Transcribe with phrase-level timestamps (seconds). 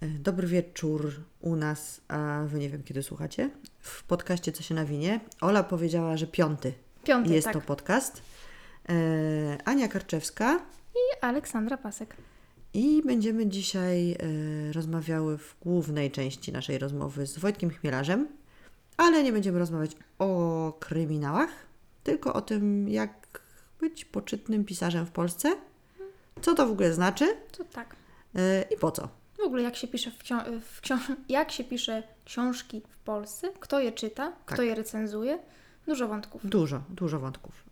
[0.00, 3.50] E, dobry wieczór u nas, a wy nie wiem kiedy słuchacie.
[3.80, 5.20] W podcaście Co się nawinie.
[5.40, 6.72] Ola powiedziała, że piąty,
[7.04, 7.54] Piąty, jest tak.
[7.54, 8.22] to podcast.
[8.88, 10.60] E, Ania Karczewska
[10.94, 12.16] I Aleksandra Pasek.
[12.74, 14.16] i będziemy dzisiaj e,
[14.72, 18.28] rozmawiały w głównej części naszej rozmowy z Wojtkiem Chmielarzem,
[18.96, 21.50] ale nie będziemy rozmawiać o kryminałach,
[22.04, 23.40] tylko o tym, jak
[23.80, 25.56] być poczytnym pisarzem w Polsce,
[26.42, 27.96] co to w ogóle znaczy To tak.
[28.34, 29.08] e, i po co.
[29.38, 30.16] W ogóle jak się pisze w,
[30.62, 30.80] w
[31.28, 34.66] jak się pisze książki w Polsce, kto je czyta, kto Tak.
[34.66, 35.38] je recenzuje,
[35.86, 36.46] dużo wątków.
[36.46, 37.64] Dużo, dużo wątków.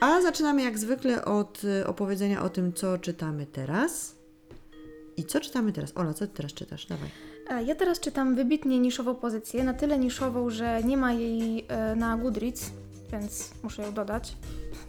[0.00, 4.16] A zaczynamy jak zwykle od y, opowiedzenia o tym, co czytamy teraz.
[5.16, 5.92] I co czytamy teraz?
[5.96, 6.86] Ola, co ty teraz czytasz?
[6.86, 7.33] Dawaj.
[7.66, 12.16] Ja teraz czytam wybitnie niszową pozycję, na tyle niszową, że nie ma jej e, na
[12.16, 12.70] Goodreads,
[13.12, 14.36] więc muszę ją dodać.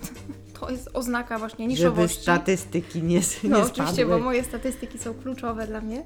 [0.59, 2.21] To jest oznaka właśnie Żeby niszowości.
[2.21, 3.21] statystyki nie, nie No
[3.57, 3.71] spadły.
[3.71, 6.03] oczywiście, bo moje statystyki są kluczowe dla mnie.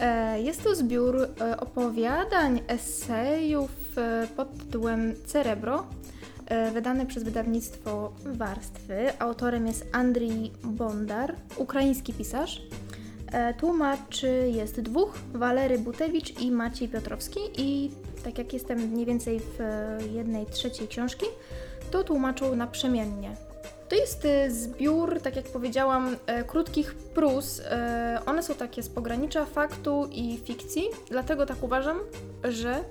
[0.00, 3.70] E, Jest to zbiór e, opowiadań, esejów
[4.36, 5.86] pod tytułem Cerebro,
[6.74, 9.18] wydany przez wydawnictwo Warstwy.
[9.18, 12.62] Autorem jest Andrii Bondar, ukraiński pisarz.
[13.32, 17.90] E, Tłumaczy jest dwóch, Walery Butewicz i Maciej Piotrowski i
[18.24, 21.26] tak jak jestem mniej więcej w e, jednej trzeciej książki,
[21.90, 23.36] to tłumaczą naprzemiennie.
[23.88, 27.62] To jest e, zbiór, tak jak powiedziałam, krótkich prus.
[28.26, 31.98] One są takie z pogranicza faktu i fikcji, dlatego tak uważam,
[32.44, 32.84] że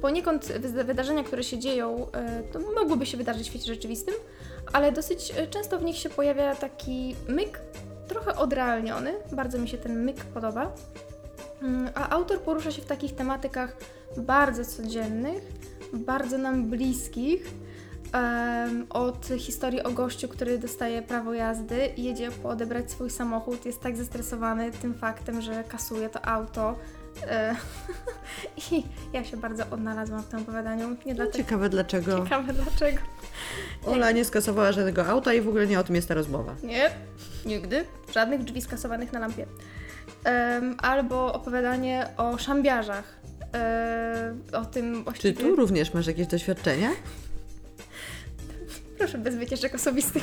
[0.00, 2.06] poniekąd wyda- wydarzenia, które się dzieją,
[2.52, 4.14] to mogłyby się wydarzyć w świecie rzeczywistym,
[4.72, 7.60] ale dosyć często w nich się pojawia taki myk,
[8.10, 9.14] trochę odrealniony.
[9.32, 10.72] Bardzo mi się ten myk podoba.
[11.62, 13.76] Mm, A autor porusza się w takich tematykach
[14.16, 15.42] bardzo codziennych,
[15.92, 17.50] bardzo nam bliskich.
[18.90, 23.96] Od historii o gościu, który dostaje prawo jazdy jedzie po odebrać swój samochód, jest tak
[23.96, 26.76] zestresowany tym faktem, że kasuje to auto.
[27.26, 27.56] E,
[28.72, 28.82] I
[29.12, 30.96] ja się bardzo odnalazłam w tym opowiadaniu.
[31.06, 31.36] Nie dlatego.
[31.38, 32.98] Ciekawe dlaczego Ciekawe dlaczego.
[33.86, 36.54] Ola nie skasowała żadnego auta i w ogóle nie o tym jest ta rozmowa.
[36.62, 36.90] Nie,
[37.46, 37.84] nigdy.
[38.14, 39.46] Żadnych drzwi skasowanych na lampie.
[40.24, 43.20] Em, albo opowiadanie o szambiarzach.
[43.54, 45.40] E, o tym Czy właściwie...
[45.40, 46.90] tu również masz jakieś doświadczenia?
[48.98, 50.22] Proszę, bez wycieczek osobistych.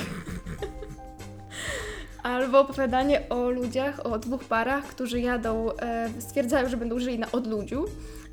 [2.28, 7.32] Albo opowiadanie o ludziach, o dwóch parach, którzy jadą, e, stwierdzają, że będą żyli na
[7.32, 7.86] odludziu,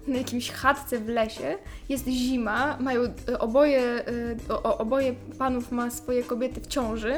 [0.06, 1.58] na jakimś chatce w lesie.
[1.88, 4.04] Jest zima, mają e, oboje, e,
[4.48, 7.14] o, oboje panów ma swoje kobiety w ciąży.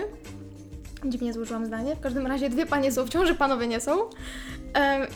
[1.04, 1.96] Dziwnie złożyłam zdanie.
[1.96, 3.98] W każdym razie dwie panie są w ciąży, panowie nie są.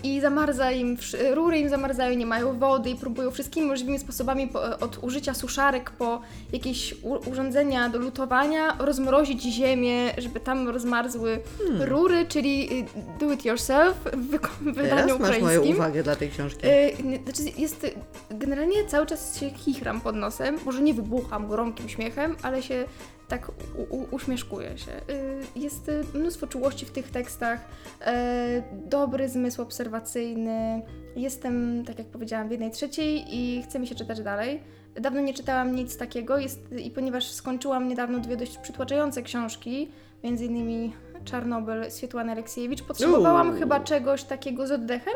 [0.05, 0.97] I zamarza im,
[1.35, 5.91] rury im zamarzają, nie mają wody i próbują wszystkimi możliwymi sposobami po, od użycia suszarek
[5.91, 6.21] po
[6.53, 11.41] jakieś u, urządzenia do lutowania rozmrozić ziemię, żeby tam rozmarzły
[11.79, 12.85] rury, czyli y,
[13.21, 14.31] do it yourself w
[14.61, 15.45] wydaniu Teraz masz ukraińskim.
[15.45, 16.67] moją uwagę dla tej książki.
[16.67, 17.87] Y, znaczy jest,
[18.31, 22.85] generalnie cały czas się chichram pod nosem, może nie wybucham gromkim śmiechem, ale się
[23.31, 23.49] tak
[23.79, 24.93] u, u, uśmieszkuję się.
[24.93, 27.61] Y, Jest y, mnóstwo czułości w tych tekstach,
[28.07, 30.83] e, dobry zmysł obserwacyjny.
[31.17, 34.63] Jestem, tak jak powiedziałam, w jednej trzeciej i chce mi się czytać dalej.
[35.01, 39.89] Dawno nie czytałam nic takiego jest, i ponieważ skończyłam niedawno dwie dość przytłaczające książki,
[40.25, 40.93] między innymi
[41.25, 43.59] Czarnobyl Swietłany Aleksiejewicz, potrzebowałam Uuu.
[43.59, 45.15] chyba czegoś takiego z oddechem,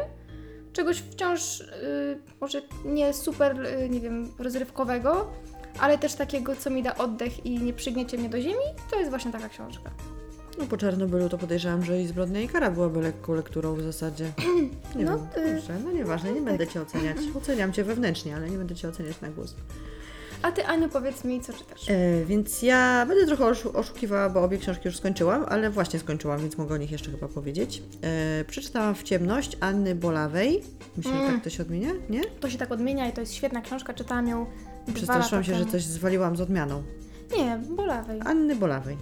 [0.73, 5.33] czegoś wciąż y, może nie super, y, nie wiem, rozrywkowego,
[5.81, 9.11] ale też takiego, co mi da oddech i nie przygniecie mnie do ziemi, to jest
[9.11, 9.91] właśnie taka książka.
[10.59, 14.33] No po Czarnobylu to podejrzewam, że i Zbrodnia i Kara byłaby lekką lekturą w zasadzie.
[14.97, 17.17] Nie No, wiem, y, dobrze, no nieważne, nie będę Cię oceniać.
[17.43, 19.55] Oceniam Cię wewnętrznie, ale nie będę Cię oceniać na głos.
[20.43, 21.91] A ty, Aniu, powiedz mi, co czytasz?
[21.91, 26.41] E, więc ja będę trochę oszu- oszukiwała, bo obie książki już skończyłam, ale właśnie skończyłam,
[26.41, 27.83] więc mogę o nich jeszcze chyba powiedzieć.
[28.03, 30.63] E, przeczytałam W ciemność Anny Bolawej.
[30.97, 31.33] Myślę, że Mm.
[31.35, 32.25] tak to się odmienia, nie?
[32.25, 34.47] To się tak odmienia i to jest świetna książka, czytałam ją
[34.95, 36.83] Przestraszyłam się, że coś zwaliłam z odmianą.
[37.37, 38.21] Nie, bolawej.
[38.25, 38.97] Anny Bolawej.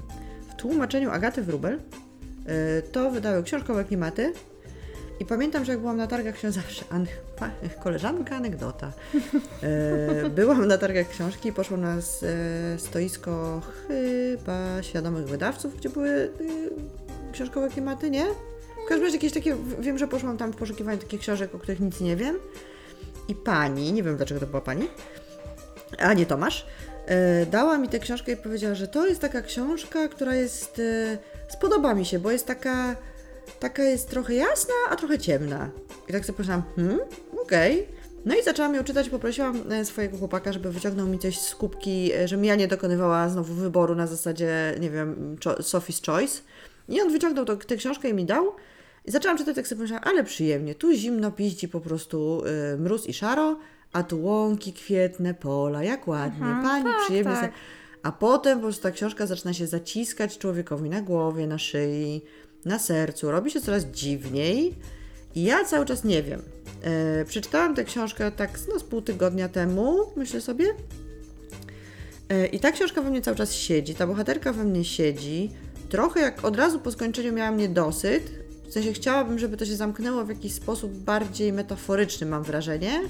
[0.51, 4.33] W tłumaczeniu Agaty Wrubel y, to wydały książkowe klimaty.
[5.21, 7.07] I pamiętam, że jak byłam na targach książ zawsze, an,
[7.37, 7.51] pa,
[7.83, 8.93] koleżanka anegdota.
[10.27, 12.25] Y, byłam na targach książki i poszłam na s-
[12.75, 16.31] e, stoisko chyba świadomych wydawców, gdzie były y,
[17.33, 18.25] książkowe klimaty, nie?
[18.87, 21.81] W każdym razie jakieś takie, wiem, że poszłam tam w poszukiwaniu takich książek, o których
[21.81, 22.37] nic nie wiem.
[23.29, 24.89] I pani, nie wiem dlaczego to była pani,
[25.99, 26.67] a nie Tomasz,
[27.07, 30.79] e, dała mi tę książkę i powiedziała, że to jest taka książka, która jest.
[30.79, 31.19] E,
[31.49, 32.97] spodoba mi się, bo jest taka.
[33.61, 35.71] Taka jest trochę jasna, a trochę ciemna.
[36.09, 37.01] I tak sobie pomyślałam, hmm,
[37.43, 37.89] okej.
[38.25, 42.13] No i zaczęłam ją czytać, poprosiłam e, swojego chłopaka, żeby wyciągnął mi coś z kubki,
[42.25, 46.41] żebym ja nie dokonywała znowu wyboru na zasadzie, nie wiem, Sophie's Choice.
[46.89, 48.53] I on wyciągnął to, tę książkę i mi dał.
[49.05, 52.43] I zaczęłam czytać, tak sobie pomyślałam, ale przyjemnie, tu zimno piździ po prostu
[52.75, 53.59] y, mróz i szaro,
[53.93, 57.35] a tu łąki, kwietne, pola, jak ładnie, pani tak, przyjemnie.
[57.35, 57.53] tak.
[58.03, 62.23] A potem po prostu ta książka zaczyna się zaciskać człowiekowi na głowie, na szyi,
[62.65, 64.75] na sercu, robi się coraz dziwniej.
[65.35, 66.43] I ja cały czas nie wiem.
[66.83, 70.75] E, przeczytałam tę książkę tak no, z pół tygodnia temu, myślę sobie.
[72.29, 75.51] E, I ta książka we mnie cały czas siedzi, ta bohaterka we mnie siedzi.
[75.89, 78.31] Trochę jak od razu po skończeniu miałam niedosyt.
[78.69, 83.01] W sensie chciałabym, żeby to się zamknęło w jakiś sposób bardziej metaforyczny, mam wrażenie.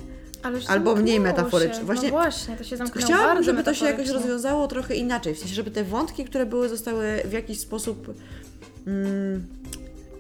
[0.69, 1.85] Albo mniej metaforycznie.
[1.85, 5.35] Właśnie- no właśnie, to się zamknęło Chciałabym, żeby to się jakoś rozwiązało trochę inaczej.
[5.35, 8.15] W sensie, żeby te wątki, które były, zostały w jakiś sposób
[8.87, 9.47] mm,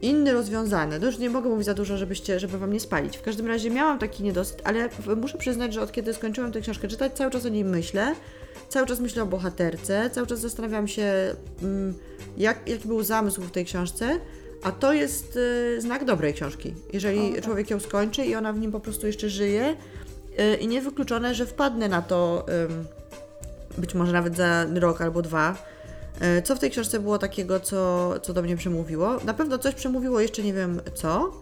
[0.02, 0.98] inny rozwiązane.
[0.98, 3.16] No już nie mogę mówić za dużo, żebyście, żeby wam nie spalić.
[3.16, 6.88] W każdym razie miałam taki niedosyt, ale muszę przyznać, że od kiedy skończyłam tę książkę
[6.88, 8.14] czytać, cały czas o niej myślę.
[8.68, 11.94] Cały czas myślę o bohaterce, cały czas zastanawiam się, mm,
[12.36, 14.18] jak, jaki był zamysł w tej książce.
[14.62, 16.74] A to jest y, znak dobrej książki.
[16.92, 17.44] Jeżeli O, tak.
[17.44, 19.76] człowiek ją skończy i ona w nim po prostu jeszcze żyje,
[20.60, 22.46] i niewykluczone, że wpadnę na to
[23.78, 25.56] być może nawet za rok albo dwa.
[26.38, 29.16] Y, Co w tej książce było takiego, co, co do mnie przemówiło?
[29.24, 31.32] Na pewno coś przemówiło, jeszcze nie wiem co,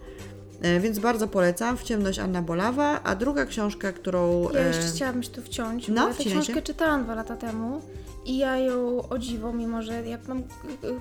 [0.64, 1.76] y, więc bardzo polecam.
[1.76, 4.48] W ciemność Anna Bolawa, a druga książka, którą...
[4.54, 6.30] Ja y, jeszcze chciałabym się tu wciąć, no, bo ja tę się.
[6.30, 7.80] książkę czytałam dwa lata temu
[8.24, 10.44] i ja ją o dziwo, mimo że jak mam y, y,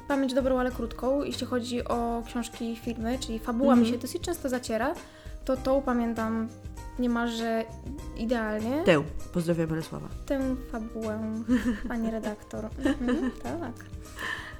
[0.08, 3.88] pamięć dobrą, ale krótką, jeśli chodzi o książki i filmy, czyli fabuła Mhm.
[3.88, 4.94] mi się dosyć często zaciera,
[5.46, 6.48] to tą pamiętam
[7.00, 7.66] niemalże
[8.18, 8.84] idealnie.
[8.84, 9.04] Tę.
[9.34, 10.08] Pozdrawiam Bolesława.
[10.26, 11.22] Tę fabułę,
[11.88, 12.66] pani redaktor.
[12.86, 13.86] Mhm, tak.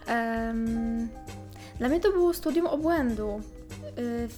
[0.08, 1.10] Em,
[1.80, 3.42] dla mnie to było studium obłędu.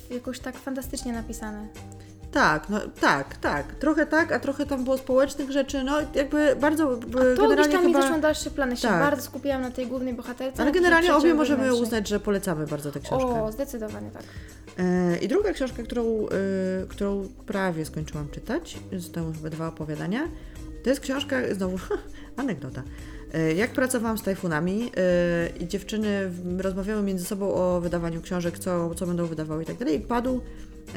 [0.10, 1.68] Y, jakoś tak fantastycznie napisane.
[2.32, 3.76] Tak, no tak, tak.
[3.76, 7.86] Trochę tak, a trochę tam było społecznych rzeczy, no jakby bardzo A to generalnie tam
[7.86, 8.02] mi chyba...
[8.02, 8.70] zeszło na dalszy plan.
[8.70, 9.00] Ja się tak.
[9.00, 10.62] bardzo skupiłam na tej głównej bohaterce.
[10.62, 11.88] Ale generalnie obie możemy wewnętrznych.
[11.88, 13.44] uznać, że polecamy bardzo tę książkę.
[13.44, 14.24] O, zdecydowanie tak.
[14.80, 20.28] E, I druga książka, którą, e, którą prawie skończyłam czytać, zostały chyba dwa opowiadania,
[20.84, 21.78] to jest książka, znowu
[22.38, 22.84] anegdota.
[23.34, 24.92] E, Jak pracowałam z tajfunami
[25.60, 29.96] i dziewczyny rozmawiały między sobą o wydawaniu książek, co, co będą wydawały i tak dalej,
[29.96, 30.42] i padł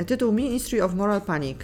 [0.06, 1.58] tytuł Ministry of Moral Panic.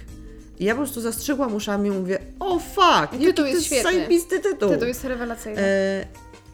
[0.59, 3.67] I ja po prostu zastrzygłam uszami i mówię, o fuck, jaki Tytuł to jest jest
[3.67, 3.83] świetny.
[3.93, 4.71] zajebisty tytuł.
[4.71, 5.61] Tytuł jest rewelacyjny.
[5.63, 6.07] E,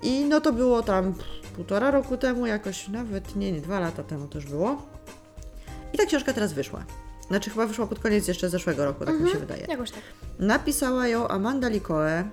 [0.03, 1.15] I no to było tam
[1.57, 4.83] półtora roku temu, jakoś nawet nie, nie, dwa lata temu to już było.
[5.93, 6.85] I ta książka teraz wyszła.
[7.29, 9.67] Znaczy chyba wyszła pod koniec jeszcze zeszłego roku, tak mi się wydaje.
[9.69, 10.01] Jakoś tak.
[10.39, 12.25] Napisała ją Amanda Likoe.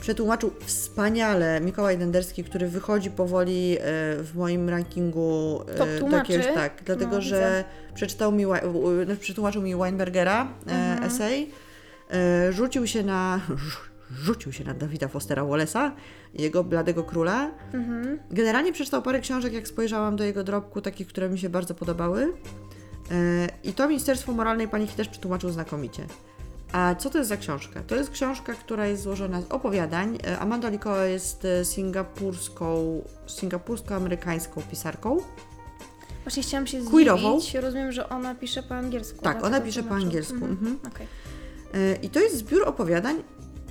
[0.00, 3.80] Przetłumaczył wspaniale Mikołaj Denderski, który wychodzi powoli e,
[4.22, 6.32] w moim rankingu e, Top tłumaczy.
[6.32, 7.64] jakiegoś, tak, dlatego No, że
[7.94, 8.44] przeczytał mi,
[9.20, 11.04] przetłumaczył mi Weinbergera e, Mhm.
[11.04, 11.50] esej,
[12.50, 13.40] rzucił się na
[14.24, 15.90] rzucił się na Dawida Fostera Wallace'a,
[16.34, 17.50] jego Bladego Króla.
[17.72, 18.18] Mhm.
[18.30, 22.32] Generalnie przeczytał parę książek, jak spojrzałam do jego drobku, takich, które mi się bardzo podobały.
[23.64, 26.02] I to Ministerstwo Moralnej Paniki też przetłumaczył znakomicie.
[26.72, 27.80] A co to jest za książka?
[27.86, 30.18] To jest książka, która jest złożona z opowiadań.
[30.26, 35.16] E, Amanda Likoe jest e, singapurską, singapursko-amerykańską pisarką.
[36.24, 37.40] Właśnie chciałam się Queerową.
[37.40, 37.54] zdziwić.
[37.62, 39.14] Rozumiem, że ona pisze po angielsku.
[39.16, 40.06] Tak, dlatego ona pisze po tłumaczył.
[40.08, 40.34] angielsku.
[40.34, 40.52] Mhm.
[40.52, 40.78] Mhm.
[40.94, 41.06] Okej.
[41.74, 43.22] E, I to jest zbiór opowiadań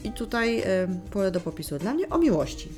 [0.04, 0.64] i tutaj
[1.12, 2.70] pole do popisu dla mnie o miłości.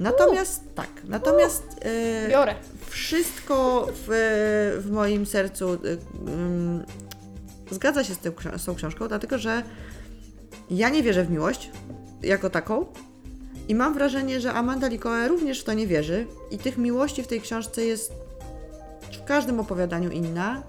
[0.00, 2.54] Natomiast tak, natomiast e, Biorę.
[2.86, 4.08] wszystko w,
[4.84, 5.78] w moim sercu
[7.70, 9.62] zgadza się z, tym, z tą książką, dlatego że
[10.70, 11.70] ja nie wierzę w miłość
[12.22, 12.86] jako taką
[13.68, 17.26] i mam wrażenie, że Amanda Likoe również w to nie wierzy i tych miłości w
[17.26, 18.12] tej książce jest
[19.12, 20.62] w każdym opowiadaniu inna,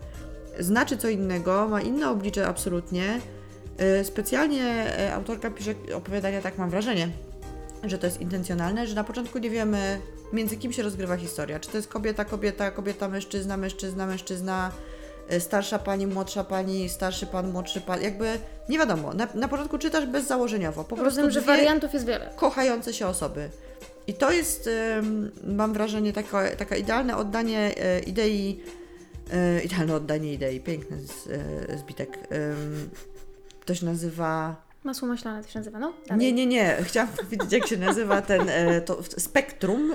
[0.60, 3.22] znaczy co innego, ma inne oblicze absolutnie.
[4.02, 7.10] Y, Specjalnie y, autorka pisze opowiadania, tak mam wrażenie,
[7.84, 10.00] że to jest intencjonalne, że na początku nie wiemy,
[10.34, 11.60] między kim się rozgrywa historia.
[11.60, 14.72] Czy to jest kobieta, kobieta, kobieta, mężczyzna, mężczyzna, mężczyzna,
[15.40, 18.02] starsza pani, młodsza pani, starszy pan, młodszy pan.
[18.02, 19.14] Jakby nie wiadomo.
[19.14, 20.84] Na, na początku czytasz bezzałożeniowo.
[20.84, 22.30] Po prostu Rozumiem, że dwie wariantów jest wiele.
[22.36, 23.50] kochające się osoby.
[24.08, 24.70] I to jest,
[25.44, 28.60] mam wrażenie, taka, taka idealne oddanie e, idei,
[29.34, 31.30] e, idealne oddanie idei, piękny z,
[31.80, 32.18] zbitek.
[33.66, 34.56] To się nazywa...
[34.84, 35.94] Masło maślane to się nazywa, no?
[36.08, 36.26] Dalej.
[36.26, 36.78] Nie, nie, nie.
[36.84, 38.52] Chciałam powiedzieć, jak się nazywa ten
[38.86, 39.94] to spektrum.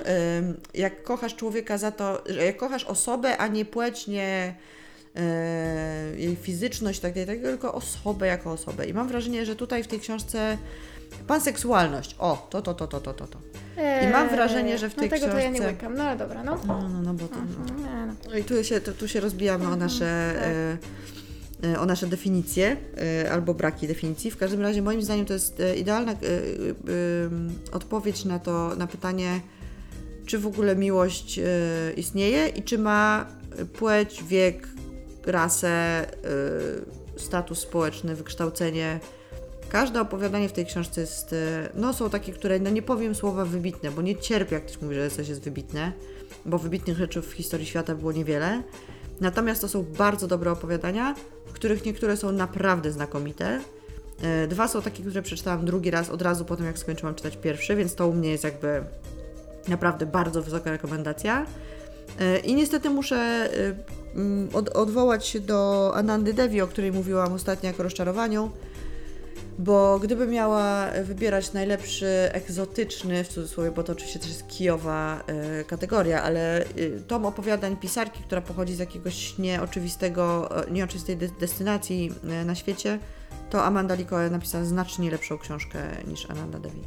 [0.73, 4.55] Jak kochasz człowieka za to, że jak kochasz osobę, a nie płeć, nie
[6.17, 8.85] jej fizyczność, tak, tak, tak, tylko osobę jako osobę.
[8.87, 10.57] I mam wrażenie, że tutaj w tej książce
[11.27, 12.15] panseksualność.
[12.19, 13.27] O, to, to, to, to, to, to.
[13.27, 13.37] to.
[14.03, 16.17] I mam wrażenie, że w tej no tego to ja nie książce- łykam, no ale
[16.17, 16.57] dobra, no.
[16.67, 18.13] No, no, no, bo to, Mhm, nie, no.
[18.31, 20.33] no i tu się, tu, tu się rozbijamy o nasze,
[21.61, 21.69] tak.
[21.69, 22.77] e, e, o nasze definicje
[23.23, 24.31] e, albo braki definicji.
[24.31, 26.19] W każdym razie moim zdaniem to jest e, idealna e, e,
[27.71, 29.39] odpowiedź na to, na pytanie,
[30.25, 31.43] czy w ogóle miłość e,
[31.97, 33.25] istnieje i czy ma
[33.77, 34.67] płeć, wiek,
[35.27, 36.05] rasę, e,
[37.19, 38.99] status społeczny, wykształcenie.
[39.69, 43.45] Każde opowiadanie w tej książce jest, e, no są takie, które, no nie powiem słowa
[43.45, 45.91] wybitne, bo nie cierpię, jak ktoś mówi, że coś jest wybitne,
[46.45, 48.63] bo wybitnych rzeczy w historii świata było niewiele.
[49.21, 51.15] Natomiast to są bardzo dobre opowiadania,
[51.45, 53.61] w których niektóre są naprawdę znakomite.
[54.21, 57.37] E, Dwa są takie, które przeczytałam drugi raz od razu po tym, jak skończyłam czytać
[57.37, 58.83] pierwszy, więc to u mnie jest jakby
[59.67, 61.45] naprawdę bardzo wysoka rekomendacja.
[62.43, 63.49] I niestety muszę
[64.15, 68.51] mm, od, odwołać się do Anandy Devi, o której mówiłam ostatnio jako rozczarowaniu,
[69.59, 75.63] bo gdybym miała wybierać najlepszy egzotyczny, w cudzysłowie, bo to oczywiście też jest kijowa e,
[75.63, 76.65] kategoria, ale e,
[77.07, 82.11] tom opowiadań pisarki, która pochodzi z jakiegoś nieoczywistego, nieoczywistej de- destynacji
[82.45, 82.99] na świecie,
[83.49, 86.81] to Amanda Lee napisała znacznie lepszą książkę niż Ananda Devi.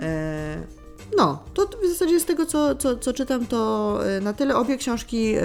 [0.00, 0.75] E,
[1.16, 4.76] no, to w zasadzie z tego, co, co, co czytam, to e, na tyle obie
[4.76, 5.42] książki e,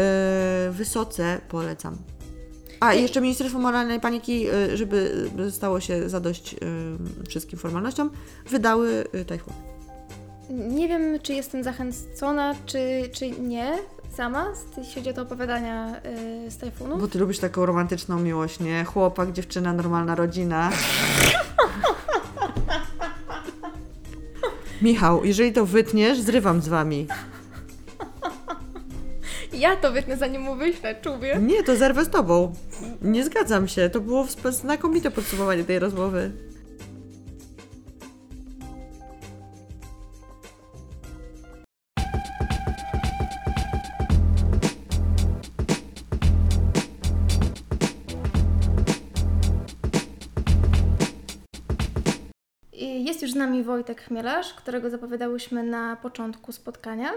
[0.71, 1.97] wysoce polecam.
[2.79, 6.55] A, i jeszcze Ministerstwo Moralnej Paniki, e, żeby stało się zadość
[7.29, 8.09] wszystkim formalnościom,
[8.49, 9.53] wydały Tajfun.
[10.49, 13.77] Nie wiem, czy jestem zachęcona, czy, czy nie
[14.17, 16.01] sama, jeśli chodzi o te opowiadania
[16.49, 16.97] z Tajfunu.
[16.97, 18.83] Bo ty lubisz taką romantyczną miłość, nie?
[18.83, 20.71] Chłopak, dziewczyna, normalna rodzina.
[24.81, 27.07] Michał, jeżeli to wytniesz, zrywam z wami.
[29.53, 31.39] Ja to wytnę, zanim mu wyślę, czubię.
[31.41, 32.53] Nie, to zerwę z tobą.
[33.01, 33.89] Nie zgadzam się.
[33.89, 36.31] To było znakomite podsumowanie tej rozmowy.
[53.31, 57.09] Już z nami Wojtek Chmielarz, którego zapowiadałyśmy na początku spotkania.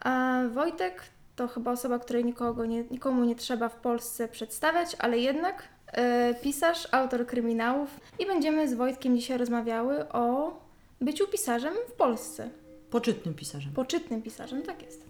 [0.00, 1.02] A Wojtek
[1.36, 6.34] to chyba osoba, której nikogo nie, nikomu nie trzeba w Polsce przedstawiać, ale jednak e,
[6.42, 10.52] pisarz, autor kryminałów i będziemy z Wojtkiem dzisiaj rozmawiały o
[11.00, 12.50] byciu pisarzem w Polsce.
[12.90, 13.72] Poczytnym pisarzem.
[13.72, 15.04] Poczytnym pisarzem, tak jest.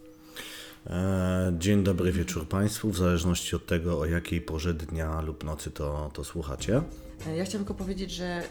[0.87, 5.71] E, Dzień dobry wieczór Państwu, w zależności od tego, o jakiej porze dnia lub nocy
[5.71, 6.83] to, to słuchacie.
[7.27, 8.43] E, Ja chciałam tylko powiedzieć, że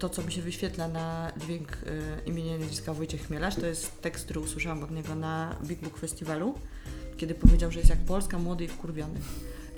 [0.00, 4.02] to, co mi się wyświetla na dźwięk y, imienia i nazwiska Wojciech Chmielarz, to jest
[4.02, 6.54] tekst, który usłyszałam od niego na Big Book Festiwalu,
[7.16, 9.20] kiedy powiedział, że jest jak Polska, młody i wkurwiony.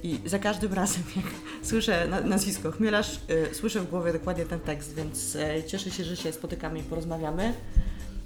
[0.03, 1.25] I za każdym razem, jak
[1.71, 6.05] słyszę na, nazwisko Chmielarz, y, słyszę w głowie dokładnie ten tekst, więc e, cieszę się,
[6.05, 7.55] że się spotykamy i porozmawiamy,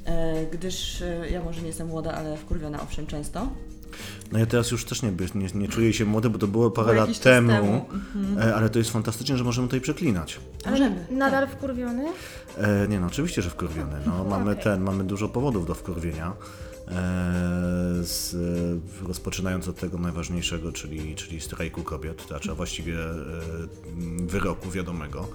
[0.05, 3.49] e, gdyż e, ja może nie jestem młoda, ale wkurwiona owszem często.
[4.33, 6.93] No ja teraz już też nie, nie, nie czuję się młody, bo to było parę
[6.95, 7.87] Było lat temu, temu.
[8.41, 10.41] e, ale to jest fantastycznie, że możemy tutaj przeklinać.
[10.71, 11.07] Możemy.
[11.11, 12.05] Nadal wkurwiony?
[12.59, 13.97] E, nie no, oczywiście, że wkurwiony.
[14.07, 14.65] No, mamy Okej.
[14.65, 16.33] ten, mamy dużo powodów do wkurwienia.
[16.88, 23.14] E, z, e, rozpoczynając od tego najważniejszego, czyli, czyli strajku kobiet, znaczy a właściwie e,
[24.21, 25.28] wyroku wiadomego,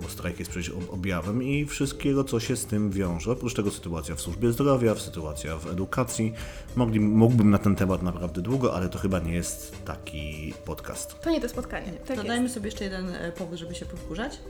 [0.00, 3.32] bo strajk jest przecież ob- objawem i wszystkiego, co się z tym wiąże.
[3.32, 6.32] Oprócz tego sytuacja w służbie zdrowia, sytuacja w edukacji.
[6.76, 11.20] Mogli, mógłbym na ten temat naprawdę długo, ale to chyba nie jest taki podcast.
[11.20, 11.92] To nie to spotkanie.
[11.92, 12.22] Tak jest.
[12.22, 13.06] Dodajmy sobie jeszcze jeden
[13.38, 14.40] powód, żeby się powkurzać.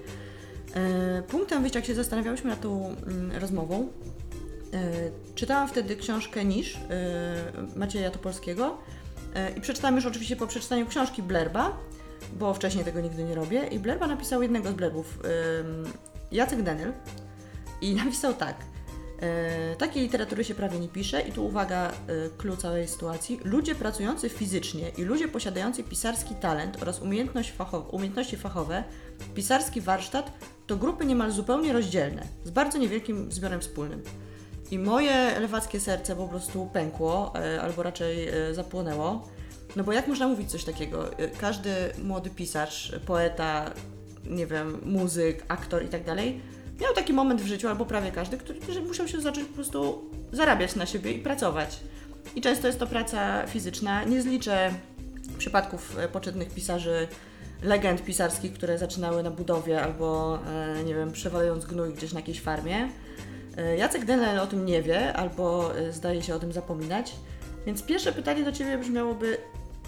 [1.28, 3.88] Punktem wyjścia, jak się zastanawiałyśmy nad tą mm, rozmową,
[5.34, 8.78] czytałam wtedy książkę Nisz e, Macieja Topolskiego
[9.34, 11.76] e, i przeczytałam już oczywiście po przeczytaniu książki Blerba,
[12.38, 15.18] bo wcześniej tego nigdy nie robię i Blerba napisał jednego z Blerbów,
[16.32, 16.92] Jacek Denyl
[17.80, 18.56] i napisał tak.
[19.20, 21.92] E, takiej literatury się prawie nie pisze i tu uwaga, e,
[22.38, 23.40] clue całej sytuacji.
[23.44, 28.84] Ludzie pracujący fizycznie i ludzie posiadający pisarski talent oraz umiejętność fachow- umiejętności fachowe,
[29.34, 30.32] pisarski warsztat
[30.66, 34.02] to grupy niemal zupełnie rozdzielne, z bardzo niewielkim zbiorem wspólnym.
[34.70, 39.28] I moje lewackie serce po prostu pękło, e, albo raczej e, zapłonęło.
[39.76, 41.18] No bo jak można mówić coś takiego?
[41.18, 41.70] E, Każdy
[42.02, 43.70] młody pisarz, poeta,
[44.26, 46.40] nie wiem, muzyk, aktor i tak dalej,
[46.80, 50.74] miał taki moment w życiu, albo prawie każdy, który musiał się zacząć po prostu zarabiać
[50.74, 51.80] na siebie i pracować.
[52.36, 54.04] I często jest to praca fizyczna.
[54.04, 54.70] Nie zliczę
[55.38, 57.08] przypadków poczytnych pisarzy,
[57.62, 60.38] legend pisarskich, które zaczynały na budowie albo,
[60.84, 62.88] nie wiem, przewalając gnój gdzieś na jakiejś farmie.
[63.56, 67.14] E, Jacek Denel o tym nie wie, albo e, zdaje się o tym zapominać.
[67.66, 69.36] Więc pierwsze pytanie do Ciebie brzmiałoby,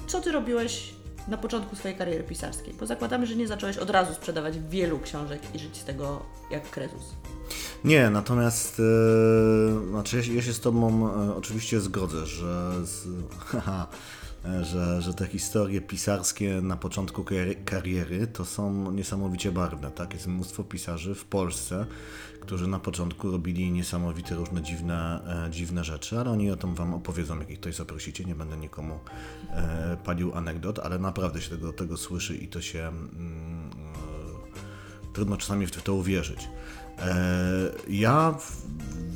[0.07, 0.95] co Ty robiłeś
[1.29, 2.75] na początku swojej kariery pisarskiej?
[2.81, 6.71] Bo zakładamy, że nie zacząłeś od razu sprzedawać wielu książek i żyć z tego jak
[6.71, 7.03] krezus.
[7.85, 13.07] Nie, natomiast e, znaczy ja, się- ja się z Tobą e, oczywiście zgodzę, że z,
[13.47, 13.87] haha,
[14.63, 17.23] że, że te historie pisarskie na początku
[17.65, 19.91] kariery- to są niesamowicie barwne.
[19.91, 20.15] Tak?
[20.15, 21.87] Jest mnóstwo pisarzy w Polsce,
[22.41, 26.95] którzy na początku robili niesamowite różne dziwne, e, dziwne rzeczy, ale oni o tym wam
[26.95, 28.25] opowiedzą, jak ich ktoś zaprosicie.
[28.25, 28.99] Nie będę nikomu
[29.51, 33.71] e, palił anegdot, ale naprawdę się tego, tego słyszy i to się mm,
[35.09, 36.49] e, trudno czasami w to uwierzyć.
[36.99, 37.15] E,
[37.89, 38.35] ja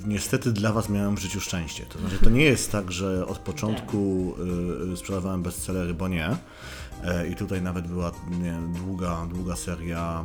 [0.07, 1.87] niestety dla Was miałem w życiu szczęście.
[1.87, 4.35] To znaczy, to nie jest tak, że od początku
[4.93, 6.37] y, sprzedawałem bestsellery, bo nie.
[7.05, 8.13] E, I tutaj nawet była
[8.75, 10.25] długa, długa seria.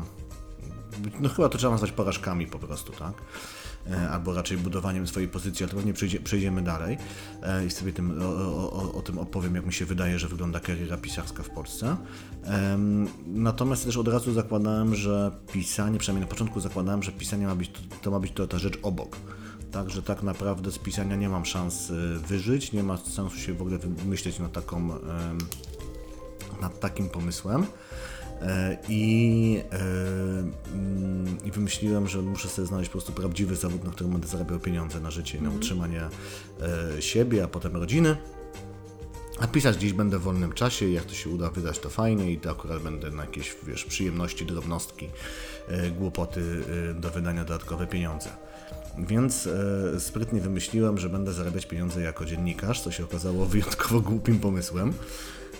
[1.19, 3.13] No chyba to trzeba nazwać porażkami po prostu, tak?
[3.91, 6.97] E, Albo raczej budowaniem swojej pozycji, ale to pewnie przejdzie, przejdziemy dalej
[7.43, 8.25] e, i sobie tym, o,
[8.71, 11.97] o, o, tym opowiem, jak mi się wydaje, że wygląda kariera pisarska w Polsce.
[13.27, 17.71] Natomiast też od razu zakładałem, że pisanie, przynajmniej na początku zakładałem, że pisanie ma być,
[18.01, 19.17] to ma być to ta rzecz obok.
[19.71, 23.61] Także tak naprawdę z pisania nie mam szans y, wyżyć, nie ma sensu się w
[23.61, 24.89] ogóle wymyśleć nad, taką,
[26.61, 27.65] nad takim pomysłem.
[28.41, 29.79] E, I, e,
[30.73, 34.59] mm, I wymyśliłem, że muszę sobie znaleźć po prostu prawdziwy zawód, na którym będę zarabiał
[34.59, 36.01] pieniądze na życie i na utrzymanie
[36.97, 38.17] e, siebie, a potem rodziny.
[39.39, 42.37] A pisać gdzieś będę w wolnym czasie, jak to się uda wydać, to fajnie i
[42.37, 45.09] to akurat będę na jakieś, wiesz, przyjemności, drobnostki,
[45.97, 46.41] głupoty
[46.95, 48.29] do wydania dodatkowe pieniądze.
[48.97, 54.39] Więc e, sprytnie wymyśliłem, że będę zarabiać pieniądze jako dziennikarz, co się okazało wyjątkowo głupim
[54.39, 54.93] pomysłem.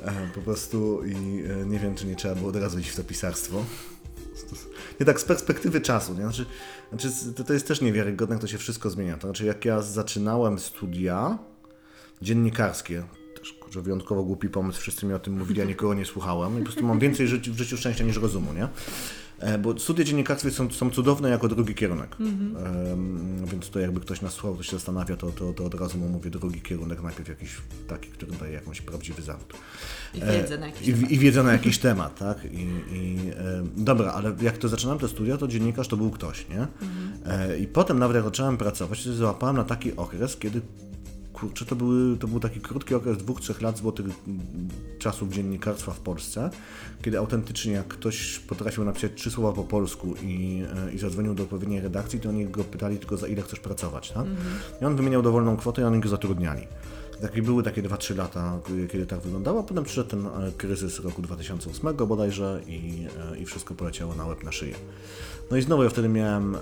[0.06, 2.96] E, po prostu i e, nie wiem, czy nie trzeba było od razu iść w
[2.96, 3.66] to pisarstwo.
[5.00, 6.22] Nie tak z perspektywy czasu, nie?
[6.22, 6.46] Znaczy,
[6.90, 9.18] znaczy to, to jest też niewiarygodne, jak to się wszystko zmienia.
[9.18, 11.38] To znaczy, jak ja zaczynałem studia
[12.22, 13.04] dziennikarskie,
[13.40, 16.58] też kurczę, wyjątkowo głupi pomysł, wszyscy mi o tym mówili, ja nikogo nie słuchałem i
[16.58, 18.68] po prostu mam więcej w życiu szczęścia niż rozumu, nie?
[19.40, 22.16] E, Bo studia dziennikarstwa są, są cudowne jako drugi kierunek.
[22.20, 25.98] Em, więc to jakby ktoś nas słuchał, to się zastanawia, to, to, to od razu
[25.98, 27.50] mu mówię drugi kierunek, najpierw jakiś
[27.88, 29.54] taki, który daje jakąś prawdziwy zawód.
[30.14, 31.12] I wiedzę na jakiś I, temat.
[31.12, 32.46] I wiedzę na jakiś temat, tak?
[32.46, 32.58] I,
[32.92, 36.68] i, e, dobra, ale jak to zaczynałem te studia, to dziennikarz to był ktoś, nie?
[37.26, 40.62] E, I potem nawet jak zacząłem pracować, to załapałem na taki okres, kiedy
[41.36, 44.06] kurczę, to, były, to był taki krótki okres dwóch, trzech lat złotych
[45.00, 46.50] czasów dziennikarstwa w Polsce,
[47.02, 51.44] kiedy autentycznie jak ktoś potrafił napisać trzy słowa po polsku i, e, i zadzwonił do
[51.44, 54.26] odpowiedniej redakcji, to oni go pytali tylko za ile chcesz pracować, tak?
[54.82, 56.68] I on wymieniał dowolną kwotę i oni go zatrudniali.
[57.26, 58.60] Takie były takie 2-3 lata,
[58.92, 59.64] kiedy tak wyglądało.
[59.64, 64.44] Potem przyszedł ten e, kryzys roku 2008 bodajże i, e, i wszystko poleciało na łeb
[64.44, 64.76] na szyję.
[65.52, 66.60] No i znowu ja wtedy miałem e,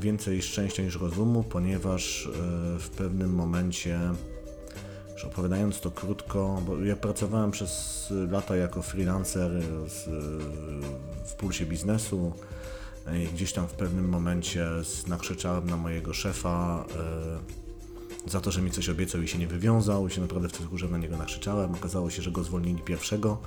[0.00, 2.28] więcej szczęścia niż rozumu, ponieważ
[2.78, 4.00] w pewnym momencie,
[5.12, 9.50] już opowiadając to krótko, bo ja pracowałem przez lata jako freelancer
[11.26, 12.32] w pulsie biznesu
[13.24, 14.66] i gdzieś tam w pewnym momencie
[15.08, 16.84] nakrzyczałem na mojego szefa
[18.26, 20.88] za to, że mi coś obiecał i się nie wywiązał, i się naprawdę w wkurze
[20.88, 21.74] na niego nakrzyczałem.
[21.74, 23.38] Okazało się, że go zwolnili pierwszego.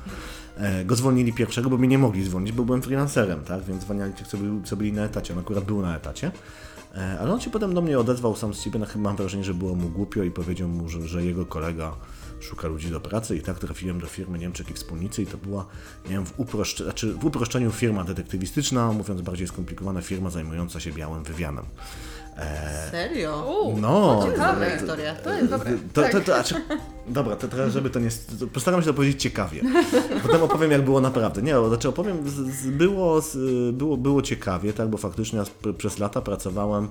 [0.58, 3.64] E, go zwolnili pierwszego, bo mnie nie mogli zwolnić, bo byłem freelancerem, tak?
[3.64, 5.34] Więc zwalniali tych, co byli, co byli na etacie.
[5.34, 6.32] On akurat był na etacie.
[6.96, 9.54] E, ale on się potem do mnie odezwał sam z siebie, no mam wrażenie, że
[9.54, 11.96] było mu głupio i powiedział mu, że, że jego kolega
[12.40, 15.66] szuka ludzi do pracy i tak trafiłem do firmy Niemczech i Wspólnicy i to była,
[16.06, 20.92] nie wiem, w, uproszcze, znaczy w uproszczeniu firma detektywistyczna, mówiąc bardziej skomplikowana firma zajmująca się
[20.92, 21.66] białym wywiadem.
[22.92, 23.74] Serio?
[23.82, 25.16] No, Ciekawa to- historia.
[25.16, 25.72] to jest dobre.
[25.94, 26.12] to, tak.
[26.12, 26.56] to, to, znaczy,
[27.08, 28.10] dobra, to teraz, żeby to nie.
[28.40, 29.62] To postaram się to powiedzieć ciekawie.
[30.24, 31.42] Potem opowiem, jak było naprawdę.
[31.42, 33.36] Nie, znaczy opowiem, z, z, było, z,
[33.76, 36.88] było, było ciekawie, tak, bo faktycznie ja przez lata pracowałem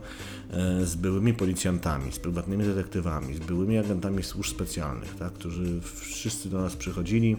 [0.50, 6.48] e, z byłymi policjantami, z prywatnymi detektywami, z byłymi agentami służb specjalnych, tak, którzy wszyscy
[6.48, 7.36] do nas przychodzili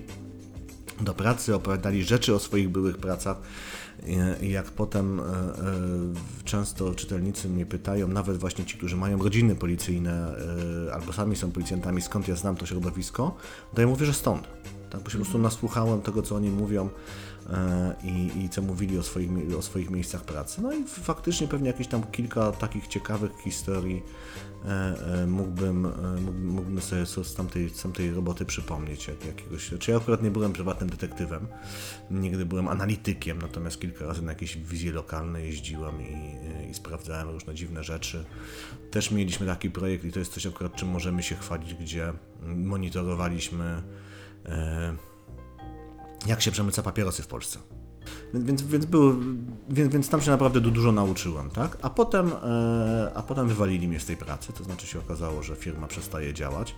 [1.01, 3.37] do pracy, opowiadali rzeczy o swoich byłych pracach.
[4.41, 5.25] I- jak potem e, e,
[6.45, 10.35] często czytelnicy mnie pytają, nawet właśnie ci, którzy mają rodziny policyjne
[10.87, 13.35] e, albo sami są policjantami, skąd ja znam to środowisko,
[13.75, 14.47] to ja mówię, że stąd.
[14.89, 16.89] Tak, bo się po prostu nasłuchałem tego, co oni mówią
[18.03, 19.29] i, i co mówili o swoich,
[19.59, 20.61] o swoich miejscach pracy.
[20.61, 24.03] No i faktycznie pewnie jakieś tam kilka takich ciekawych historii
[25.27, 25.89] mógłbym, e,
[26.21, 29.07] mógłbym, mógłbym sobie z tamtej, z tamtej roboty przypomnieć.
[29.07, 31.47] Jak, jakiegoś, czy ja akurat nie byłem prywatnym detektywem,
[32.11, 37.55] nigdy byłem analitykiem, natomiast kilka razy na jakieś wizje lokalne jeździłem i, i sprawdzałem różne
[37.55, 38.25] dziwne rzeczy.
[38.91, 42.13] Też mieliśmy taki projekt i to jest coś akurat, czym możemy się chwalić, gdzie
[42.55, 43.83] monitorowaliśmy
[44.45, 44.95] e,
[46.25, 47.59] jak się przemyca papierosy w Polsce.
[48.33, 49.13] Więc, więc, było,
[49.69, 51.77] więc, więc tam się naprawdę du- dużo nauczyłem, tak?
[51.81, 55.55] A potem, e, a potem wywalili mnie z tej pracy, to znaczy się okazało, że
[55.55, 56.75] firma przestaje działać.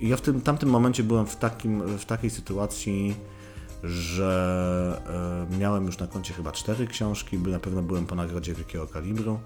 [0.00, 3.14] I ja w tym tamtym momencie byłem w, takim, w takiej sytuacji,
[3.84, 8.54] że e, miałem już na koncie chyba cztery książki, by na pewno byłem po nagrodzie
[8.54, 9.38] wielkiego kalibru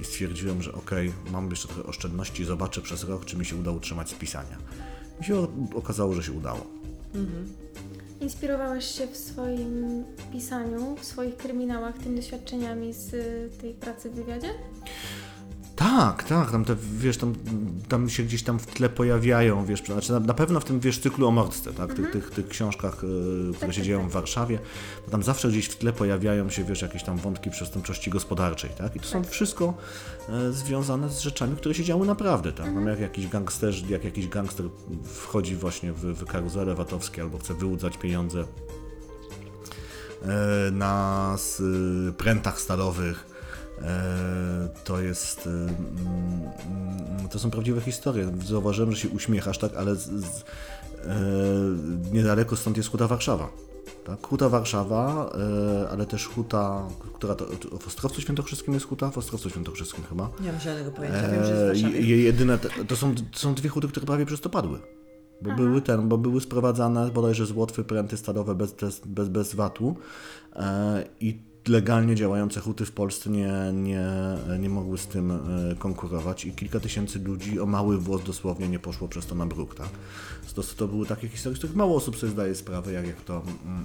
[0.00, 3.70] i stwierdziłem, że okej, mam jeszcze trochę oszczędności, zobaczę przez rok, czy mi się uda
[3.70, 4.56] utrzymać z pisania.
[5.20, 6.66] I się okazało, że się udało.
[8.20, 14.14] Inspirowałeś się w swoim pisaniu, w swoich kryminałach tymi doświadczeniami z y, tej pracy w
[14.14, 14.48] wywiadzie?
[15.76, 17.34] Tak, tak, tam te, wiesz, tam,
[17.88, 20.98] tam się gdzieś tam w tle pojawiają, wiesz, znaczy na, na pewno w tym, wiesz,
[20.98, 24.08] cyklu o mordce, tak, tych, tych, tych książkach, y, które tak, się dzieją tak.
[24.08, 24.58] w Warszawie,
[25.04, 28.96] bo tam zawsze gdzieś w tle pojawiają się, wiesz, jakieś tam wątki przestępczości gospodarczej, tak,
[28.96, 29.30] i to są Tak.
[29.30, 29.74] wszystko
[30.28, 34.28] e, związane z rzeczami, które się działy naprawdę, tak, no, jak jakiś gangsterzy, jak jakiś
[34.28, 34.66] gangster
[35.04, 38.44] wchodzi właśnie w, w karuzele VAT-owskie albo chce wyłudzać pieniądze
[40.22, 41.36] e, na
[42.08, 43.35] y, prętach stalowych.
[43.82, 45.46] E, To jest.
[45.46, 45.72] e, mm,
[47.18, 48.32] mm, To są prawdziwe historie.
[48.46, 50.44] Zauważyłem, że się uśmiechasz, tak, ale z, z,
[51.04, 51.16] e,
[52.12, 53.48] niedaleko stąd jest Huta Warszawa.
[54.04, 54.26] Tak?
[54.26, 55.30] Huta Warszawa,
[55.84, 57.46] e, ale też Huta, która to,
[57.80, 59.10] w Ostrowcu Świętokrzyskim jest Huta?
[59.10, 60.30] W Ostrowcu Świętokrzyskim chyba.
[60.40, 62.58] Nie mam żadnego pojęcia, wiem, że jest jedyne,
[62.88, 64.78] to, są, to są dwie huty, które prawie przez to padły.
[65.42, 69.54] Bo były ten, bo były sprowadzane bodajże z Łotwy pręty stalowe bez, bez, bez, bez
[69.54, 69.96] VAT-u
[71.20, 74.08] i legalnie działające huty w Polsce nie, nie,
[74.58, 75.38] nie mogły z tym e,
[75.78, 79.74] konkurować i kilka tysięcy ludzi o mały włos dosłownie nie poszło przez to na bruk,
[79.74, 79.88] tak?
[80.56, 83.42] To, to były takie historie, z których mało osób sobie zdaje sprawę, jak, jak to,
[83.64, 83.84] mm,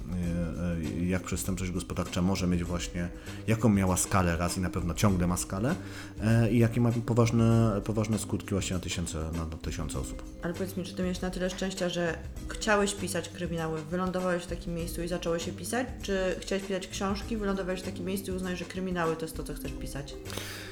[0.94, 3.08] e, e, jak przestępczość gospodarcza może mieć właśnie,
[3.46, 5.74] jaką miała skalę raz i na pewno ciągle ma skalę
[6.20, 10.22] e, i jakie ma poważne, poważne skutki właśnie na tysiące, na, na tysiące osób.
[10.42, 14.46] Ale powiedz mi, czy ty miałeś na tyle szczęścia, że chciałeś pisać kryminały, wylądowałeś w
[14.46, 15.86] takim miejscu i zacząłeś je pisać?
[16.02, 19.42] Czy chciałeś pisać książki, wylądowałeś w takim miejscu i uznałeś, że kryminały to jest to,
[19.42, 20.14] co chcesz pisać?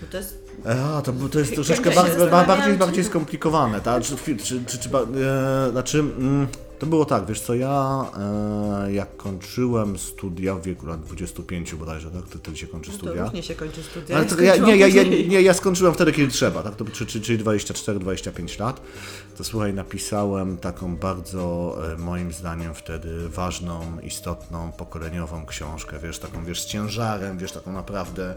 [0.01, 0.39] Bo to jest...
[0.65, 4.03] A, to, to jest troszeczkę się bardziej, bardziej, bardziej skomplikowane, tak?
[4.03, 6.47] Czy, czy, czy, czy, czy, e, znaczy, mm,
[6.79, 8.05] to było tak, wiesz co, ja
[8.87, 12.23] e, jak kończyłem studia w wieku lat 25 bodajże, tak?
[12.41, 13.25] Wtedy się kończy To studia.
[13.25, 14.17] różnie się kończy studia.
[14.17, 16.77] Ale ja to ja, nie, ja, ja, nie, ja skończyłem wtedy, kiedy trzeba, tak?
[16.77, 18.81] To, czy, czy, czyli 24-25 lat.
[19.37, 26.45] To słuchaj, napisałem taką bardzo, e, moim zdaniem wtedy ważną, istotną, pokoleniową książkę, wiesz, taką,
[26.45, 28.35] wiesz, z ciężarem, wiesz, taką naprawdę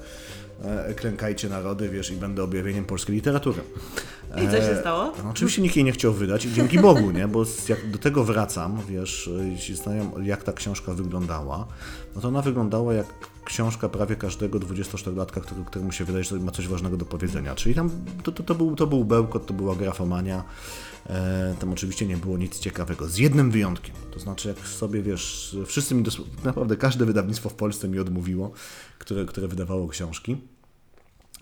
[0.96, 3.62] klękajcie narody, wiesz, i będę objawieniem polskiej literatury.
[4.38, 5.14] I co się E, stało?
[5.24, 7.28] no, oczywiście nikt jej nie chciał wydać i dzięki Bogu, nie?
[7.28, 11.68] Bo jak do tego wracam, wiesz, jeśli znają, jak ta książka wyglądała,
[12.16, 13.08] no to ona wyglądała jak
[13.46, 17.56] książka prawie każdego 24-latka, który, któremu się wydaje, że ma coś ważnego do powiedzenia.
[17.56, 17.90] Czyli tam
[18.24, 20.44] to, to, to, był, to był bełkot, to była grafomania.
[21.10, 23.96] E, tam oczywiście nie było nic ciekawego, z jednym wyjątkiem.
[24.12, 26.04] To znaczy, jak sobie wiesz, wszyscy mi
[26.44, 28.52] naprawdę każde wydawnictwo w Polsce mi odmówiło,
[29.00, 30.38] które, które wydawało książki.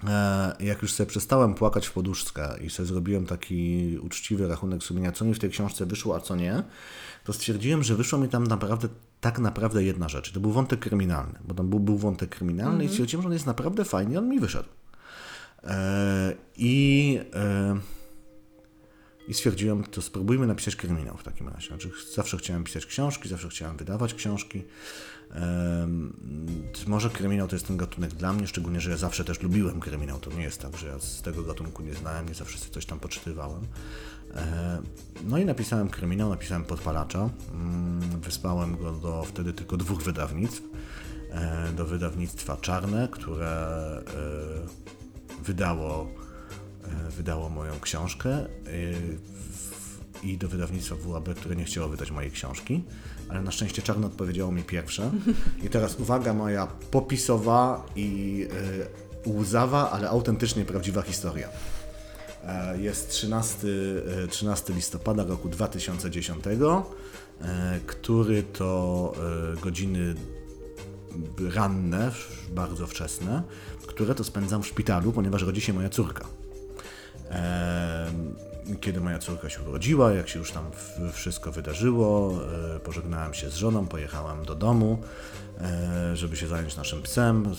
[0.08, 5.12] E, jak już sobie przestałem płakać w poduszkę i sobie zrobiłem taki uczciwy rachunek sumienia,
[5.12, 6.64] co mi w tej książce wyszło, a co nie,
[7.24, 8.88] to stwierdziłem, że wyszło mi tam naprawdę
[9.22, 10.32] tak naprawdę jedna rzecz.
[10.32, 13.46] To był wątek kryminalny, bo tam był, był wątek kryminalny i stwierdziłem, że on jest
[13.46, 14.70] naprawdę fajny i on mi wyszedł.
[15.64, 17.80] E, I e,
[19.28, 21.68] i stwierdziłem, to spróbujmy napisać kryminał w takim razie.
[21.68, 24.64] Znaczy, zawsze chciałem pisać książki, zawsze chciałem wydawać książki.
[26.88, 30.20] Może kryminał to jest ten gatunek dla mnie, szczególnie, że ja zawsze też lubiłem kryminał.
[30.20, 33.00] To nie jest tak, że ja z tego gatunku nie znałem, nie zawsze coś tam
[33.00, 33.62] poczytywałem.
[34.36, 34.82] E,
[35.24, 37.30] No i napisałem kryminał, napisałem podpalacza.
[37.54, 40.62] Mm, Wysłałem go do wtedy tylko dwóch wydawnictw.
[41.32, 43.52] E, Do wydawnictwa Czarne, które
[45.40, 46.08] e, wydało
[47.18, 48.46] wydało moją książkę
[50.24, 52.84] i do wydawnictwa WAB, które nie chciało wydać mojej książki,
[53.30, 55.12] ale na szczęście Czarno odpowiedziało mi pierwsze.
[55.64, 58.48] I teraz uwaga moja popisowa i
[59.28, 61.50] łzawa, ale autentycznie prawdziwa historia.
[62.48, 63.68] E, Jest 13,
[64.24, 66.46] e, 13 listopada roku 2010,
[67.42, 69.14] e, który to
[69.58, 70.16] e, godziny
[71.56, 72.12] ranne,
[72.52, 73.44] bardzo wczesne,
[73.88, 76.26] które to spędzam w szpitalu, ponieważ rodzi się moja córka.
[78.82, 80.66] Kiedy moja córka się urodziła, jak się już tam
[81.14, 82.40] wszystko wydarzyło,
[82.76, 85.41] e, pożegnałem się z żoną, pojechałem do domu, e,
[86.14, 87.54] żeby się zająć naszym psem.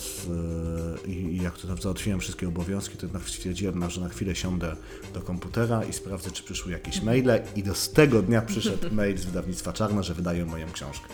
[1.06, 4.76] e, I jak to załatwiłem wszystkie obowiązki, to jednak stwierdziłem, że na chwilę siądę
[5.14, 7.42] do komputera i sprawdzę, czy przyszły jakieś maile.
[7.56, 11.06] I do z tego dnia przyszedł mail z wydawnictwa Czarne, że wydają moją książkę.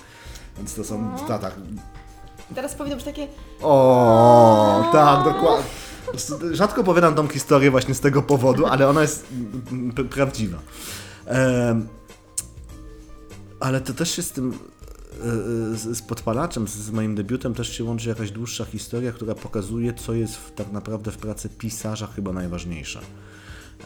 [0.57, 1.55] Więc to są, ta, tak,
[2.55, 3.29] Teraz powinno być takie,
[3.63, 5.71] o, tak, dokładnie.
[6.53, 9.27] Rzadko opowiadam tą historię właśnie z tego powodu, ale ona jest
[10.11, 10.59] prawdziwa.
[13.61, 14.78] Ale to też się z tym, e, e,
[15.75, 20.37] z, podpalaczem, z, moim debiutem też się łączy jakaś dłuższa historia, która pokazuje, co jest
[20.37, 23.01] w, tak naprawdę w pracy pisarza chyba najważniejsze.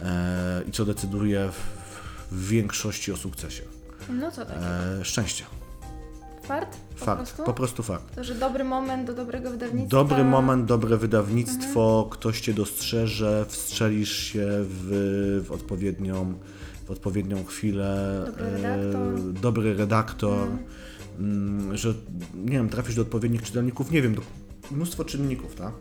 [0.03, 3.63] E, I co decyduje w, w większości o sukcesie.
[4.11, 4.57] no co tak,
[5.01, 5.45] E, szczęście.
[6.43, 6.77] fart?
[6.99, 7.19] Po Fakt.
[7.23, 7.43] prostu?
[7.45, 8.15] Po prostu fakt.
[8.15, 9.97] To, że dobry moment do dobrego wydawnictwa.
[9.97, 16.35] Dobry moment, dobre wydawnictwo, ktoś cię dostrzeże, wstrzelisz się w, w odpowiednią
[16.87, 19.33] w odpowiednią chwilę, Dobry e, redaktor.
[19.33, 20.59] dobry redaktor, mm,
[21.73, 21.95] że
[22.35, 24.23] nie wiem, trafisz do odpowiednich czytelników, nie wiem, do
[24.71, 25.73] mnóstwo czynników, tak?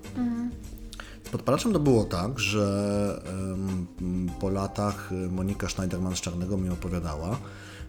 [1.24, 3.22] Z podpalaczem to było tak, że
[4.40, 7.38] po latach y, Monika Schneiderman z Czarnego mi opowiadała,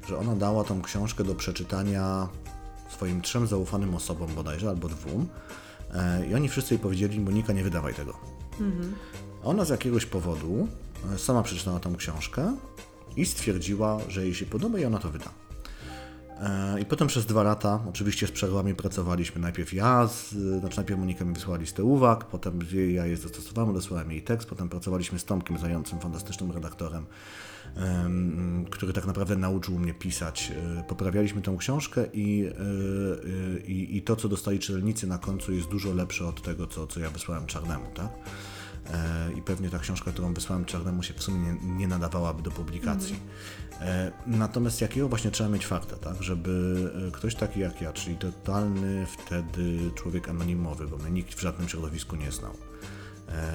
[0.08, 2.28] że ona dała tą książkę do przeczytania
[2.90, 5.26] swoim trzem zaufanym osobom bodajże, albo dwóm.
[5.94, 8.14] E, I oni wszyscy jej powiedzieli, Monika, nie wydawaj tego.
[9.44, 10.68] Ona z jakiegoś powodu
[11.14, 12.56] e, sama przeczytała tą książkę
[13.16, 15.30] i stwierdziła, że jej się podoba i ona to wyda.
[16.42, 19.40] E, I potem przez dwa lata, oczywiście z przerwami pracowaliśmy.
[19.40, 22.58] Najpierw ja, z, znaczy najpierw Monika mi wysłała listę uwag, potem
[22.92, 27.06] ja je dostosowałem, dosłałem jej tekst, potem pracowaliśmy z Tomkiem Zającym, fantastycznym redaktorem,
[27.76, 30.52] em, który tak naprawdę nauczył mnie pisać.
[30.78, 35.68] E, Poprawialiśmy tą książkę i, e, i, i to, co dostali czytelnicy na końcu jest
[35.68, 38.08] dużo lepsze od tego, co, co ja wysłałem Czarnemu, tak?
[39.36, 43.14] I pewnie ta książka, którą wysłałem Czarnemu się w sumie nie, nie nadawałaby do publikacji.
[43.14, 43.61] E,
[44.26, 46.22] Natomiast jakiego właśnie trzeba mieć fakta, tak?
[46.22, 46.76] Żeby
[47.08, 51.68] e, ktoś taki jak ja, czyli totalny wtedy człowiek anonimowy, bo mnie nikt w żadnym
[51.68, 52.52] środowisku nie znał,
[53.28, 53.52] e,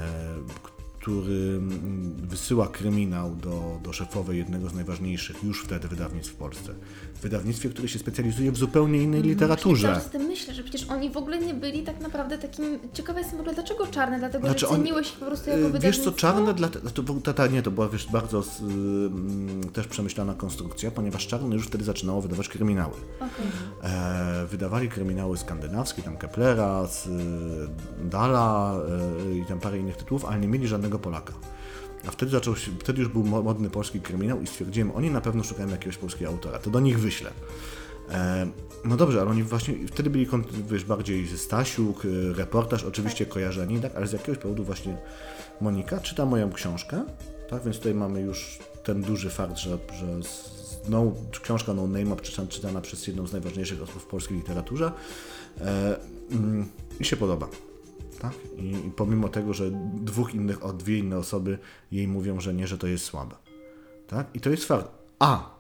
[1.12, 6.74] który mm, wysyła kryminał do, do szefowej jednego z najważniejszych już wtedy wydawnictw w Polsce.
[7.16, 9.82] W wydawnictwie, które się specjalizuje w zupełnie innej literaturze.
[9.88, 12.80] Cały czas o tym myślę, że przecież oni w ogóle nie byli tak naprawdę takim...
[12.94, 14.20] Ciekawa jestem w ogóle, dlaczego czarne?
[14.20, 16.04] Dlatego, Znaczy że on- ceniłeś ich po prostu jako Y, wydawnictwo?
[16.04, 16.70] Wiesz co, czarne, dla,
[17.24, 21.68] ta, ta, nie, to była wiesz, bardzo s- mm, też przemyślana konstrukcja, ponieważ czarne już
[21.68, 22.94] wtedy zaczynało wydawać kryminały.
[23.18, 23.30] Okej.
[23.84, 27.10] E, wydawali kryminały skandynawskie, tam Keplera, z, y,
[28.10, 28.76] Dala
[29.32, 31.34] y, i tam parę innych tytułów, ale nie mieli żadnego Polaka.
[32.08, 35.22] A wtedy, zaczął się, wtedy już był mo- modny polski kryminał i stwierdziłem, oni na
[35.22, 37.32] pewno szukają jakiegoś polskiego autora, to do nich wyślę.
[38.12, 38.48] E,
[38.86, 40.28] no dobrze, ale oni właśnie wtedy byli
[40.70, 44.98] wiesz, bardziej Stasiuk, y, reportaż, oczywiście kojarzeni, tak, ale z jakiegoś powodu właśnie
[45.62, 47.06] Monika czyta moją książkę,
[47.50, 50.58] tak, więc tutaj mamy już ten duży fakt, że, że z-
[50.90, 51.12] no,
[51.44, 54.92] książka No Name czytana, czytana przez jedną z najważniejszych osób w polskiej literaturze
[55.62, 55.98] e,
[56.32, 56.68] mm,
[57.00, 57.48] i się podoba.
[58.22, 58.34] Tak?
[58.58, 61.58] I, pomimo tego, że dwóch innych, o dwie inne osoby
[61.92, 63.36] jej mówią, że nie, że to jest słabe.
[64.08, 64.28] Tak?
[64.34, 64.88] I to jest fakt.
[65.20, 65.58] A!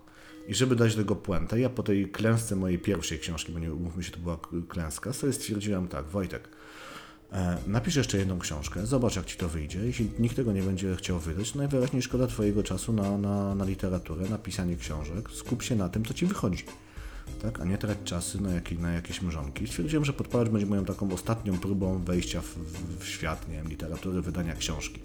[0.47, 4.03] I żeby dać tego puentę, ja po tej klęsce mojej pierwszej książki, bo nie umówmy
[4.03, 6.49] się, to była klęska, sobie stwierdziłem tak, Wojtek,
[7.31, 9.79] e, napisz jeszcze jedną książkę, zobacz jak ci to wyjdzie.
[9.79, 14.29] Jeśli nikt tego nie będzie chciał wydać, najwyraźniej szkoda twojego czasu na, na, na literaturę,
[14.29, 15.31] na pisanie książek.
[15.31, 16.63] Skup się na tym, co ci wychodzi.
[17.41, 19.67] Tak, a nie trać czasy na, jakie, na jakieś mrzonki.
[19.67, 22.57] Stwierdziłem, że podpalacz będzie moją taką ostatnią próbą wejścia w,
[22.99, 25.01] w, świat, nie wiem, literatury, wydania książki.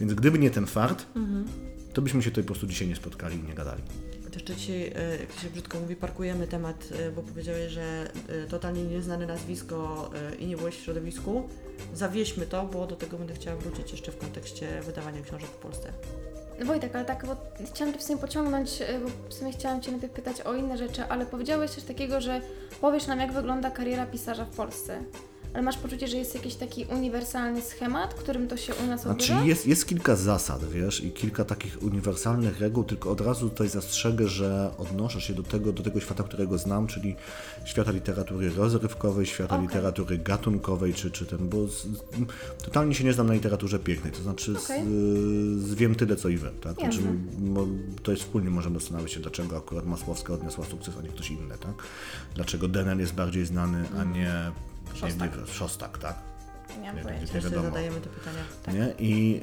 [0.00, 1.06] Więc gdyby nie ten fart,
[1.92, 3.82] to byśmy się tutaj po prostu dzisiaj nie spotkali i nie gadali.
[4.36, 8.46] Jeszcze dzisiaj, e, jak to się brzydko mówi, parkujemy temat, e, bo powiedziałeś, że e,
[8.46, 11.48] totalnie nieznane nazwisko i nie byłeś w środowisku.
[11.94, 15.92] Zawieźmy to, bo do tego będę chciała wrócić jeszcze w kontekście wydawania książek w Polsce.
[16.64, 19.90] Wojtek, ale tak, bo chciałam Cię w sumie pociągnąć, y, bo w sumie chciałam Cię
[19.90, 22.40] najpierw pytać o inne rzeczy, ale powiedziałeś coś takiego, że
[22.80, 24.98] powiesz nam, jak wygląda kariera pisarza w Polsce.
[25.54, 29.32] Ale masz poczucie, że jest jakiś taki uniwersalny schemat, którym to się u nas Znaczy
[29.32, 29.48] odbywa?
[29.48, 34.28] jest, jest kilka zasad, wiesz, i kilka takich uniwersalnych reguł, tylko od razu tutaj zastrzegę,
[34.28, 37.16] że odnoszę się do tego, do tego świata, którego znam, czyli
[37.64, 39.66] świata literatury rozrywkowej, świata Okej.
[39.66, 41.86] literatury gatunkowej, czy, czy ten, bo z,
[42.64, 44.84] totalnie się nie znam na literaturze pięknej, to znaczy Okej.
[44.84, 46.74] z, z, wiem tyle, co i wy, tak?
[46.76, 47.00] Znaczy,
[48.02, 51.58] to jest wspólnie możemy zastanawiać się, dlaczego akurat Masłowska odniosła sukces, a nie ktoś inny,
[51.58, 51.74] tak?
[52.34, 54.32] Dlaczego Denel jest bardziej znany, a nie
[54.94, 55.36] Szostak.
[55.36, 56.16] Nie, nie, Szostak, tak?
[56.80, 57.34] Nie mam Nie, pojęcia.
[57.34, 57.62] nie wiadomo.
[57.62, 58.38] zadajemy te pytania.
[58.86, 58.94] Nie?
[58.98, 59.40] I,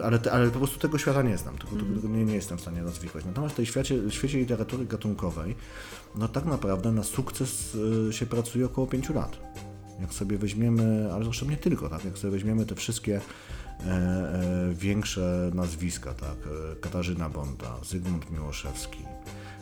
[0.00, 1.94] e, ale, te- ale po prostu tego świata nie znam, tego, Mhm.
[1.94, 3.24] tego nie, nie jestem w stanie rozwikłać.
[3.24, 5.56] Natomiast w tej świecie, świecie literatury gatunkowej,
[6.14, 7.76] no tak naprawdę na sukces
[8.08, 9.38] e, się pracuje około pięciu lat.
[10.00, 12.04] Jak sobie weźmiemy, ale zresztą nie tylko, tak?
[12.04, 13.20] Jak sobie weźmiemy te wszystkie
[13.86, 16.36] e, e, większe nazwiska, tak?
[16.72, 18.98] E, Katarzyna Bonda, Zygmunt Miłoszewski,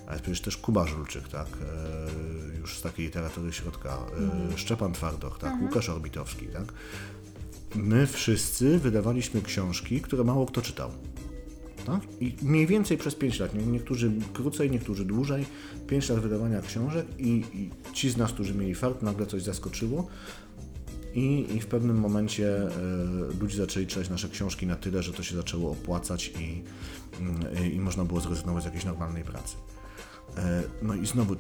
[0.07, 1.47] ale przecież też Kuba Żulczyk, tak?
[1.47, 3.99] E, już z takiej literatury środka,
[4.55, 5.63] e, Szczepan Twardoch, tak?
[5.63, 6.73] Łukasz Orbitowski, tak?
[7.75, 10.91] my wszyscy wydawaliśmy książki, które mało kto czytał.
[11.87, 12.01] Tak?
[12.21, 15.47] I mniej więcej przez 5 lat, nie- niektórzy krócej, niektórzy dłużej,
[15.87, 20.07] 5 lat wydawania książek i, i ci z nas, którzy mieli fart, nagle coś zaskoczyło
[21.15, 22.71] i, i w pewnym momencie e,
[23.41, 26.63] ludzie zaczęli czytać nasze książki na tyle, że to się zaczęło opłacać i,
[27.21, 29.57] mm, i można było zrezygnować z jakiejś normalnej pracy.
[30.37, 31.37] E, no i znowu,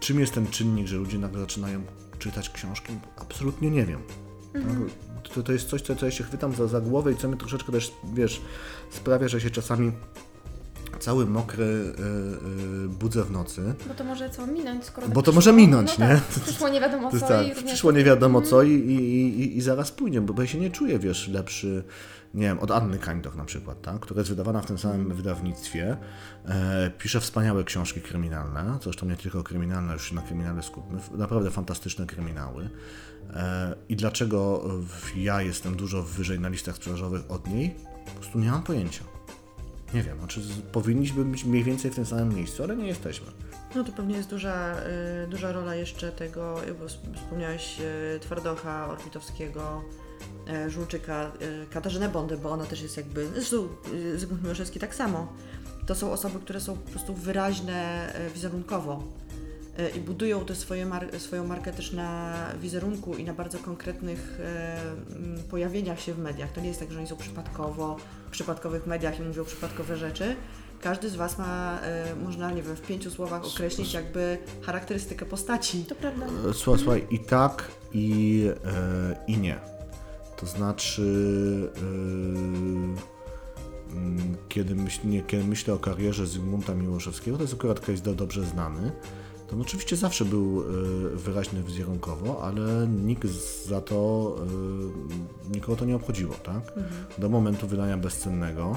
[0.00, 1.82] czym jest ten czynnik, że ludzie nagle zaczynają
[2.18, 2.92] czytać książki?
[3.16, 4.00] Absolutnie nie wiem.
[4.52, 5.32] Tak?
[5.34, 7.36] To, to jest coś, co, co ja się chwytam za, za głowę i co mnie
[7.36, 8.40] troszeczkę też, wiesz,
[8.90, 9.92] sprawia, że się czasami
[11.00, 13.74] cały mokry y, y, budzę w nocy.
[13.88, 15.66] Bo to może co minąć, skoro Bo tak to może przyszło.
[15.66, 16.14] minąć, no nie?
[16.14, 19.60] Tak, przyszło nie wiadomo co tak, i przyszło nie wiadomo co i, i, i, i
[19.60, 21.84] zaraz pójdzie, bo ja się nie czuję, wiesz, lepszy,
[22.34, 24.00] nie wiem, od Anny Kańtoch na przykład, tak?
[24.00, 25.96] która jest wydawana w tym samym wydawnictwie.
[26.48, 31.50] E, pisze wspaniałe książki kryminalne, zresztą nie tylko kryminalne, już się na kryminale skupmy, naprawdę
[31.50, 32.70] fantastyczne kryminały.
[33.34, 34.64] E, I dlaczego
[35.16, 37.74] ja jestem dużo wyżej na listach sprzedażowych od niej?
[38.04, 39.04] Po prostu nie mam pojęcia.
[39.94, 40.40] Nie wiem, znaczy
[40.72, 43.26] powinniśmy być mniej więcej w tym samym miejscu, ale nie jesteśmy.
[43.74, 44.74] No to pewnie jest duża,
[45.24, 46.54] y, duża rola jeszcze tego,
[46.86, 47.80] wsp- wspomniałeś,
[48.16, 49.82] y, Twardocha, Orbitowskiego,
[50.66, 54.94] y, Żulczyka, y, Katarzynę Bondę, bo ona też jest jakby, zresztą y, Zygmunt Miłoszewski tak
[54.94, 55.32] samo.
[55.86, 59.02] To są osoby, które są po prostu wyraźne wizerunkowo
[59.96, 64.38] i budują te swoje mar- swoją markę też na wizerunku i na bardzo konkretnych
[65.50, 66.52] pojawieniach się w mediach.
[66.52, 70.36] To nie jest tak, że oni są przypadkowo w przypadkowych mediach i mówią przypadkowe rzeczy.
[70.80, 71.78] Każdy z Was ma,
[72.12, 75.84] y, można, nie wiem, w pięciu słowach określić jakby charakterystykę postaci.
[75.84, 76.26] To prawda.
[76.50, 79.69] E, Słuchaj, słuchaj, i tak, i, e, i nie.
[80.40, 81.02] To znaczy,
[81.76, 81.80] e,
[83.96, 88.14] mm, kiedy, myśl, nie, kiedy myślę o karierze Zygmunta Miłoszewskiego, to jest akurat case do,
[88.14, 88.92] dobrze znany,
[89.48, 90.64] to on oczywiście zawsze był e,
[91.16, 93.28] wyraźny wizerunkowo, ale nikt
[93.66, 94.36] za to,
[95.50, 96.72] e, nikogo to nie obchodziło, tak?
[97.18, 98.76] Do momentu wydania bezcennego,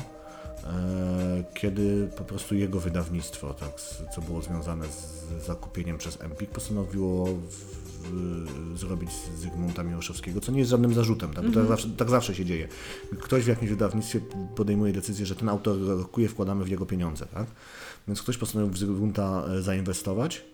[1.54, 3.70] kiedy po prostu jego wydawnictwo, tak,
[4.16, 7.28] co było związane z zakupieniem przez Empik, postanowiło
[8.76, 12.36] zrobić z Zygmunta Miłoszewskiego, co nie jest żadnym zarzutem, tak, bo tak, zawsze, tak zawsze
[12.36, 12.68] się dzieje.
[13.20, 14.20] Ktoś w jakimś wydawnictwie
[14.56, 17.48] podejmuje decyzję, że ten autor rokuje, wkładamy w jego pieniądze, tak?
[18.08, 20.46] Więc ktoś postanowił w Zygmunta e, zainwestować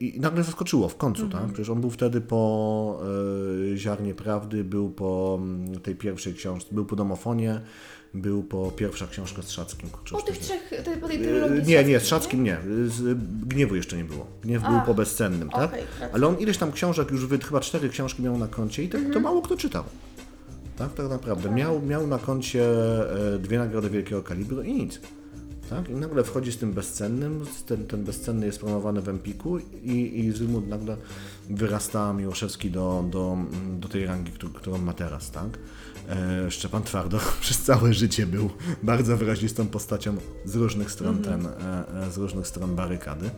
[0.00, 1.46] i, nagle zaskoczyło w końcu, tak?
[1.46, 3.00] Przecież on był wtedy po
[3.72, 7.60] e, Ziarnie Prawdy, był po mm, tej pierwszej książce, był po Domofonie,
[8.14, 9.88] był po pierwsza książka z Szackim.
[10.10, 12.58] Po tych trzech, te- po tej nie- trylogii E, Nie, nie, z Szackim nie.
[12.86, 14.26] Z Gniewu jeszcze nie było.
[14.42, 15.70] Gniew był Ach, po bezcennym, tak?
[15.70, 16.14] okej, racja.
[16.14, 19.20] Ale on ileś tam książek już chyba cztery książki miał na koncie i tak, to
[19.20, 19.84] mało kto czytał.
[20.78, 21.50] Tak, tak naprawdę.
[21.50, 22.64] Miał, miał na koncie
[23.34, 25.00] e, dwie nagrody wielkiego kalibru i nic.
[25.70, 25.88] Tak?
[25.88, 30.32] I nagle wchodzi z tym bezcennym, ten, ten bezcenny jest promowany w Empiku i, i
[30.32, 30.96] Zygmunt nagle
[31.50, 33.36] wyrasta Miłoszewski do, do,
[33.80, 35.48] do tej rangi, któ- którą ma teraz, tak?
[36.08, 38.50] E, Szczepan Twardo przez całe życie był
[38.82, 43.30] bardzo wyrazistą postacią z różnych stron ten, e, e, z różnych stron barykady.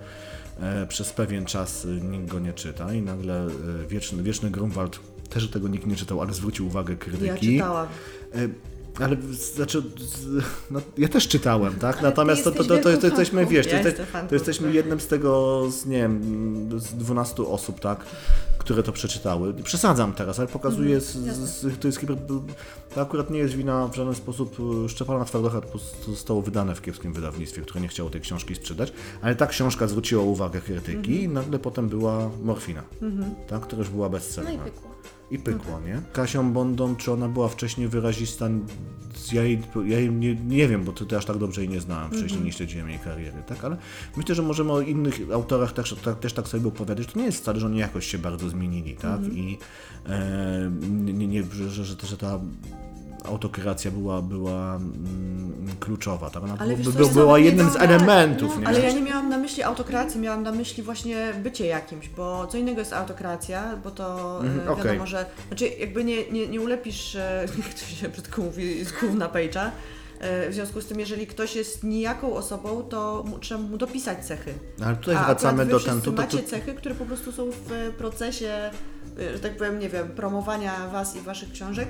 [0.89, 3.47] Przez pewien czas nikt go nie czyta i nagle
[3.89, 5.01] wieczny, wieczny Grunwald,
[5.31, 7.27] też tego nikt nie czytał, ale zwrócił uwagę krytyki.
[7.27, 7.87] Ja czytałam.
[9.01, 9.17] Ale
[9.55, 9.83] znaczy,
[10.71, 12.03] no, ja też czytałem, tak?
[12.03, 14.67] Natomiast to, to, jesteś to, to, jesteśmy, wiesz, to, Ja jeste- jestem fanką, to jesteśmy
[14.67, 14.75] tak.
[14.75, 16.21] jednym z tego, z, nie wiem,
[16.81, 18.01] z 12 osób, tak?
[18.59, 19.55] Które to przeczytały.
[19.55, 22.17] Przesadzam teraz, ale pokazuję, z, z, to jest hiper,
[22.95, 25.79] to akurat nie jest wina w żaden sposób e, Szczepana Twardocha, to
[26.09, 30.23] zostało wydane w kiepskim wydawnictwie, które nie chciało tej książki sprzedać, ale ta książka zwróciła
[30.23, 32.83] uwagę krytyki i nagle potem była Morfina,
[33.49, 33.61] tak?
[33.63, 34.51] Która już była bezcenna.
[34.51, 34.96] No i pykło.
[35.31, 36.03] I pykło, nie?
[36.13, 38.49] Kasią Bondą, czy ona była wcześniej wyrazista?
[39.33, 42.11] Ja jej, ja jej nie, nie wiem, bo to, aż tak dobrze jej nie znałem
[42.11, 43.65] wcześniej, nie śledziłem jej kariery, tak?
[43.65, 43.77] Ale
[44.17, 47.13] myślę, że możemy o innych autorach też, tak, też tak sobie opowiadać.
[47.13, 49.21] To nie jest wcale, że oni jakoś się bardzo zmienili, tak?
[49.33, 49.59] I
[50.07, 52.41] e, nie, nie, nie, że, że, że, że ta
[53.27, 56.31] autokreacja była, była mm, kluczowa?
[56.43, 58.61] Ona Ale by, wiesz co, by, ja była nawet nie jednym z miałam- elementów, no,
[58.61, 58.67] nie?
[58.67, 62.59] Ale ja nie miałam na myśli autokreacji, miałam na myśli właśnie bycie jakimś, bo co
[62.59, 64.85] innego jest autokreacja, bo to Mhm, okej.
[64.85, 68.93] wiadomo, że znaczy jakby nie, nie, nie ulepisz, e, jak to się brzydko mówi, z
[68.93, 69.71] gówna pejcza.
[70.21, 74.27] E, W związku z tym, jeżeli ktoś jest nijaką osobą, to mu, trzeba mu dopisać
[74.27, 74.55] cechy.
[74.85, 75.95] Ale tutaj A wracamy akurat do ten...
[76.01, 78.71] wszyscy To, to, macie to, cechy, które po prostu są w e, procesie,
[79.21, 81.89] e, że tak powiem, nie wiem, promowania was i waszych książek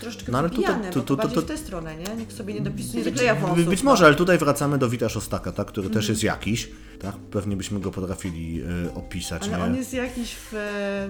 [0.00, 2.14] troszeczkę No ale no, bo to- to, to- bardziej to- w tę stronę, nie?
[2.16, 3.66] Nikt sobie nie dopisuje, nie zakleja wąsów.
[3.66, 3.90] Być no.
[3.90, 7.16] może, ale tutaj wracamy do Wita Szostaka, tak, który też jest jakiś, tak?
[7.16, 9.64] Pewnie byśmy go potrafili e, opisać, Ale nie?
[9.64, 10.54] on jest jakiś w,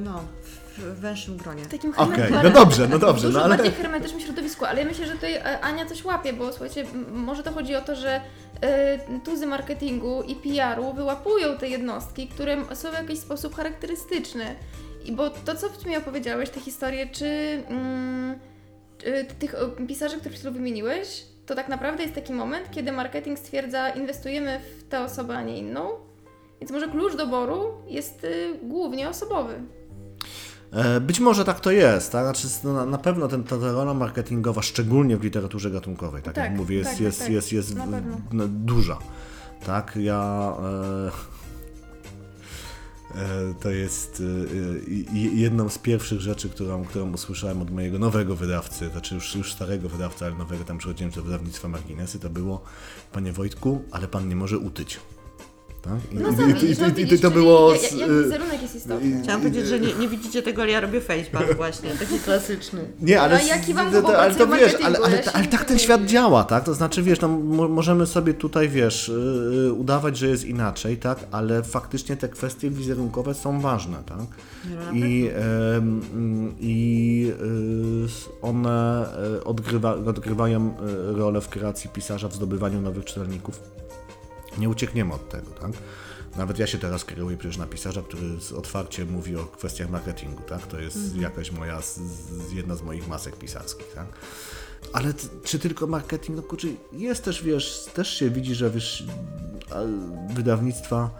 [0.04, 0.24] no,
[0.78, 1.64] w węższym gronie.
[1.64, 3.56] W takim Okej, hermetycznym- no dobrze, no dobrze, dużo no ale...
[3.56, 7.42] bardziej hermetycznym środowisku, ale ja myślę, że tutaj e, Ania coś łapie, bo słuchajcie, może
[7.42, 8.20] to chodzi o to, że
[8.60, 14.54] e, tuzy marketingu i PR-u wyłapują te jednostki, które są w jakiś sposób charakterystyczne.
[15.04, 17.26] I bo to, co mi opowiedziałeś, te historie, czy
[17.68, 18.38] mm,
[19.38, 19.54] tych
[19.88, 24.88] pisarzy, których chwilą wymieniłeś, to tak naprawdę jest taki moment, kiedy marketing stwierdza, inwestujemy w
[24.88, 25.88] tę osobę, a nie inną.
[26.60, 29.54] Więc może klucz doboru jest y, głównie osobowy.
[30.72, 32.24] E, Być może tak to jest, tak?
[32.24, 36.54] Znaczy, no, na, pewno ten, ta, rola marketingowa, szczególnie w literaturze gatunkowej, tak, Tak, jak
[36.56, 38.16] mówię, jest, tak, jest, tak, jest, jest, pewno.
[38.32, 38.98] no, duża.
[39.66, 40.52] Tak, ja...
[41.10, 41.33] E,
[43.60, 48.88] To jest e, e, jedną z pierwszych rzeczy, którą, którą usłyszałem od mojego nowego wydawcy,
[48.88, 52.64] znaczy już, już starego wydawcy, ale nowego, tam przychodziłem do wydawnictwa Marginesy, to było
[53.12, 55.00] Panie Wojtku, ale Pan nie może utyć.
[55.84, 56.12] Tak?
[56.12, 57.74] I, No i- i- i- i- to było...
[57.78, 59.20] z, ja- jak wizerunek jest istotny.
[59.22, 62.80] Chciałam powiedzieć, że nie, nie widzicie tego, ale ja robię facepalm właśnie, taki klasyczny.
[63.00, 66.04] Nie, ale, No, jaki wam to- ale to wiesz, ale, ale, ale tak ten świat
[66.06, 66.64] działa, tak?
[66.64, 69.12] To znaczy, wiesz, no, mo- możemy sobie tutaj, wiesz,
[69.64, 71.18] yy, udawać, że jest inaczej, tak?
[71.30, 74.18] Ale faktycznie te kwestie wizerunkowe są ważne, tak?
[74.18, 75.30] No, I,
[76.60, 77.32] i
[78.42, 79.06] one
[79.44, 80.74] odgrywa, odgrywają
[81.06, 83.60] rolę w kreacji pisarza, w zdobywaniu nowych czytelników.
[84.58, 85.70] Nie uciekniemy od tego, tak?
[86.36, 90.42] Nawet ja się teraz kieruję przecież na pisarza, który z- otwarcie mówi o kwestiach marketingu,
[90.42, 90.66] tak?
[90.66, 94.06] To jest jakaś moja, z, z, jedna z moich masek pisarskich, tak?
[94.92, 96.36] Ale t- czy tylko marketing?
[96.36, 99.04] No kurczę, jest też, wiesz, też się widzi, że wiesz,
[100.34, 101.10] wydawnictwa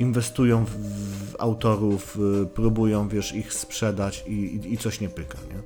[0.00, 0.70] inwestują w,
[1.32, 5.62] w autorów, y, próbują, wiesz, ich sprzedać i, i, i coś nie pyka, nie?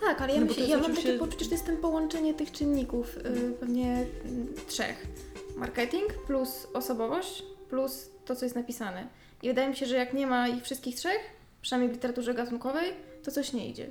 [0.00, 2.34] Tak, ale ja, No bo myślę, ja mam takie poczucie, że to jest ten połączenie
[2.34, 5.06] tych czynników, y, pewnie y, trzech.
[5.58, 9.06] Marketing plus osobowość plus to, co jest napisane.
[9.42, 11.18] I wydaje mi się, że jak nie ma ich wszystkich trzech,
[11.62, 12.92] przynajmniej w literaturze gatunkowej,
[13.24, 13.86] to coś nie idzie.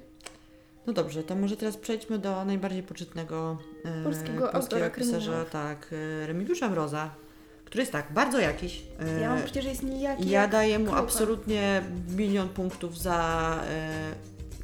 [0.88, 5.94] No dobrze, to może teraz przejdźmy do najbardziej poczytnego e, Polskiego autora pisarza, tak,
[6.24, 7.10] e, Remigiusza Mroza,
[7.66, 8.84] który jest tak, bardzo jakiś.
[9.00, 10.30] e, Ja mam poczucie, że jest nijaki.
[10.30, 11.00] Ja daję mu krucha.
[11.00, 11.82] absolutnie
[12.18, 13.92] milion punktów za e,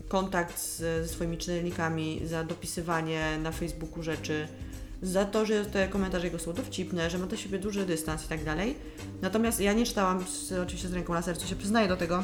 [0.08, 4.47] kontakt z, ze swoimi czytelnikami, za dopisywanie na Facebooku rzeczy,
[5.04, 8.28] za to, że te komentarze jego są dowcipne, że ma do siebie duży dystans i
[8.28, 8.76] tak dalej.
[9.22, 12.24] Natomiast ja nie czytałam, z, oczywiście z ręką na sercu się przyznaję do tego,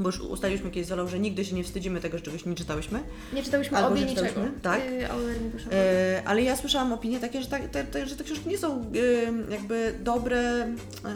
[0.00, 2.54] bo już ustaliliśmy kiedyś z Olą, że nigdy się nie wstydzimy tego, że czegoś nie
[2.54, 3.00] czytałyśmy.
[3.32, 4.28] Nie czytałyśmy Albo obie że niczego.
[4.28, 4.80] czytałyśmy, tak.
[4.80, 5.74] Y.
[5.74, 8.80] E, ale ja słyszałam opinie takie, że, tak, te, te, że te książki nie są
[8.80, 10.72] e, jakby dobre, e,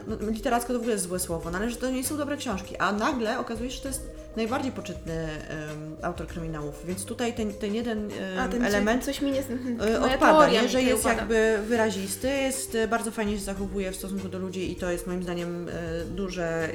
[0.06, 2.36] no, literacko to w ogóle jest złe słowo, no, ale że to nie są dobre
[2.36, 5.12] książki, a nagle okazuje się, że to jest najbardziej poczytny
[5.48, 9.40] em, autor kryminałów, więc tutaj ten, ten jeden em, A ten element coś mi nie...
[9.40, 10.68] e, Moja odpada, nie?
[10.68, 11.16] że jest upada.
[11.18, 15.06] jakby wyrazisty, jest e, bardzo fajnie się zachowuje w stosunku do ludzi i to jest
[15.06, 15.72] moim zdaniem e,
[16.04, 16.68] duże,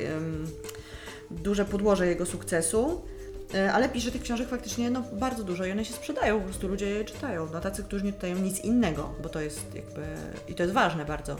[1.31, 3.01] duże podłoże jego sukcesu.
[3.53, 6.67] E, Ale pisze tych książek faktycznie no, bardzo dużo i one się sprzedają, po prostu
[6.67, 7.47] ludzie je czytają.
[7.53, 10.01] No, tacy, którzy nie czytają nic innego, bo to jest jakby.
[10.47, 11.35] I to jest ważne bardzo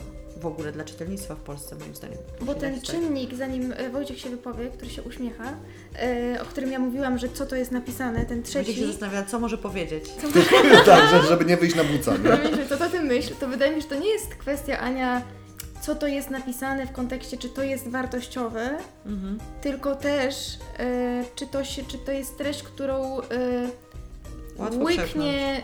[0.45, 2.17] w ogóle dla czytelnictwa w Polsce, moim zdaniem.
[2.41, 5.53] Bo ten czynnik, zanim e, Wojciech się wypowie, który się uśmiecha,
[5.99, 9.23] e, o którym ja mówiłam, że co to jest napisane, ten Wojciech się trzeci, zastanawia,
[9.23, 10.03] co może powiedzieć.
[10.85, 12.29] tak, że- żeby nie wyjść na buca, nie?
[12.51, 15.21] no co to ty myśl, to wydaje mi się, że to nie jest kwestia Ania,
[15.81, 19.39] co to jest napisane w kontekście, czy to jest wartościowe, Mhm.
[19.61, 20.35] tylko też,
[20.79, 23.21] e, czy, to się, czy to jest treść, którą e,
[24.57, 25.61] Łatwo łyknie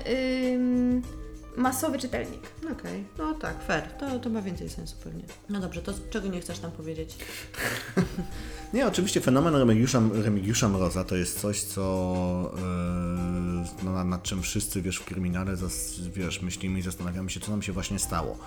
[1.57, 2.41] masowy czytelnik.
[2.71, 3.83] Okej, no tak, fair.
[3.83, 5.23] To, to ma więcej sensu pewnie.
[5.49, 7.17] No dobrze, to czego nie chcesz nam powiedzieć?
[8.73, 14.81] Nie, oczywiście fenomen Remigiusza, Remigiusza Mroza to jest coś, co yy, no, nad czym wszyscy
[14.81, 18.37] wiesz w kryminale zas, wiesz, myślimy i zastanawiamy się, co nam się właśnie stało.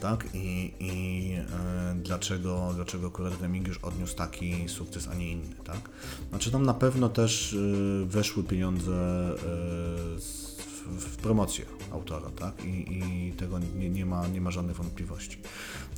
[0.00, 0.26] Tak?
[0.34, 1.42] I, i yy,
[2.02, 5.80] dlaczego, dlaczego akurat Remigiusz odniósł taki sukces, a nie inny, tak?
[6.30, 11.64] Znaczy tam na pewno też yy, weszły pieniądze yy, z, w promocję
[11.94, 12.64] autora, tak?
[12.64, 12.68] I,
[12.98, 15.38] i tego nie, nie, ma, nie ma żadnych wątpliwości.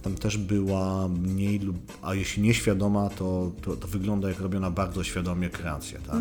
[0.02, 5.04] Tam też była mniej lub, a jeśli nieświadoma, to, to, to wygląda jak robiona bardzo
[5.04, 6.20] świadomie kreacja, tak?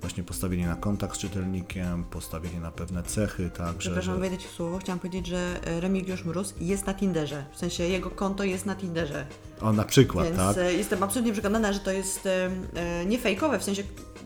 [0.00, 3.74] Właśnie postawienie na kontakt z czytelnikiem, postawienie na pewne cechy, tak?
[3.76, 4.78] Przepraszam, że, wejdę Ci w słowo.
[4.78, 7.44] Chciałam powiedzieć, że e, Remigiusz Mróz jest na Tinderze.
[7.52, 9.26] W sensie jego konto jest na Tinderze.
[9.60, 10.56] o, na przykład, Więc tak?
[10.58, 12.50] e, jestem absolutnie przekonana, że to jest e,
[13.06, 13.82] nie fejkowe, w sensie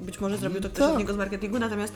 [0.07, 0.93] być może zrobił to ktoś Tak.
[0.93, 1.93] od niego z marketingu, natomiast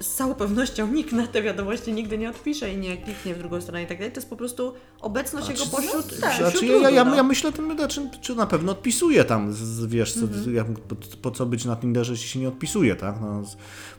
[0.00, 3.60] z całą pewnością nikt na te wiadomości nigdy nie odpisze i nie kliknie w drugą
[3.60, 4.12] stronę i tak dalej.
[4.12, 6.32] To jest po prostu obecność jego pośród, tak.
[6.32, 7.16] wśród Znaczy, ja, ja, no.
[7.16, 10.74] ja myślę, tym, znaczy, czy na pewno odpisuje tam, z- wiesz, co, Mhm.
[10.88, 13.14] po, po co być na Tinderze, jeśli się nie odpisuje, tak?
[13.20, 13.56] No, z,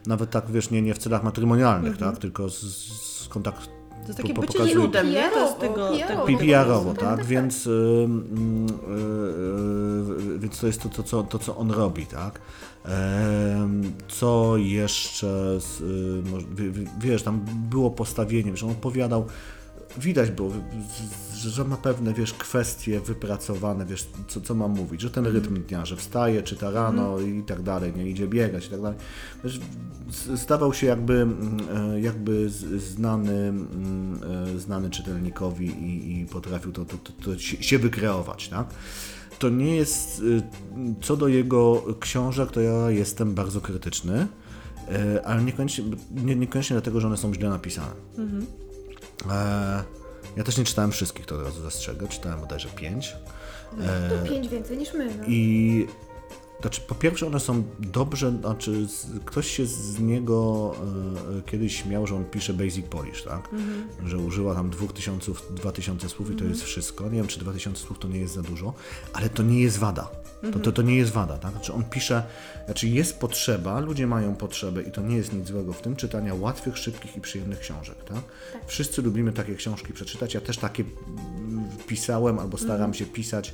[0.07, 2.11] nawet tak, wiesz, nie, nie w celach matrymonialnych, Mhm.
[2.11, 2.21] tak?
[2.21, 2.59] Tylko z,
[3.23, 3.69] z kontakt
[4.05, 5.29] To jest takie po- bycie pokazuje- ludem, nie?
[5.29, 5.89] To jest PR-owo, tego...
[5.97, 6.25] PR-owo.
[6.25, 7.17] tego PR-owo, Tak, tak?
[7.17, 8.07] tak, Więc, yy,
[10.29, 12.39] yy, więc to jest to, to, co, to, co on robi, tak?
[14.07, 19.25] Co jeszcze, z, y, wiesz, tam było postawienie, wiesz, on opowiadał,
[19.97, 20.51] widać było,
[21.35, 25.63] że, że ma pewne, wiesz, kwestie wypracowane, wiesz, co, co ma mówić, że ten rytm
[25.63, 28.97] dnia, że wstaje, czyta rano i tak dalej, nie idzie biegać i tak dalej.
[29.43, 29.59] Wiesz,
[30.35, 34.19] stawał się jakby, mm, e, jakby znany, mm,
[34.55, 38.67] e, znany czytelnikowi i, i potrafił to, to, to, to się wykreować, tak?
[39.39, 40.43] To nie jest, y,
[41.01, 44.27] co do jego książek, to ja jestem bardzo krytyczny,
[44.91, 47.91] e, ale niekoniecznie, nie, niekoniecznie dlatego, że one są źle napisane.
[48.17, 48.64] E,
[50.37, 53.15] ja też nie czytałem wszystkich, to od razu zastrzegę, czytałem bodajże pięć.
[54.09, 55.05] To pięć więcej niż my.
[55.05, 55.23] No.
[55.27, 55.87] I
[56.65, 58.87] znaczy po pierwsze one są dobrze, znaczy
[59.25, 60.71] ktoś się z niego
[61.37, 63.49] e, kiedyś śmiał, że on pisze basic Polish, tak?
[64.05, 67.03] Że użyła tam 2000, 2000 słów i to jest wszystko.
[67.03, 68.73] Nie wiem, czy 2000 słów to nie jest za dużo,
[69.13, 70.09] ale to nie jest wada.
[70.53, 71.51] To, to, to nie jest wada, tak?
[71.51, 72.23] Znaczy on pisze,
[72.65, 76.33] znaczy jest potrzeba, ludzie mają potrzebę i to nie jest nic złego w tym, czytania
[76.33, 78.21] łatwych, szybkich i przyjemnych książek, tak?
[78.67, 83.53] Wszyscy lubimy takie książki przeczytać, ja też takie mm, pisałem albo staram się pisać,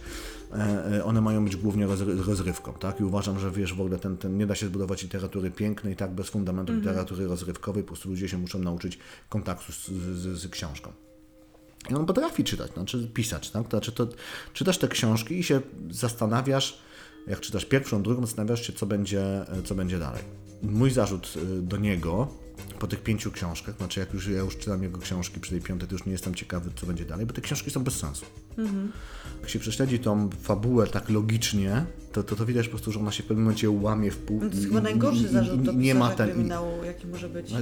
[1.04, 3.00] one mają być głównie rozry- rozrywką, tak?
[3.00, 6.12] I uważam, że wiesz, w ogóle ten, ten, nie da się zbudować literatury pięknej, tak,
[6.12, 9.00] bez fundamentu literatury rozrywkowej, po prostu ludzie się muszą nauczyć
[9.30, 10.92] kontaktu z, z, z książką.
[11.90, 13.64] I on potrafi czytać, znaczy pisać, tak?
[13.64, 14.08] To znaczy to,
[14.54, 16.80] czytasz te książki i się zastanawiasz,
[17.28, 20.24] jak czytasz pierwszą, drugą, zastanawiasz się, co będzie, co będzie dalej.
[20.64, 22.28] Mój zarzut do niego
[22.80, 25.88] po tych pięciu książkach, znaczy jak już ja już czytam jego książki przy tej piątej,
[25.88, 28.26] to już nie jestem ciekawy, co będzie dalej, bo te książki są bez sensu.
[29.42, 33.12] Jak się prześledzi tą fabułę tak logicznie, to, to, to widać po prostu, że ona
[33.12, 34.40] się w pewnym momencie łamie w pół.
[34.44, 37.52] No to jest chyba najgorszy zarzut do nie ma ten, kryminału, jaki może być.
[37.52, 37.58] no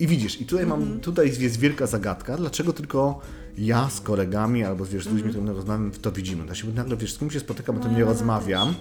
[0.00, 3.20] I widzisz, i tutaj mam, tutaj jest wielka zagadka, dlaczego tylko
[3.58, 6.46] ja z kolegami albo wiesz, z ludźmi, z którymi rozmawiam, to widzimy.
[6.48, 8.74] Ja się nagle, wiesz, z kim się spotykam, o tym nie rozmawiam,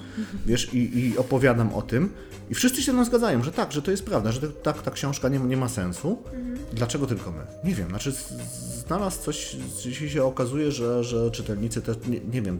[0.46, 2.10] wiesz, i, i opowiadam o tym
[2.50, 4.92] i wszyscy się mną zgadzają, że tak, że to jest prawda, że to, tak, ta
[4.92, 6.18] książka nie, nie ma sensu.
[6.74, 7.70] Dlaczego tylko my?
[7.70, 8.34] Nie wiem, znaczy z-
[8.88, 12.60] znalazł coś, dzisiaj się okazuje, że, że czytelnicy też, nie, nie wiem,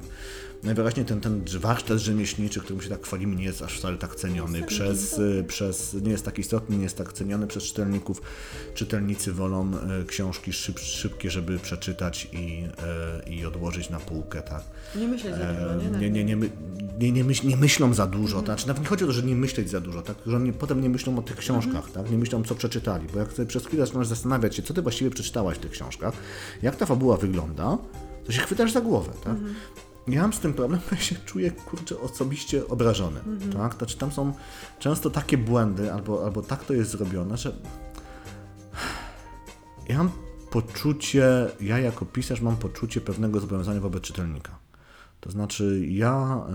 [0.66, 4.64] najwyraźniej ten, ten warsztat rzemieślniczy, którym się tak chwalimy, nie jest aż wcale tak ceniony
[4.64, 8.22] przez, y, przez, nie jest tak istotny, nie jest tak ceniony przez czytelników.
[8.74, 12.64] Czytelnicy wolą y, książki szyb, szybkie, żeby przeczytać i,
[13.28, 14.64] y, i odłożyć na półkę, tak.
[14.96, 16.00] Nie myśleć za dużo, nie?
[16.00, 16.50] Nie, nie, nie,
[17.00, 19.24] nie, nie, myśl, nie myślą za dużo, to znaczy nawet nie chodzi o to, że
[19.24, 20.18] nie myśleć za dużo, tak?
[20.26, 22.12] że oni potem nie myślą o tych książkach, tak?
[22.12, 25.12] nie myślą co przeczytali, bo jak sobie przez chwilę zaczynasz zastanawiać się, co ty właściwie
[25.12, 26.14] przeczytałaś w tych książkach,
[26.62, 27.78] jak ta fabuła wygląda,
[28.26, 29.12] to się chwytasz za głowę.
[29.24, 29.36] Tak?
[30.08, 33.20] Ja mam z tym problem, bo ja się czuję, kurczę, osobiście obrażony.
[33.54, 33.74] Tak?
[33.74, 34.34] Znaczy, tam są
[34.80, 37.56] często takie błędy, albo, albo tak to jest zrobione, że
[39.90, 40.12] ja mam
[40.52, 44.60] poczucie, ja jako pisarz mam poczucie pewnego zobowiązania wobec czytelnika.
[45.26, 46.54] To znaczy, ja e,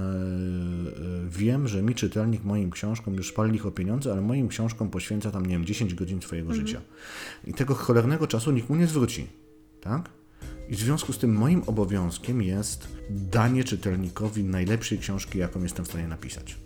[1.29, 5.31] wiem, że mi czytelnik moim książkom już pali ich o pieniądze, ale moim książkom poświęca
[5.31, 6.81] tam, nie wiem, 10 godzin swojego życia.
[7.45, 9.27] I tego cholernego czasu nikt mu nie zwróci.
[9.81, 10.11] Tak?
[10.71, 15.89] I w związku z tym moim obowiązkiem jest danie czytelnikowi najlepszej książki, jaką jestem w
[15.89, 16.57] stanie napisać.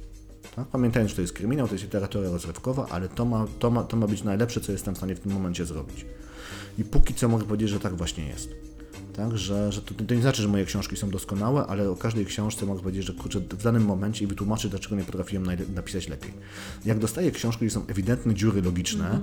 [0.56, 0.68] Tak?
[0.68, 3.96] Pamiętając, że to jest kryminał, to jest literatura rozrywkowa, ale to ma, to, ma, to
[3.96, 6.06] ma być najlepsze, co jestem w stanie w tym momencie zrobić.
[6.78, 8.50] I póki co mogę powiedzieć, że tak właśnie jest.
[9.16, 12.26] Tak, że, że to, to nie znaczy, że moje książki są doskonałe, ale o każdej
[12.26, 16.32] książce mogę powiedzieć, że kurczę, w danym momencie i wytłumaczyć, dlaczego nie potrafiłem napisać lepiej.
[16.84, 19.20] Jak dostaję książki, gdzie są ewidentne dziury logiczne,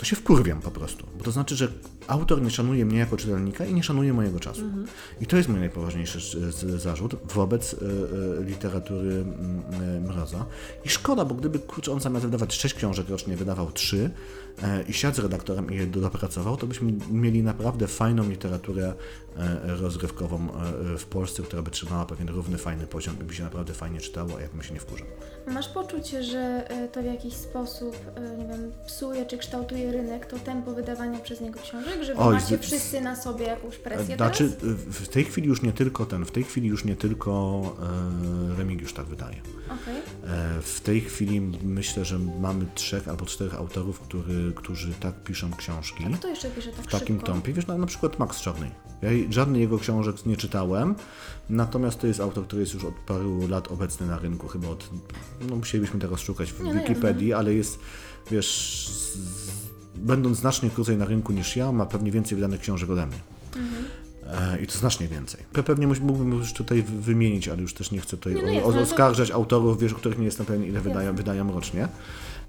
[0.00, 1.06] to się wkurwiam po prostu.
[1.18, 1.68] Bo to znaczy, że
[2.08, 4.62] autor nie szanuje mnie jako czytelnika i nie szanuje mojego czasu.
[5.20, 6.20] I to jest mój najpoważniejszy
[6.78, 9.24] zarzut wobec e, e, literatury
[9.72, 10.46] e, Mroza.
[10.84, 14.10] I szkoda, bo gdyby kurczę, on zamiast wydawać 6 książek rocznie wydawał 3
[14.62, 18.94] e, i siadł z redaktorem i je dopracował, to byśmy mieli naprawdę fajną literaturę
[19.62, 20.48] rozrywkową
[20.94, 24.00] e, w Polsce, która by trzymała pewien równy, fajny poziom i by się naprawdę fajnie
[24.00, 25.06] czytało, a jak my się nie wkurzał.
[25.46, 30.26] Masz poczucie, że e, to w jakiś sposób, e, nie wiem, psuje czy kształtuje rynek,
[30.26, 34.50] to tempo wydawania przez niego książek, że Oj, macie wszyscy na sobie jakąś presję Znaczy,
[34.50, 34.76] teraz?
[34.76, 37.60] w tej chwili już nie tylko ten, w tej chwili już nie tylko
[38.52, 39.36] e, Remigiusz tak wydaje.
[39.66, 39.96] Okej.
[40.26, 45.50] E, w tej chwili myślę, że mamy trzech albo czterech autorów, który, którzy tak piszą
[45.56, 46.04] książki.
[46.14, 47.32] Kto jeszcze pisze tak w takim szybko?
[47.32, 47.52] tempie.
[47.52, 48.70] Wiesz, na, na przykład Max Czarny.
[49.02, 50.94] Ja żadnej jego książek nie czytałem,
[51.50, 54.90] natomiast to jest autor, który jest już od paru lat obecny na rynku, chyba od,
[55.48, 57.78] no musielibyśmy teraz szukać w no Wikipedii, ale jest,
[58.30, 59.18] wiesz, z,
[59.96, 63.18] będąc znacznie krócej na rynku niż ja, ma pewnie więcej wydanych książek ode mnie.
[64.26, 65.40] E, I to znacznie więcej.
[65.52, 68.42] Pe- Pewnie mógł- mógłbym już tutaj wy- wymienić, ale już też nie chcę tutaj Nie,
[68.42, 70.80] no o- jasne, o- ale to- oskarżać autorów, wiesz, o których nie jestem pewien, ile
[70.80, 71.88] wydają, wydają rocznie.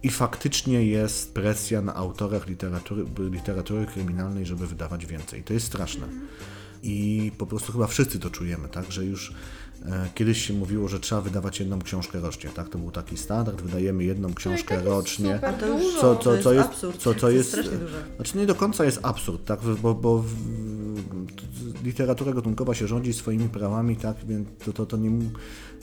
[0.04, 5.44] I faktycznie jest presja na autorach literatury, literatury kryminalnej, żeby wydawać więcej.
[5.44, 6.08] To jest straszne.
[6.84, 9.34] I po prostu chyba wszyscy to czujemy, tak, że już
[9.86, 13.62] e, kiedyś się mówiło, że trzeba wydawać jedną książkę rocznie, tak, to był taki standard,
[13.62, 15.40] wydajemy jedną książkę tak jest rocznie.
[15.68, 16.02] dużo.
[16.02, 16.98] Co, To co, jest co jest, absurd.
[17.02, 17.70] co, To co jest jest,
[18.16, 20.34] znaczy nie do końca jest absurd, tak, bo, bo w,
[21.84, 25.12] literatura gatunkowa się rządzi swoimi prawami, tak, więc to, to, to nie,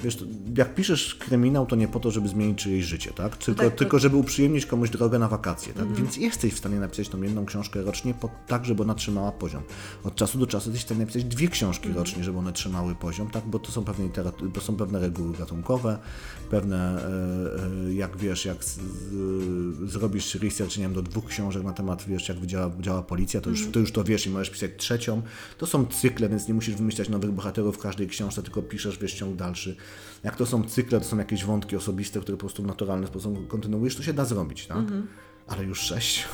[0.02, 0.24] wiesz, to,
[0.56, 3.78] jak piszesz kryminał, to nie po to, żeby zmienić czyjeś życie, tak, tylko, tak, to-
[3.78, 7.46] tylko żeby uprzyjemnić komuś drogę na wakacje, tak, więc jesteś w stanie napisać tą jedną
[7.46, 9.62] książkę rocznie, po, tak, żeby ona trzymała poziom.
[10.04, 13.30] Od czasu do czasu jesteś w stanie napisać dwie książki rocznie, żeby one trzymały poziom,
[13.30, 14.08] tak, bo to są pewne,
[14.54, 15.98] bo są pewne reguły gatunkowe,
[16.50, 21.64] pewne, e, e, jak wiesz, jak z, z, zrobisz research, nie wiem, do dwóch książek
[21.64, 24.50] na temat, wiesz, jak działa, działa policja, to już, to już to wiesz i możesz
[24.50, 25.22] pisać trzecią.
[25.58, 29.14] To są cykle, więc nie musisz wymyślać nowych bohaterów w każdej książce, tylko piszesz, wiesz,
[29.14, 29.76] ciąg dalszy.
[30.24, 33.48] Jak to są cykle, to są jakieś wątki osobiste, które po prostu w naturalny sposób
[33.48, 34.84] kontynuujesz, to się da zrobić, tak?
[35.46, 36.24] Ale już sześć.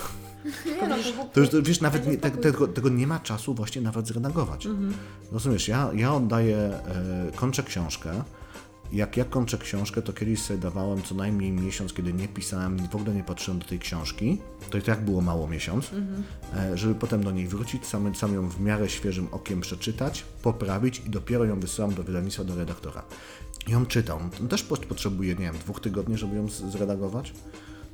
[0.66, 0.96] Nie, no,
[1.32, 4.68] to, już, to, wiesz, nawet nie, te, tego, tego nie ma czasu właśnie nawet zredagować.
[5.32, 8.24] Rozumiesz, ja, ja oddaję, e, kończę książkę.
[8.92, 12.96] Jak ja kończę książkę, to kiedyś sobie dawałem co najmniej miesiąc, kiedy nie pisałem, w
[12.96, 14.38] ogóle nie patrzyłem do tej książki,
[14.70, 15.90] to i tak było mało miesiąc,
[16.56, 21.02] e, żeby potem do niej wrócić, sam, sam ją w miarę świeżym okiem przeczytać, poprawić
[21.06, 23.02] i dopiero ją wysyłam do wydawnictwa, do redaktora.
[23.88, 24.18] Czytał.
[24.40, 27.32] On też po- potrzebuje, nie wiem, dwóch tygodni, żeby ją zredagować.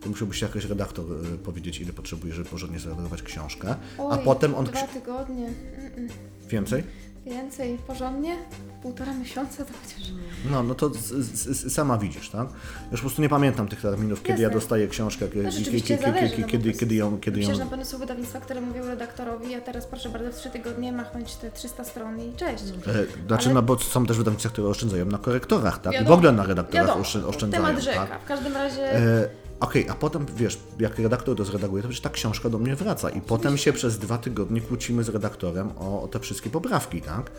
[0.01, 3.77] To musiałby się jakiś redaktor e, powiedzieć, ile potrzebuje, żeby porządnie zredagować książkę.
[3.99, 4.65] A Oj, potem on...
[4.65, 5.47] Dwa tygodnie.
[5.47, 6.09] Mm-mm.
[6.49, 6.83] Więcej?
[7.27, 8.37] Więcej, porządnie?
[8.83, 10.09] Półtora miesiąca to chociaż.
[10.51, 12.49] No, no to z, z, sama widzisz, tak?
[12.93, 14.61] Już po prostu nie pamiętam tych terminów, kiedy ja Jasne.
[14.61, 17.19] dostaję książkę, kiedy, No, rzeczywiście kiedy, zależy, no bo kiedy, to jest- kiedy ją...
[17.21, 20.51] Kiedy ją na pewno są wydawnictwa, które mówią redaktorowi, a teraz proszę bardzo, w trzy
[20.51, 22.65] tygodnie machnąć te 300 stron i cześć.
[22.65, 25.93] e, znaczy, Ale- no bo są też wydawnictwa, które oszczędzają na korektorach, tak?
[25.93, 28.07] I w Wiadomo, ogóle na redaktorach Wiadomo, oszczę- oszczędzają, temat rzeka.
[28.07, 28.23] tak?
[28.23, 29.29] W każdym razie E,
[29.61, 33.11] Okej, a potem wiesz, jak redaktor to zredaguje, to przecież ta książka do mnie wraca
[33.11, 37.31] i potem się przez dwa tygodnie kłócimy z redaktorem o, o te wszystkie poprawki, tak?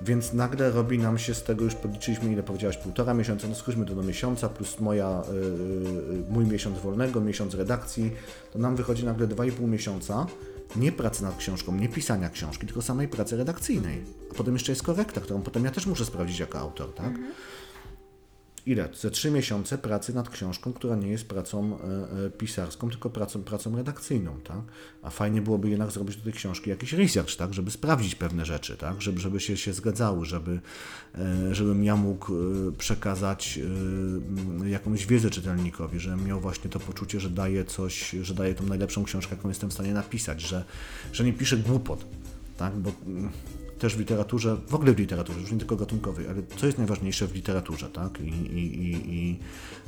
[0.00, 3.86] Więc nagle robi nam się z tego, już podliczyliśmy ile powiedziałaś, półtora miesiąca, no skróćmy
[3.86, 8.12] to do miesiąca, plus moja, y, y, mój miesiąc wolnego, miesiąc redakcji,
[8.52, 10.26] to nam wychodzi nagle dwa i pół miesiąca
[10.76, 14.04] nie pracy nad książką, nie pisania książki, tylko samej pracy redakcyjnej.
[14.30, 17.12] A potem jeszcze jest korekta, którą potem ja też muszę sprawdzić jako autor, tak?
[18.66, 18.88] Ile?
[18.94, 23.42] Ze trzy miesiące pracy nad książką, która nie jest pracą e, e, pisarską, tylko pracą,
[23.42, 24.60] pracą redakcyjną, tak?
[25.02, 27.54] A fajnie byłoby jednak zrobić do tej książki jakiś research, tak?
[27.54, 29.02] Żeby sprawdzić pewne rzeczy, tak?
[29.02, 30.60] Żeby, żeby się, się zgadzały, żeby,
[31.14, 32.32] e, żebym ja mógł
[32.78, 33.60] przekazać
[34.66, 39.04] jakąś wiedzę czytelnikowi, żebym miał właśnie to poczucie, że daję coś, że daję tą najlepszą
[39.04, 40.64] książkę, jaką jestem w stanie napisać, że,
[41.12, 42.04] że nie piszę głupot,
[42.56, 42.76] tak?
[42.76, 43.30] Bo mm,
[43.78, 47.26] też w literaturze, w ogóle w literaturze, już nie tylko gatunkowej, ale co jest najważniejsze
[47.26, 48.20] w literaturze, tak?
[48.20, 49.38] I, i, i, i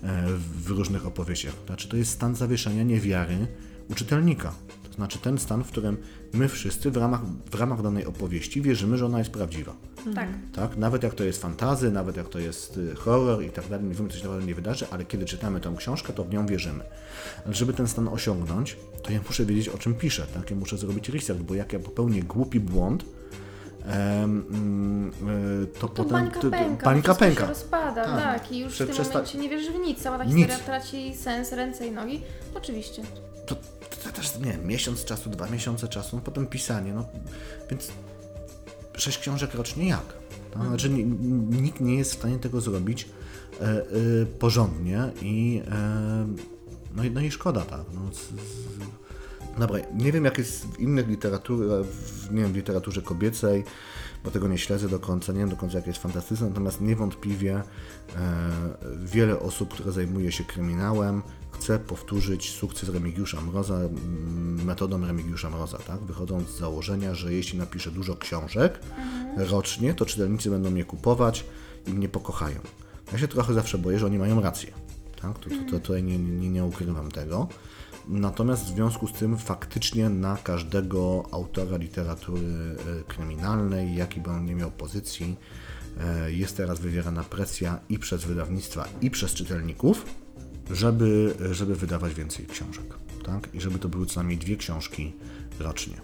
[0.03, 0.27] e,
[0.65, 1.55] w różnych opowieściach.
[1.67, 3.47] Znaczy, to jest stan zawieszenia niewiary
[3.91, 4.55] u czytelnika.
[4.89, 5.97] To znaczy ten stan, w którym
[6.33, 7.21] my wszyscy w ramach,
[7.51, 9.77] w ramach danej opowieści wierzymy, że ona jest prawdziwa.
[10.15, 10.29] tak.
[10.53, 10.77] Tak?
[10.77, 13.95] Nawet jak to jest fantazy, nawet jak to jest y, horror i tak dalej, nie
[13.95, 16.85] wiemy, co się naprawdę nie wydarzy, ale kiedy czytamy tą książkę, to w nią wierzymy.
[17.45, 20.51] Ale żeby ten stan osiągnąć, to ja muszę wiedzieć, o czym piszę, tak?
[20.51, 23.05] Ja muszę zrobić research, bo jak ja popełnię głupi błąd,
[25.75, 26.13] to, To potem...
[26.13, 27.41] bańka to- to- pęka, Bańka pęka.
[27.43, 28.17] się rozpada, Tak.
[28.43, 28.53] tak.
[28.53, 30.03] I już Prze- w tym przesta- momencie nie wierzysz w nic.
[30.03, 30.35] Cała ta Nic.
[30.35, 32.21] historia traci sens, ręce i nogi.
[32.55, 33.03] Oczywiście.
[33.47, 33.55] To,
[34.05, 37.05] to też, nie wiem, miesiąc czasu, dwa miesiące czasu, no potem pisanie, no
[37.71, 37.89] więc
[38.97, 40.15] sześć książek rocznie jak?
[40.57, 43.09] No, Znaczy ni- ni- nikt nie jest w stanie tego zrobić
[43.61, 43.83] e, e,
[44.39, 46.27] porządnie i e,
[46.97, 47.81] no, i- no i szkoda, tak.
[47.95, 48.27] No, z, z,
[49.59, 51.87] dobra, nie wiem jak jest w innych literaturach,
[52.31, 53.65] nie wiem, w literaturze kobiecej,
[54.25, 57.55] bo tego nie śledzę do końca, nie wiem do końca jak jest fantastyczne, natomiast niewątpliwie
[57.57, 57.63] e,
[59.05, 63.79] wiele osób, które zajmuje się kryminałem, chce powtórzyć sukces Remigiusza Mroza
[64.65, 66.01] metodą Remigiusza Mroza, tak?
[66.01, 68.81] Wychodząc z założenia, że jeśli napiszę dużo książek
[69.37, 71.45] rocznie, to czytelnicy będą mnie kupować
[71.87, 72.61] i mnie pokochają.
[73.13, 74.71] Ja się trochę zawsze boję, że oni mają rację.
[75.23, 75.39] Tak?
[75.39, 77.49] To, to, to, tutaj nie, nie, nie ukrywam tego.
[78.09, 84.45] Natomiast w związku z tym faktycznie na każdego autora literatury e, kryminalnej, jaki by on
[84.45, 85.37] nie miał pozycji,
[86.01, 90.07] e, jest teraz wywierana presja i przez wydawnictwa, i przez czytelników,
[90.71, 92.95] żeby, żeby wydawać więcej książek.
[93.25, 93.55] Tak?
[93.55, 95.13] I żeby to były co najmniej dwie książki
[95.61, 95.95] rocznie.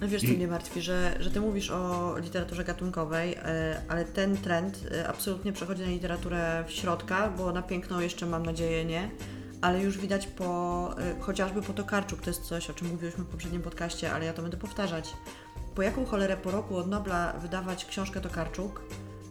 [0.00, 4.36] No wiesz, co mnie martwi, że, że ty mówisz o literaturze gatunkowej, e, ale ten
[4.36, 9.10] trend absolutnie przechodzi na literaturę w środka, bo na piękną jeszcze mam nadzieję nie,
[9.62, 13.28] ale już widać po, e, chociażby po Tokarczuk, to jest coś, o czym mówiliśmy w
[13.28, 15.12] poprzednim podcaście, ale ja to będę powtarzać.
[15.74, 18.82] Po jaką cholerę po roku od Nobla wydawać książkę Tokarczuk?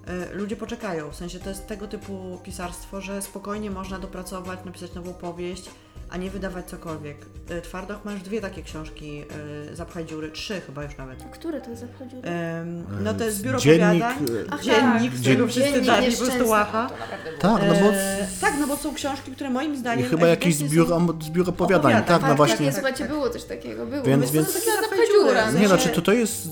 [0.07, 4.93] E, Ludzie poczekają, w sensie to jest tego typu pisarstwo, że spokojnie można dopracować, napisać
[4.93, 5.69] nową powieść,
[6.11, 7.17] a nie wydawać cokolwiek.
[7.49, 9.23] E, Twardoch ma już dwie takie książki,
[9.71, 11.23] e, Zapchaj dziury, trzy chyba już nawet.
[11.23, 12.19] Który to jest zachodził?
[12.23, 15.17] Em, no to jest biuro Dziennik, powiadań, e, Ach, dziennik, tak.
[15.17, 16.89] z którego wszyscy Dziennik dali po prostu łacha.
[16.89, 16.95] to.
[17.39, 20.55] Tak, no bo E, tak, no bo są książki, które moim i zdaniem chyba jakieś
[20.55, 22.55] ewidentnie są- zbiór, zbiór opowiadań, Opowiadań, tak, no tak, właśnie.
[22.57, 24.03] tak, Nie, słuchajcie, było coś takiego, było.
[24.03, 25.51] Więc- Więc, to zapędziura, zapędziura.
[25.51, 26.47] no Nie, znaczy to, to jest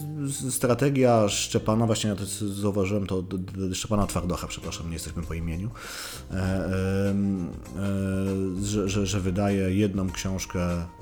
[0.50, 2.26] strategia Szczepana, właśnie ja to
[2.62, 3.24] zauważyłem to
[3.74, 5.70] Szczepana Twardocha, przepraszam, nie jesteśmy po imieniu,
[6.32, 7.14] e, e,
[8.64, 10.60] że, że, że wydaje jedną książkę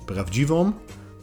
[0.08, 0.72] prawdziwą,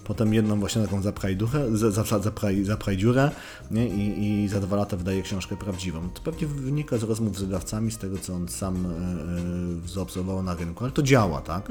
[0.05, 3.31] potem jedną właśnie taką zapraj, duchę, za- za- zapraj, zapraj dziurę
[3.71, 3.89] nie?
[3.89, 6.09] I, i za dwa lata wydaje książkę prawdziwą.
[6.11, 10.55] To pewnie wynika z rozmów z wydawcami, z tego co on sam e, zaobserwował na
[10.55, 11.69] rynku, ale to działa, tak?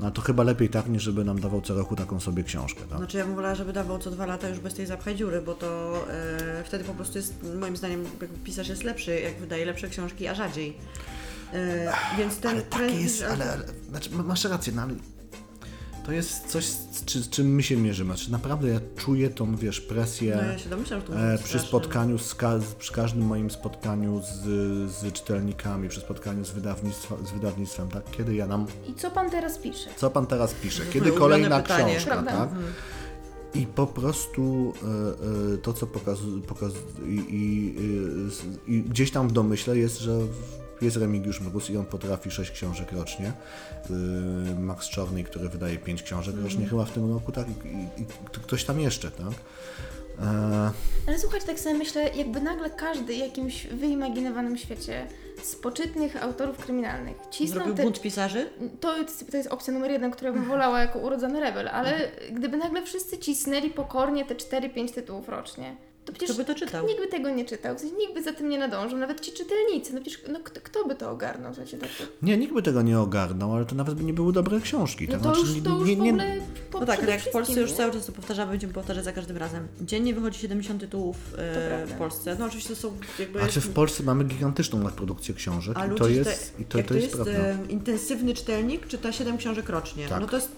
[0.00, 2.80] No, a to chyba lepiej tak, niż żeby nam dawał co roku taką sobie książkę,
[2.90, 2.98] tak?
[2.98, 5.54] Znaczy ja bym wolała, żeby dawał co dwa lata już bez tej zapchaj dziury, bo
[5.54, 8.04] to e, wtedy po prostu jest, moim zdaniem,
[8.44, 10.76] pisarz jest lepszy, jak wydaje lepsze książki, a rzadziej.
[12.18, 14.94] Więc ten Ale takie trend- jest, ale, ale znaczy, ma- masz rację, no ale
[16.06, 18.14] to jest coś, z czy, z czym my się mierzymy.
[18.16, 21.40] Znaczy, naprawdę ja czuję tą, wiesz, presję No ja się domyślam, że to e, być
[21.40, 21.68] przy straszne.
[21.68, 24.42] spotkaniu, z ka- przy każdym moim spotkaniu z,
[24.92, 28.02] z czytelnikami, przy spotkaniu z, wydawnictwa, z wydawnictwem, tak?
[28.10, 29.90] Kiedy ja nam, I co pan teraz pisze?
[29.96, 30.82] co pan teraz pisze?
[30.86, 31.92] Kiedy ulubione kolejna pytanie.
[31.96, 32.32] książka, Prawda?
[32.32, 32.48] tak?
[33.54, 36.72] I po prostu e, e, to, co pokazuje, pokaz,
[37.06, 37.74] i, i,
[38.26, 40.18] y, s- i gdzieś tam w domyśle jest, że
[40.82, 43.32] jest Remigiusz Mróz i on potrafi 6 książek rocznie.
[43.90, 47.46] Y, Max Czorny, który wydaje 5 książek rocznie chyba w tym roku, tak?
[47.48, 47.68] I,
[48.00, 48.06] i, i
[48.42, 49.26] ktoś tam jeszcze, tak?
[50.22, 50.70] E,
[51.08, 55.06] Ale słuchajcie, tak sobie myślę, jakby nagle każdy w jakimś wyimaginowanym świecie
[55.42, 57.82] z poczytnych autorów kryminalnych cisnął Zrobił te...
[57.82, 58.50] bunt pisarzy?
[58.80, 62.56] To, jest- to jest opcja numer jeden, którą bym wolała jako urodzony rebel, ale gdyby
[62.56, 65.76] nagle wszyscy cisnęli pokornie te 4-5 tytułów rocznie,
[66.12, 66.86] to przecież Kto by to czytał?
[66.86, 69.32] nikt by tego nie czytał, w sensie nikt by za tym nie nadążył, nawet ci
[69.32, 71.52] czytelnicy, no przecież no, kto, kto by to ogarnął?
[71.52, 71.90] W sensie tak,
[72.22, 75.06] nie, nikt by tego nie ogarnął, ale to nawet by nie były dobre książki.
[75.06, 75.22] no tak?
[75.22, 76.36] to Znaczy, już, to już nie, w nie, ogóle
[76.70, 77.76] po, No tak, jak w Polsce już nie?
[77.76, 79.68] cały czas to powtarzamy, będziemy powtarzać za każdym razem.
[79.80, 81.94] Dziennie wychodzi 70 tytułów e, prawda.
[81.94, 82.36] w Polsce.
[82.38, 83.38] No oczywiście to są jakby...
[83.38, 86.94] Znaczy w Polsce mamy gigantyczną nadprodukcję książek A i to jest, i to, jak to
[86.94, 87.32] jest prawda.
[87.32, 90.08] e, intensywny czytelnik, czyta 7 książek rocznie.
[90.08, 90.20] Tak.
[90.20, 90.52] No to jest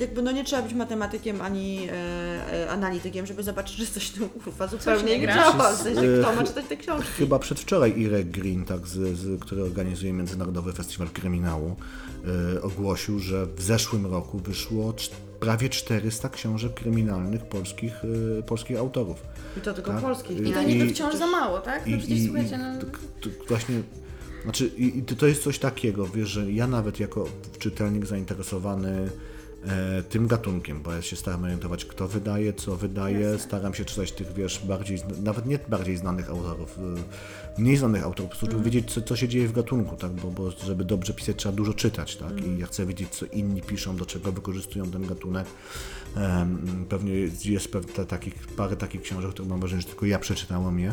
[0.00, 4.28] jakby no nie trzeba być matematykiem ani e, e, analitykiem, żeby zobaczyć, że coś tu
[4.28, 5.72] kurwa zupełnie nie działa.
[5.72, 7.08] W sensie, E, kto ma czytać te książki?
[7.16, 11.76] Chyba przedwczoraj Irek Green, tak, z, z, który organizuje Międzynarodowy Festiwal Kryminału,
[12.56, 14.94] e, ogłosił, że w zeszłym roku wyszło
[15.40, 17.92] prawie 400 książek kryminalnych polskich,
[18.38, 19.22] e, polskich autorów.
[19.56, 20.00] I to tylko tak.
[20.00, 20.40] polskich.
[20.46, 21.86] I to niby i- wciąż za mało, tak?
[21.86, 22.80] No I, przecież i, słuchajcie, no...
[22.80, 22.86] to,
[23.20, 23.82] to właśnie,
[24.42, 27.24] znaczy, i, to jest coś takiego, wiesz, że ja nawet jako
[27.58, 29.10] czytelnik zainteresowany
[30.08, 34.32] tym gatunkiem, bo ja się staram orientować, kto wydaje, co wydaje, staram się czytać tych,
[34.32, 36.78] wiesz, bardziej, nawet nie bardziej znanych autorów,
[37.58, 40.12] e, mniej znanych autorów, po prostu żeby wiedzieć, co, co się dzieje w gatunku, tak,
[40.12, 43.62] bo, bo żeby dobrze pisać, trzeba dużo czytać, tak, i ja chcę wiedzieć, co inni
[43.62, 45.46] piszą, do czego wykorzystują ten gatunek.
[46.16, 47.12] Em, Pewnie
[47.44, 50.92] jest, pewne takich, parę takich książek, które mam wrażenie, że tylko ja przeczytałam je.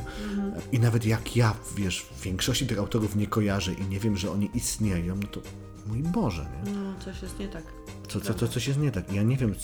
[0.72, 4.50] I nawet jak ja, wiesz, większości tych autorów nie kojarzę i nie wiem, że oni
[4.54, 5.42] istnieją, no to
[5.86, 6.72] mój Boże, nie?
[6.72, 7.64] No, coś jest nie tak.
[8.08, 9.12] Co, co, co, coś jest nie tak.
[9.12, 9.56] I ja nie wiem,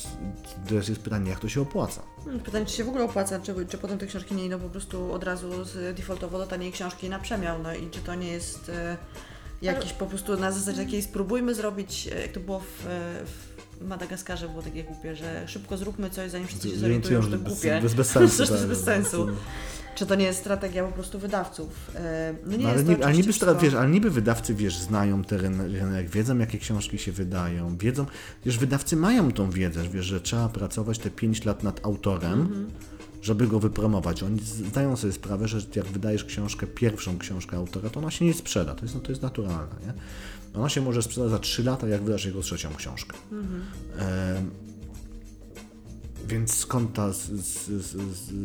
[0.67, 2.01] teraz jest pytanie, jak to się opłaca.
[2.23, 4.69] Hmm, Pytanie, czy się w ogóle opłaca, czy, czy potem te książki nie idą po
[4.69, 8.27] prostu od razu z defaultowo do taniej książki na przemiał, no i czy to nie
[8.27, 8.97] jest e,
[9.61, 13.60] jakiś po prostu na zasadzie takiej spróbujmy zrobić, e, jak to było w, e, w
[13.87, 17.79] Madagaskarze, było takie głupie, że szybko zróbmy coś, zanim wszyscy się zorientują, że to głupie.
[17.81, 18.37] bez, bez sensu.
[18.37, 18.67] To jest tak.
[18.69, 19.27] bez sensu.
[19.95, 21.91] Czy to nie jest strategia po prostu wydawców?
[21.95, 24.55] E, No nie No, ale, jest to niby, ale, niby, wszystko- wiesz, ale niby wydawcy,
[24.55, 28.05] wiesz, znają ten ryn- rynek, wiedzą, jakie książki się wydają, wiedzą,
[28.45, 32.69] wiesz, wydawcy mają tą wiedzę, wiesz, że trzeba pracować te 5 lat nad autorem, Mhm.
[33.21, 34.23] żeby go wypromować.
[34.23, 38.33] Oni zdają sobie sprawę, że jak wydajesz książkę, pierwszą książkę autora, to ona się nie
[38.33, 39.93] sprzeda, to jest, no, to jest naturalne, nie?
[40.55, 43.17] Ona się może sprzedać za 3 lata, jak wydasz jego trzecią książkę.
[43.97, 44.51] Em,
[46.27, 47.97] więc skąd ta, z, z,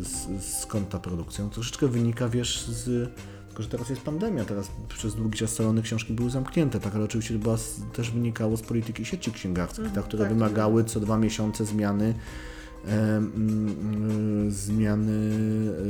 [0.07, 1.45] z, skąd ta produkcja?
[1.45, 3.11] No, troszeczkę wynika, wiesz, z...
[3.49, 7.05] Tylko, że teraz jest pandemia, teraz przez długi czas salony książki były zamknięte, tak, ale
[7.05, 7.57] oczywiście to była,
[7.93, 12.15] też wynikało z polityki sieci księgarskich, tak, które tak, wymagały co dwa miesiące zmiany
[14.49, 15.83] zmiany e,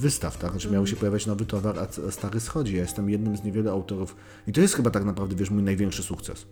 [0.00, 0.50] wystaw, tak?
[0.50, 2.76] Znaczy miał się pojawiać nowy towar, a stary schodzi.
[2.76, 6.02] Ja jestem jednym z niewielu autorów i to jest chyba tak naprawdę, wiesz, mój największy
[6.02, 6.46] sukces.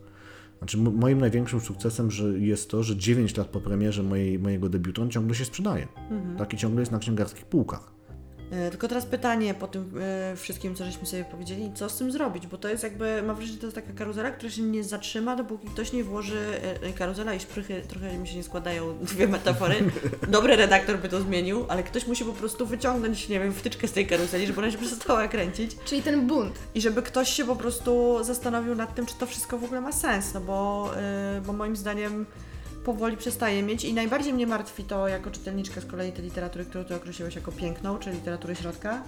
[0.59, 5.03] Znaczy moim największym sukcesem że jest to, że 9 lat po premierze mojej, mojego debiutu
[5.03, 5.89] on ciągle się sprzedaje.
[6.39, 7.95] Tak i ciągle jest na księgarskich półkach.
[8.51, 9.92] E, Tylko teraz pytanie po tym
[10.32, 13.36] e, wszystkim, co żeśmy sobie powiedzieli, co z tym zrobić, bo to jest jakby, mam
[13.36, 16.38] wrażenie, że to jest taka karuzela, która się nie zatrzyma, dopóki ktoś nie włoży,
[16.82, 19.74] e, karuzela i szprychy, trochę mi się nie składają dwie metafory,
[20.28, 23.92] dobry redaktor by to zmienił, ale ktoś musi po prostu wyciągnąć, nie wiem, wtyczkę z
[23.92, 25.76] tej karuzeli, żeby ona się przestała kręcić.
[25.84, 26.59] Czyli ten bunt.
[26.74, 29.92] i żeby ktoś się po prostu zastanowił nad tym, czy to wszystko w ogóle ma
[29.92, 30.90] sens, no bo,
[31.47, 32.26] bo moim zdaniem
[32.87, 36.84] powoli przestaje mieć i najbardziej mnie martwi to jako czytelniczka z kolei tej literatury, którą
[36.84, 39.03] ty określiłeś jako piękną, czyli literatury środka,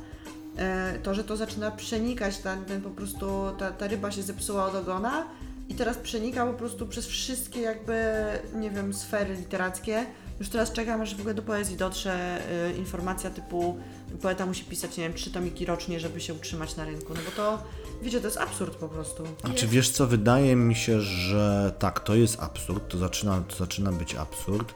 [0.56, 3.26] e, to, że to zaczyna przenikać, ten, ten po prostu,
[3.58, 5.26] ta, ta ryba się zepsuła od ogona
[5.68, 8.14] i teraz przenika po prostu przez wszystkie jakby,
[8.54, 10.06] nie wiem, sfery literackie.
[10.40, 13.78] Już teraz czekam, aż w ogóle do poezji dotrze e, informacja typu
[14.22, 17.30] poeta musi pisać, nie wiem, trzy tomiki rocznie, żeby się utrzymać na rynku, no bo
[17.30, 17.62] to,
[18.02, 19.24] wiecie, to jest absurd po prostu.
[19.44, 23.92] Znaczy wiesz co, wydaje mi się, że tak, to jest absurd, to zaczyna, to zaczyna
[23.92, 24.74] być absurd.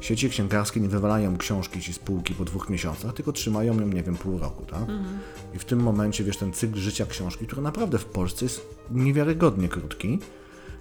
[0.00, 4.02] sieci księgarskie nie wywalają książki ci z półki po dwóch miesiącach, tylko trzymają ją, nie
[4.02, 4.84] wiem, pół roku, tak?
[5.54, 9.68] I w tym momencie, wiesz, ten cykl życia książki, który naprawdę w Polsce jest niewiarygodnie
[9.68, 10.18] krótki,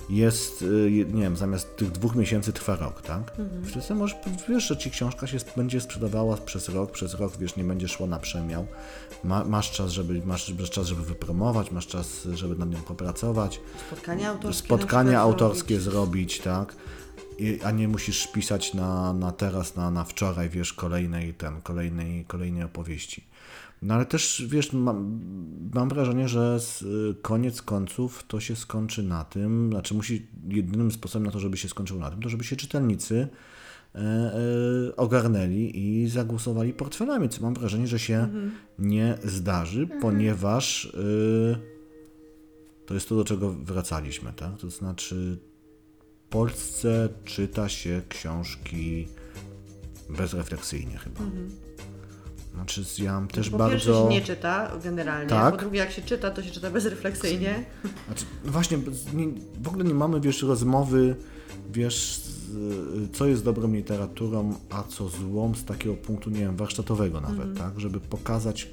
[0.09, 3.39] jest, y, nie wiem, zamiast tych dwóch miesięcy trwa rok, tak?
[3.39, 3.65] Mhm.
[3.65, 4.17] Wszyscy możesz,
[4.49, 8.07] wiesz, że ci książka się będzie sprzedawała przez rok, przez rok, wiesz, nie będzie szło
[8.07, 8.67] na przemiał.
[9.23, 13.59] Ma, masz czas, żeby, masz czas, żeby wypromować, masz czas, żeby nad nią popracować.
[13.87, 14.65] Spotkania autorskie.
[14.65, 16.75] Spotkania autorskie zrobić, tak?
[17.39, 22.25] I, a nie musisz pisać na, na teraz, na, na wczoraj, wiesz, kolejnej, ten, kolejnej,
[22.25, 23.23] kolejnej opowieści.
[23.83, 25.19] No ale też, wiesz, mam,
[25.73, 26.83] mam wrażenie, że z,
[27.21, 31.69] koniec końców to się skończy na tym, znaczy musi, jedynym sposobem na to, żeby się
[31.69, 33.27] skończył na tym, to żeby się czytelnicy
[33.95, 38.27] e, e, ogarnęli i zagłosowali portfelami, co mam wrażenie, że się
[38.79, 41.57] nie zdarzy, ponieważ y,
[42.85, 44.57] to jest to, do czego wracaliśmy, tak?
[44.57, 45.37] To znaczy
[46.25, 49.07] w Polsce czyta się książki
[50.09, 51.21] bezrefleksyjnie chyba.
[52.53, 53.73] Znaczy ja mam też po bardzo...
[53.73, 55.53] pierwsze się nie czyta generalnie, Tak.
[55.53, 57.65] po drugie jak się czyta, to się czyta bezrefleksyjnie.
[58.07, 58.77] Znaczy, właśnie,
[59.13, 59.27] nie,
[59.61, 61.15] w ogóle nie mamy, wiesz, rozmowy,
[61.71, 62.33] wiesz, z,
[63.13, 67.79] co jest dobrą literaturą, a co złą z takiego punktu, nie wiem, warsztatowego nawet, tak?
[67.79, 68.69] Żeby pokazać,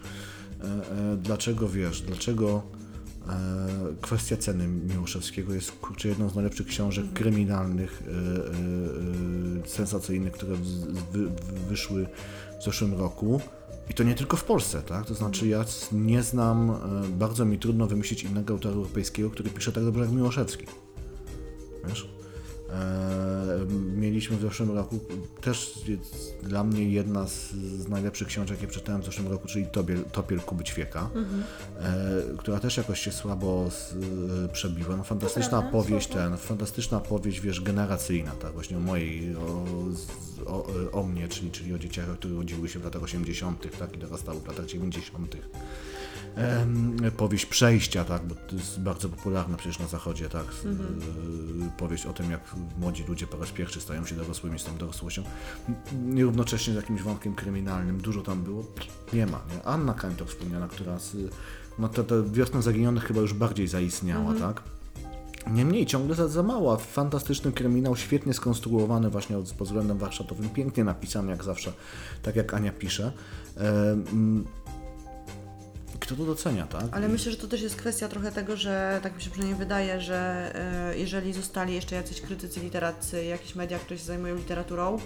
[0.60, 2.62] e, e, dlaczego, wiesz, dlaczego
[3.28, 3.36] e,
[4.00, 10.66] kwestia ceny Miłoszewskiego jest, kurczę, jedną z najlepszych książek kryminalnych, e, e, sensacyjnych, które w,
[11.12, 11.28] wy,
[11.68, 12.06] wyszły
[12.60, 13.40] w zeszłym roku.
[13.90, 15.06] I to nie tylko w Polsce, tak?
[15.06, 16.76] To znaczy ja nie znam, e,
[17.08, 20.66] bardzo mi trudno wymyślić innego autora europejskiego, który pisze tak dobrze jak Miłoszewski.
[21.88, 22.19] Wiesz?
[22.72, 23.66] E,
[23.96, 24.98] mieliśmy w zeszłym roku
[25.40, 25.80] też
[26.42, 30.40] dla mnie jedna z, z najlepszych książek, jakie przeczytałem w zeszłym roku, czyli Topiel, Topiel
[30.40, 31.10] Kuby Ćwieka,
[31.78, 33.94] e, która też jakoś się słabo z,
[34.44, 34.96] e, przebiła.
[34.96, 39.64] No, fantastyczna prawda, powieść, ten, fantastyczna powieść, wiesz, generacyjna, tak, właśnie o mojej, o,
[40.46, 43.98] o, o mnie, czyli, czyli o dzieciach, które urodziły się w latach 80., tak, i
[43.98, 45.36] dorastały w latach 90.
[47.16, 50.70] Powieść Przejścia, tak, bo to jest bardzo popularna przecież na zachodzie, tak, s- y,
[51.78, 52.40] powieść o tym, jak
[52.78, 55.22] młodzi ludzie po raz pierwszy stają się dorosłymi z tą dorosłością,
[56.06, 58.64] nierównocześnie z jakimś wątkiem kryminalnym, dużo tam było,
[59.12, 59.62] nie ma, nie?
[59.66, 61.16] Anna Kańtok wspomniana, która z,
[61.78, 64.62] no ta, ta Wiosna Zaginionych chyba już bardziej zaistniała, tak,
[65.50, 66.76] Niemniej ciągle za, za mało.
[66.76, 71.72] Fantastyczny kryminał, świetnie skonstruowany właśnie od- pod względem warsztatowym, pięknie napisany jak zawsze,
[72.22, 73.12] tak jak Ania pisze.
[76.14, 76.84] Kto to docenia, tak?
[76.92, 80.00] Ale myślę, że to też jest kwestia trochę tego, że tak mi się przynajmniej wydaje,
[80.00, 84.98] że e, jeżeli zostali jeszcze jacyś krytycy literacy, jakieś media, które się zajmują literaturą,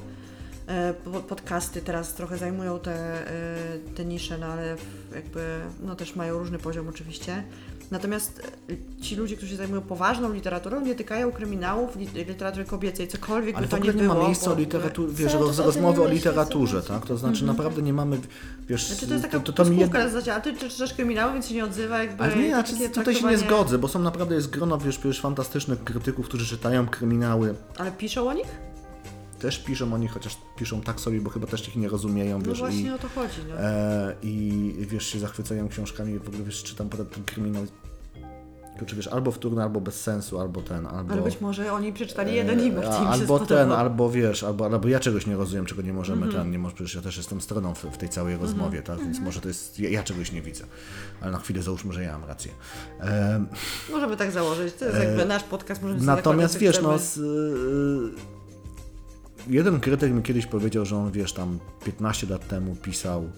[1.29, 2.93] podcasty teraz trochę zajmują te,
[3.31, 4.77] e, te nisze, no ale
[5.15, 5.41] jakby
[5.83, 7.45] no też mają różny poziom oczywiście.
[7.91, 13.09] Natomiast e, ci ludzie, którzy się zajmują poważną literaturą, nie tykają kryminałów, lit- literatury kobiecej,
[13.09, 14.21] cokolwiek Ale by w to ogóle nie nie było.
[14.21, 17.07] ma miejsca o bo- literaturze, wiesz, roz, o rozmowy o literaturze, tak?
[17.07, 18.19] To znaczy naprawdę nie mamy,
[18.69, 21.47] wiesz, Znaczy to jest taka to, to mi na zasadzie, a ty czytasz kryminały, więc
[21.49, 22.25] się nie odzywa jakby.
[22.25, 25.21] Ale nie, znaczy, tutaj się nie traktowanie- zgodzę, bo są naprawdę, jest grono, wiesz, wiesz,
[25.21, 28.74] fantastycznych krytyków, którzy czytają kryminały, Ale piszą o nich?
[29.45, 32.45] Też piszą o nich, chociaż piszą tak sobie, bo chyba też ich nie rozumieją, No
[32.45, 33.41] wiesz, właśnie i, o to chodzi.
[33.49, 33.61] No.
[33.61, 37.63] e, i wiesz, się zachwycają książkami, w ogóle, wiesz, czytam potem ten kryminał,
[38.79, 41.13] kurczę, wiesz, albo wtórny, albo bez sensu, albo ten, albo...
[41.13, 44.67] Ale być może oni przeczytali jeden i E, im się Albo ten, albo wiesz, albo,
[44.67, 46.43] albo ja czegoś nie rozumiem, czego nie możemy Mhm.
[46.43, 49.21] ten, nie może, przecież ja też jestem stroną w, w tej całej rozmowie, tak, więc
[49.21, 50.65] może to jest, ja, ja czegoś nie widzę,
[51.21, 52.53] ale na chwilę załóżmy, że ja mam rację.
[53.01, 53.47] Em,
[53.91, 54.75] Możemy tak założyć.
[54.75, 58.34] To jest jakby nasz podcast, możemy E, Natomiast wiesz, no, z, y,
[59.49, 63.31] jeden krytyk mi kiedyś powiedział, że on, wiesz, tam 15 lat temu pisał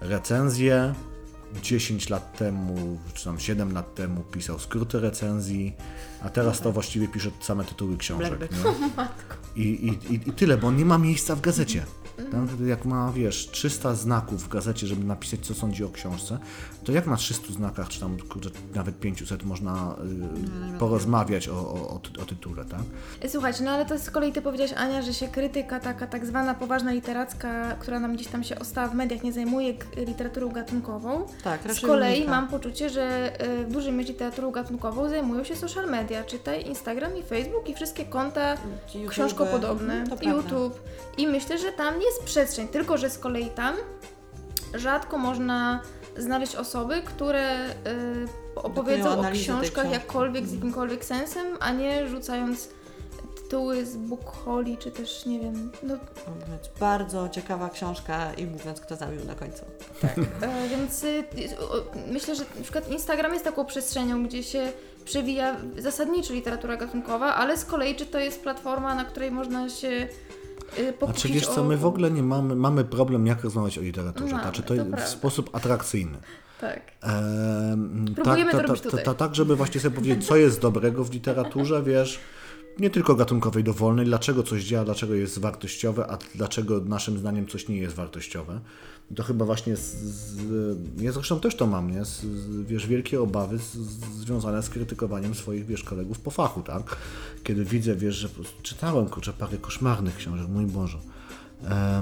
[0.00, 0.94] recenzję,
[1.62, 5.72] 10 lat temu, czy tam 7 lat temu pisał skróty recenzji,
[6.22, 8.48] a teraz to właściwie pisze same tytuły książek.
[9.56, 11.84] I, i, i, I tyle, bo on nie ma miejsca w gazecie.
[12.16, 12.66] Tak?
[12.66, 16.38] Jak ma, wiesz, 300 znaków w gazecie, żeby napisać, co sądzi o książce,
[16.84, 19.96] to jak na 300 znakach, czy tam kurczę, nawet 500 można
[20.74, 22.80] y, porozmawiać o, o, o, ty- o tytule, tak?
[23.28, 26.54] Słuchajcie, no ale to z kolei ty powiedziałaś, Ania, że się krytyka taka tak zwana
[26.54, 29.74] poważna literacka, która nam gdzieś tam się ostała w mediach, nie zajmuje
[30.06, 31.26] literaturą gatunkową.
[31.44, 32.30] Tak, Z kolei unika.
[32.30, 37.16] mam poczucie, że y, w dużej mierze literaturą gatunkową zajmują się social media, czytaj Instagram
[37.16, 38.54] i Facebook i wszystkie konta
[38.94, 40.36] YouTube, książkopodobne, mhm.
[40.36, 40.80] YouTube.
[41.18, 43.76] I myślę, że tam jest przestrzeń, tylko że z kolei tam
[44.74, 45.82] rzadko można
[46.16, 47.74] znaleźć osoby, które y,
[48.54, 49.84] opowiedzą o książkach.
[49.84, 49.92] Mhm.
[49.92, 52.68] jakkolwiek, z jakimkolwiek sensem, a nie rzucając
[53.36, 55.94] tytuły z book holi, czy też nie wiem, no
[56.80, 59.64] Bardzo ciekawa książka i mówiąc, kto zabił na końcu.
[60.42, 61.24] E, Więc y,
[61.60, 64.72] o, myślę, że na przykład Instagram jest taką przestrzenią, gdzie się
[65.04, 70.08] przewija zasadniczo literatura gatunkowa, ale z kolei czy to jest platforma, na której można się
[70.98, 74.30] pokusić czy wiesz co, my w ogóle nie mamy, mamy problem, jak rozmawiać o literaturze,
[74.30, 75.06] Mamy, znaczy to, to w prawda.
[75.06, 76.18] sposób atrakcyjny.
[76.60, 76.92] Tak.
[77.02, 79.04] Ehm, Próbujemy tak, to ta, tutaj.
[79.04, 82.20] ta, tak, żeby właśnie sobie powiedzieć, co jest dobrego w literaturze, wiesz,
[82.78, 87.68] nie tylko gatunkowej, dowolnej, dlaczego coś działa, dlaczego jest wartościowe, a dlaczego naszym zdaniem coś
[87.68, 88.60] nie jest wartościowe.
[89.16, 92.04] To chyba właśnie z, z, ja zresztą też to mam, nie?
[92.04, 93.74] Z, z, wiesz, wielkie obawy z,
[94.20, 96.96] związane z krytykowaniem swoich, wiesz, kolegów po fachu, tak?
[97.42, 98.28] Kiedy widzę, wiesz, że
[98.62, 100.98] czytałem, kurczę, parę koszmarnych książek, mój Boże.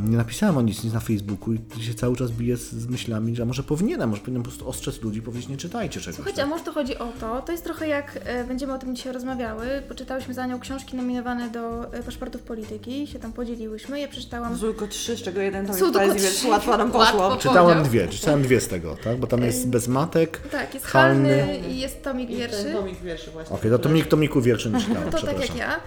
[0.04, 3.36] Nie napisałem o nic, nic na Facebooku i się cały czas biję z, z myślami,
[3.36, 6.14] że może powinienem, może powinienem po prostu ostrzec ludzi, powiedzieć nie czytajcie czegoś.
[6.14, 8.96] Słuchajcie, a może to chodzi o to, to jest trochę jak, e, będziemy o tym
[8.96, 14.08] dzisiaj rozmawiały, poczytałyśmy za nią książki nominowane do e, paszportów polityki, się tam podzieliłyśmy, ja
[14.08, 14.56] przeczytałam...
[14.56, 17.18] Są tylko trzy, z czego jeden to jest poezji, więc łatwo nam Łatwo.
[17.18, 17.36] poszło.
[17.36, 19.18] Czytałem dwie, czytałem dwie z tego, tak?
[19.18, 20.40] Bo tam jest bez matek.
[20.50, 21.38] Tak, jest Halny.
[21.38, 22.72] halny i jest tomik wierszy.
[22.72, 23.56] tomik wierszy właśnie.
[23.56, 25.80] Okej, no to tomik, tomiku wierszy nie czytałem, To tak jak ja.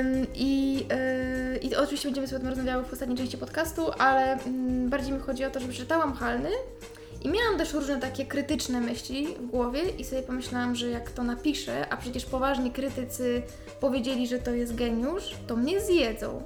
[0.00, 1.27] Ym, I, yy,
[1.62, 5.20] I oczywiście będziemy sobie o tym rozmawiały w ostatniej części podcastu, ale mm, bardziej mi
[5.20, 6.50] chodzi o to, że przeczytałam Halny
[7.24, 11.22] i miałam też różne takie krytyczne myśli w głowie i sobie pomyślałam, że jak to
[11.22, 13.42] napiszę, a przecież poważni krytycy
[13.80, 16.42] powiedzieli, że to jest geniusz, to mnie zjedzą.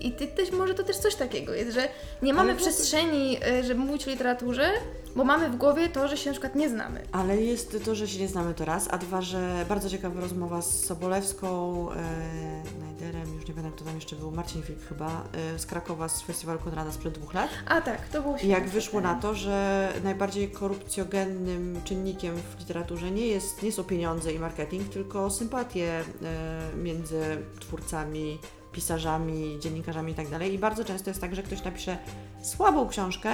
[0.00, 1.88] I ty też, może to też coś takiego jest, że
[2.22, 4.70] nie mamy Ale przestrzeni, y, żeby mówić o literaturze,
[5.16, 7.02] bo mamy w głowie to, że się na przykład nie znamy.
[7.12, 10.62] Ale jest to, że się nie znamy to raz, a dwa, że bardzo ciekawa rozmowa
[10.62, 11.96] z Sobolewską, e,
[12.80, 15.24] Najderem, już nie pamiętam kto tam jeszcze był, Marcin Filip chyba,
[15.54, 17.50] e, z Krakowa z festiwalu Konrada sprzed dwóch lat.
[17.66, 22.60] A tak, to było I świetne jak wyszło na to, że najbardziej korupcjogennym czynnikiem w
[22.60, 27.20] literaturze nie, jest, nie są pieniądze i marketing, tylko sympatie e, między
[27.60, 28.38] twórcami,
[28.76, 30.48] pisarzami, dziennikarzami itd.
[30.48, 31.98] I bardzo często jest tak, że ktoś napisze
[32.42, 33.30] słabą książkę,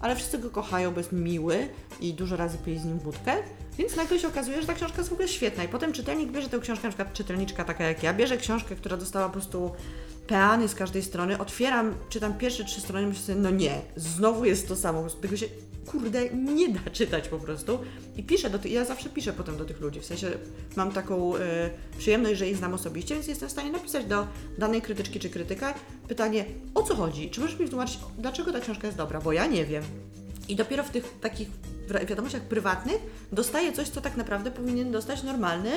[0.00, 1.68] ale wszyscy go kochają, bo jest miły
[2.00, 3.32] i dużo razy pili z nim wódkę,
[3.78, 5.64] więc nagle się okazuje, że ta książka jest w ogóle świetna.
[5.64, 8.96] I potem czytelnik bierze tę książkę, na przykład czytelniczka taka jak ja, bierze książkę, która
[8.96, 9.70] dostała po prostu
[10.26, 14.44] peany z każdej strony, otwieram, czytam pierwsze trzy strony i myślę sobie, no nie, znowu
[14.44, 15.46] jest to samo, tego się,
[16.00, 17.78] kurde, nie da czytać po prostu.
[18.16, 20.30] I piszę do tych, ja zawsze piszę potem do tych ludzi, w sensie
[20.76, 24.26] mam taką e, przyjemność, że ich znam osobiście, więc jestem w stanie napisać do
[24.58, 25.74] danej krytyczki czy krytyka
[26.08, 26.44] pytanie,
[26.74, 27.30] o co chodzi?
[27.30, 29.20] Czy możesz mi wytłumaczyć, dlaczego ta książka jest dobra?
[29.20, 29.82] Bo ja nie wiem.
[30.48, 31.48] I dopiero w tych takich
[31.88, 32.98] wi- wiadomościach prywatnych
[33.32, 35.70] dostaję coś, co tak naprawdę powinien dostać normalny,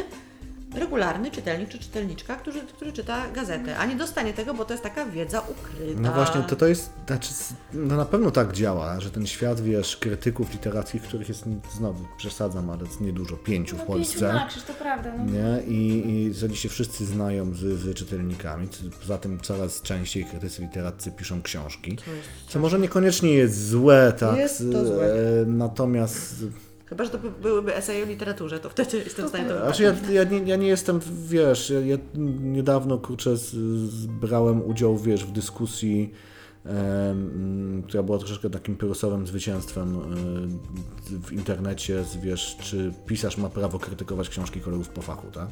[0.75, 4.83] regularny czytelnik czy czytelniczka, który, który czyta gazetę, a nie dostanie tego, bo to jest
[4.83, 6.01] taka wiedza ukryta.
[6.01, 7.33] No właśnie, to to jest, znaczy,
[7.73, 11.45] no na pewno tak działa, że ten świat, wiesz, krytyków literackich, których jest,
[11.77, 14.19] znowu przesadzam, ale jest niedużo, pięciu w No, Polsce.
[14.19, 15.11] pięciu na krzyż, to prawda.
[15.17, 15.25] No.
[15.25, 15.63] Nie?
[15.67, 18.67] I, I że się wszyscy znają z, z czytelnikami.
[19.01, 21.97] Poza tym coraz częściej krytycy literaccy piszą książki.
[22.47, 24.37] Co może niekoniecznie jest złe, tak?
[24.37, 25.13] Jest to złe.
[25.13, 26.35] E, Natomiast
[26.89, 29.83] Chyba, że to by- byłyby eseje o literaturze, to wtedy jestem w stanie to Znaczy
[29.83, 31.97] ja, ja, nie, ja nie jestem, wiesz, ja, ja
[32.39, 33.49] niedawno, kurczę, z,
[33.89, 36.13] z, brałem udział, wiesz, w dyskusji,
[37.87, 43.79] która była troszeczkę takim pyrosowym zwycięstwem e, w internecie, z, wiesz, czy pisarz ma prawo
[43.79, 45.47] krytykować książki kolegów po fachu, tak?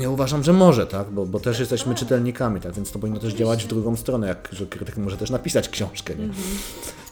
[0.00, 1.10] Ja uważam, że może, tak?
[1.10, 2.72] Bo, bo też jesteśmy czytelnikami, tak?
[2.72, 6.14] Więc to powinno też działać w drugą stronę, jak, że krytyk może też napisać książkę,
[6.16, 6.28] nie?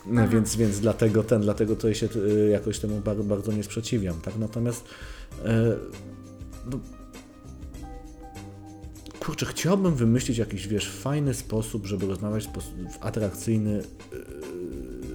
[0.07, 4.37] No, więc, więc dlatego ten, dlatego to się y, jakoś temu bardzo, nie sprzeciwiam, tak?
[4.37, 4.85] Natomiast
[5.45, 5.77] e,
[6.71, 6.79] no,
[9.21, 12.49] kurczę, chciałbym wymyślić jakiś, wiesz, fajny sposób, żeby rozmawiać
[12.93, 13.83] w atrakcyjny,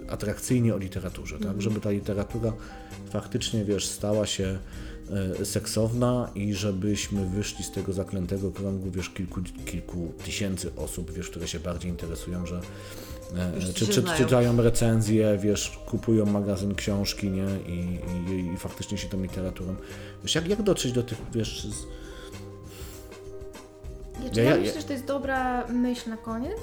[0.08, 1.62] e, atrakcyjnie o literaturze, tak?
[1.62, 2.54] Żeby ta literatura
[3.10, 4.60] faktycznie, wiesz, stała się
[5.44, 11.48] seksowna i żebyśmy wyszli z tego zaklętego kręgu, wiesz, kilku, kilku tysięcy osób, wiesz, które
[11.48, 12.62] się bardziej interesują, że
[13.56, 17.46] Już czy, czy, czytają recenzje, wiesz, kupują magazyn książki, nie?
[17.74, 18.00] I,
[18.32, 19.76] i, i faktycznie się tą literaturą.
[20.24, 21.84] Wiesz, jak, jak dotrzeć do tych, wiesz, z,
[24.24, 26.60] Ja, Ja- ja, ja- myślę, że to jest dobra myśl na koniec.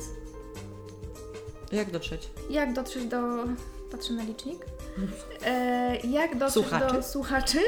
[1.73, 2.29] Jak dotrzeć?
[2.51, 3.19] Jak dotrzeć do...
[3.93, 4.67] Patrzę na licznik.
[5.47, 6.95] E, jak dotrzeć Słuchaczy.
[6.95, 7.59] do słuchaczy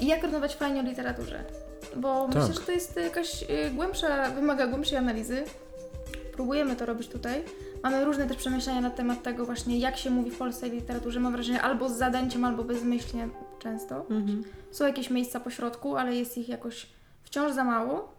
[0.00, 1.44] i jak rozmawiać fajnie o literaturze.
[1.96, 2.34] Bo Tak.
[2.34, 5.44] myślę, że to jest jakaś e, głębsza, wymaga głębszej analizy.
[6.32, 7.42] Próbujemy to robić tutaj.
[7.82, 11.20] Mamy różne też przemyślenia na temat tego właśnie, jak się mówi w Polsce o literaturze.
[11.20, 13.28] Mam wrażenie, albo z zadęciem, albo bezmyślnie
[13.58, 14.06] często.
[14.70, 16.86] Są jakieś miejsca po środku, ale jest ich jakoś
[17.24, 18.14] wciąż za mało.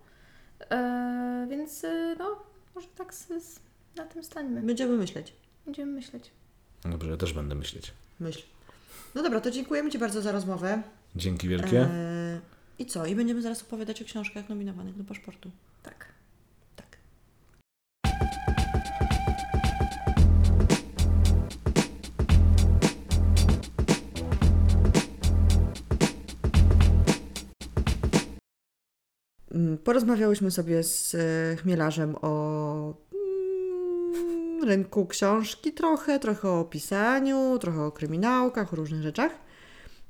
[0.72, 2.44] E, więc e, no,
[2.76, 3.60] może tak z, z,
[3.96, 4.62] na tym stańmy.
[4.62, 5.34] Będziemy myśleć.
[5.66, 6.32] Będziemy myśleć.
[6.86, 7.92] Dobrze, ja też będę myśleć.
[8.20, 8.44] Myśl.
[9.16, 10.82] No dobra, to dziękujemy Ci bardzo za rozmowę.
[11.16, 11.82] Dzięki wielkie.
[11.82, 12.40] E,
[12.80, 13.06] I co?
[13.06, 15.52] I będziemy zaraz opowiadać o książkach nominowanych do paszportu.
[29.84, 37.92] Porozmawiałyśmy sobie z e, Chmielarzem o mm, rynku książki trochę, trochę o pisaniu, trochę o
[37.92, 39.32] kryminałkach, o różnych rzeczach.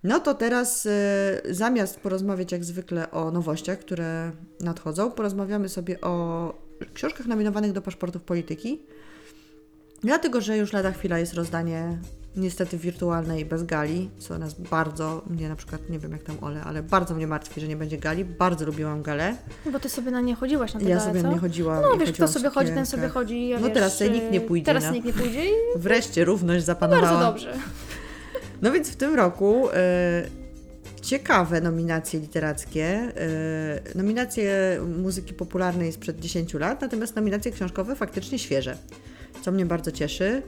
[0.04, 6.54] No to teraz e, zamiast porozmawiać jak zwykle o nowościach, które nadchodzą, porozmawiamy sobie o
[6.94, 8.82] książkach nominowanych do paszportów polityki.
[10.02, 11.98] Dlatego, że już lada chwila jest rozdanie
[12.36, 16.36] niestety wirtualne i bez gali, co nas bardzo, mnie na przykład, nie wiem jak tam
[16.42, 18.26] Ole, ale bardzo mnie martwi, że nie będzie gali.
[18.26, 19.36] Bardzo lubiłam galę.
[19.72, 21.32] Bo ty sobie na nie chodziłaś na te Ja gale, sobie co?
[21.32, 21.82] nie chodziłam.
[21.82, 23.14] No wiesz, kto chodziłam w sobie chodzi, ten sobie sukienkach.
[23.14, 23.48] chodzi.
[23.50, 24.92] Ja No wiesz, teraz sobie nikt nie pójdzie, Teraz no.
[24.92, 27.08] nikt nie pójdzie i Wreszcie równość zapanowała.
[27.12, 27.54] bardzo dobrze.
[28.62, 30.24] No więc w tym roku e,
[31.02, 32.86] ciekawe nominacje literackie.
[32.86, 33.12] E,
[33.96, 38.78] nominacje muzyki popularnej sprzed 10 lat, natomiast nominacje książkowe faktycznie świeże,
[39.42, 40.42] co mnie bardzo cieszy.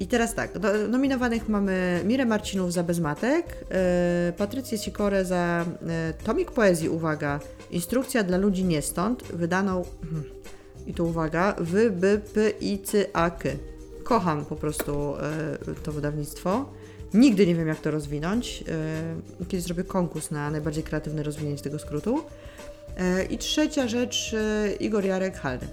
[0.00, 6.12] I teraz tak, do, nominowanych mamy Mirę Marcinów za Bezmatek, e, Patrycję Sikorę za e,
[6.24, 7.40] tomik poezji, uwaga,
[7.70, 10.24] Instrukcja dla ludzi nie stąd, wydaną, hmm,
[10.86, 13.48] i tu uwaga, w B, P, I, C, A, K.
[14.04, 16.72] Kocham po prostu e, to wydawnictwo.
[17.14, 18.64] Nigdy nie wiem, jak to rozwinąć.
[19.40, 22.22] E, Kiedyś zrobię konkurs na najbardziej kreatywne rozwinięcie tego skrótu.
[22.96, 24.36] E, I trzecia rzecz,
[24.80, 25.68] Igor Jarek Halny,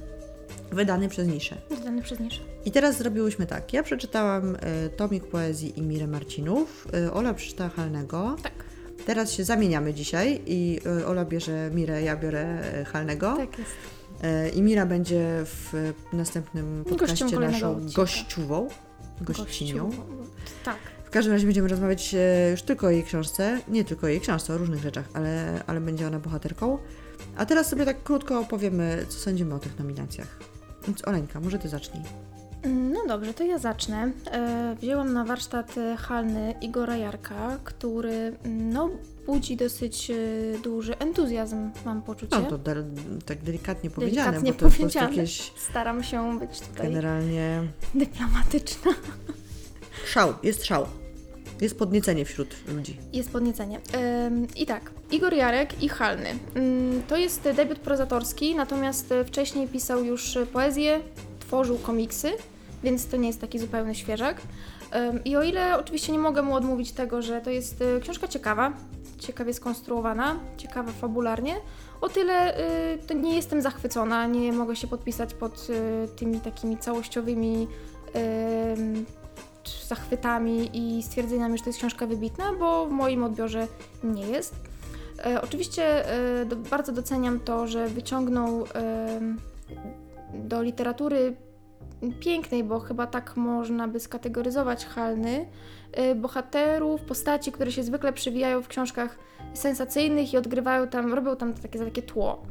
[0.71, 1.57] wydany przez Niszę.
[1.69, 2.41] Wydany przez niszę.
[2.65, 3.73] I teraz zrobiłyśmy tak.
[3.73, 6.87] Ja przeczytałam e, tomik poezji i Mirę Marcinów.
[6.93, 8.35] E, Ola przeczytała Halnego.
[8.43, 8.53] Tak,
[9.05, 13.35] Teraz się zamieniamy dzisiaj i e, Ola bierze Mirę, ja biorę Halnego.
[13.37, 13.71] tak jest.
[14.55, 17.95] I Mira będzie w następnym podcaście naszą odcinka.
[17.95, 18.67] gościuwą.
[19.21, 19.89] Gościnią.
[20.65, 20.77] Tak.
[21.05, 24.21] W każdym razie będziemy rozmawiać e, już tylko o jej książce, nie tylko o jej
[24.21, 26.77] książce, o różnych rzeczach, ale, ale będzie ona bohaterką.
[27.37, 30.39] A teraz sobie tak krótko opowiemy, co sądzimy o tych nominacjach.
[30.87, 32.03] Więc Oleńka, może Ty zacznij.
[32.65, 34.11] No dobrze, to ja zacznę.
[34.31, 38.89] E, Wzięłam na warsztat e, halny Igora Jarka, który mm, no,
[39.25, 40.15] budzi dosyć e,
[40.63, 42.39] duży entuzjazm, mam poczucie.
[42.39, 42.59] No to
[43.25, 45.09] tak delikatnie powiedziane, Delikatnie bo to jest powiedziane.
[45.15, 47.63] jakieś Staram się być tutaj generalnie
[47.95, 48.91] dyplomatyczna.
[50.05, 50.85] szał, jest szał.
[51.61, 52.97] Jest podniecenie wśród ludzi.
[53.13, 53.79] Jest podniecenie.
[54.55, 56.29] I tak, Igor Jarek i Halny.
[56.57, 60.99] Ym, To jest debiut prozatorski, natomiast e, wcześniej pisał już poezję,
[61.39, 62.31] tworzył komiksy,
[62.83, 64.41] więc to nie jest taki zupełny świeżak.
[65.25, 68.73] I o ile oczywiście nie mogę mu odmówić tego, że to jest e, książka ciekawa,
[69.19, 71.55] ciekawie skonstruowana, ciekawa fabularnie,
[72.01, 72.57] o tyle
[73.07, 77.67] to nie jestem zachwycona, nie mogę się podpisać pod y, tymi takimi całościowymi
[78.77, 79.05] ym,
[79.87, 83.67] zachwytami i stwierdzeniami, że to jest książka wybitna, bo w moim odbiorze
[84.03, 84.55] nie jest.
[85.25, 86.11] E, oczywiście
[86.41, 89.19] e, do, bardzo doceniam to, że wyciągnął e,
[90.33, 91.35] do literatury
[92.19, 95.45] pięknej, bo chyba tak można by skategoryzować Halny,
[95.91, 99.17] e, bohaterów, postaci, które się zwykle przewijają w książkach
[99.53, 102.43] sensacyjnych i odgrywają tam, robią tam takie, takie tło.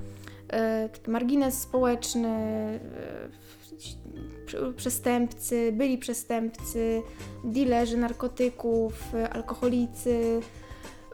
[0.52, 3.28] E, margines społeczny, e,
[4.46, 7.02] prze- przestępcy, byli przestępcy,
[7.44, 10.40] dilerzy narkotyków, alkoholicy.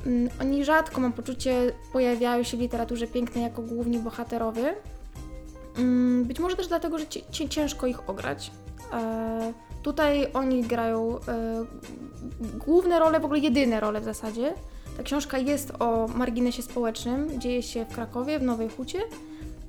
[0.07, 4.75] Mm, Oni rzadko, mam poczucie, pojawiają się w literaturze pięknej jako główni bohaterowie.
[5.79, 8.51] Mm, Być może też dlatego, że ci- ci- ciężko ich ograć.
[8.93, 11.65] E, Tutaj oni grają e,
[12.59, 14.55] główne role, w ogóle jedyne role w zasadzie.
[14.97, 18.99] Ta książka jest o marginesie społecznym, dzieje się w Krakowie, w Nowej Hucie.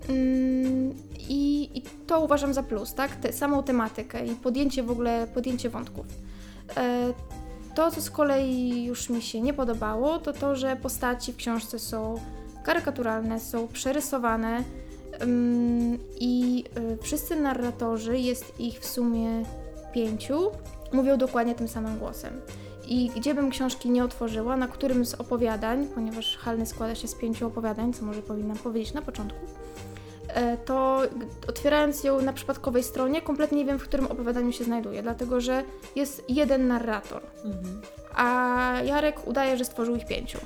[0.10, 0.94] Mm,
[1.30, 3.16] I, I to uważam za plus, tak?
[3.16, 6.06] Te, samą tematykę i podjęcie w ogóle, podjęcie wątków.
[7.76, 11.80] To, co z kolei już mi się nie podobało, to to, że postaci w książce
[11.80, 12.20] są
[12.64, 14.64] karykaturalne, są przerysowane
[15.22, 19.44] ym, i y, wszyscy narratorzy, jest ich w sumie
[19.94, 20.52] pięciu,
[20.94, 22.42] mówią dokładnie tym samym głosem.
[22.88, 27.16] I gdzie bym książki nie otworzyła, na którym z opowiadań, ponieważ Halny składa się z
[27.16, 29.40] pięciu opowiadań, co może powinnam powiedzieć na początku,
[30.66, 35.04] to g- otwierając ją na przypadkowej stronie, kompletnie nie wiem, w którym opowiadaniu się znajduje,
[35.04, 35.64] dlatego że
[35.96, 37.22] jest jeden narrator,
[38.16, 40.38] a Jarek udaje, że stworzył ich pięciu.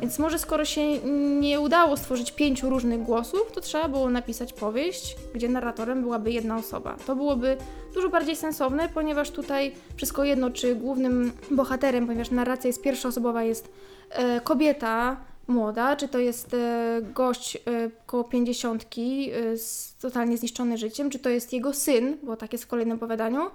[0.00, 0.98] Więc może skoro się
[1.40, 6.56] nie udało stworzyć pięciu różnych głosów, to trzeba było napisać powieść, gdzie narratorem byłaby jedna
[6.56, 6.96] osoba.
[7.06, 7.56] To byłoby
[7.94, 13.68] dużo bardziej sensowne, ponieważ tutaj wszystko jedno, czy głównym bohaterem, ponieważ narracja jest pierwszoosobowa, jest
[14.10, 15.16] e, kobieta
[15.48, 17.60] młoda, czy to jest e, gość e,
[18.06, 22.64] koło pięćdziesiątki, e, z, totalnie zniszczony życiem, czy to jest jego syn, bo tak jest
[22.64, 23.50] w kolejnym opowiadaniu,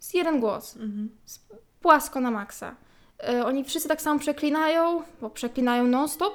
[0.00, 0.78] jest jeden głos
[1.80, 2.76] płasko na maksa.
[3.44, 6.34] Oni wszyscy tak samo przeklinają, bo przeklinają non-stop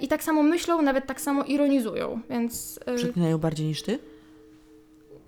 [0.00, 3.98] i tak samo myślą, nawet tak samo ironizują, więc Przeklinają bardziej niż Ty?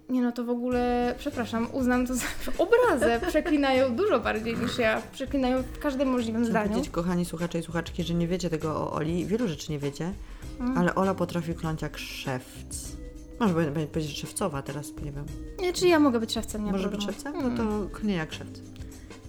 [0.09, 2.27] Nie no to w ogóle, przepraszam, uznam to za
[2.59, 6.69] obrazę, przeklinają dużo bardziej niż ja, przeklinają w każdym możliwym Chcę zdaniu.
[6.71, 10.13] powiedzieć, kochani słuchacze i słuchaczki, że nie wiecie tego o Oli, wielu rzeczy nie wiecie,
[10.61, 10.79] Mm.
[10.79, 12.97] ale Ola potrafi kląć jak szewc.
[13.41, 15.25] Może powiedzieć szewcowa teraz, nie wiem.
[15.61, 16.65] Nie, czy ja mogę być szewcem?
[16.65, 17.33] Nie Może być szewcem?
[17.43, 18.61] No to klnie jak szewc.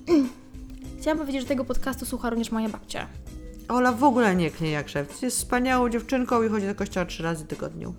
[1.02, 3.08] Chciałam powiedzieć, że tego podcastu słucha również moja babcia.
[3.68, 5.22] Ola w ogóle nie klnie jak szewc.
[5.22, 7.94] Jest wspaniałą dziewczynką i chodzi do kościoła trzy razy w tygodniu.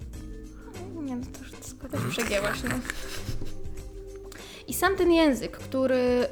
[1.03, 1.51] Nie, no to już
[1.89, 2.75] wszystko też przegięłaś, no.
[4.69, 6.29] I sam ten język, który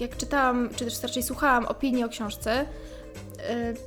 [0.00, 2.66] jak czytałam, czy też raczej słuchałam opinii o książce,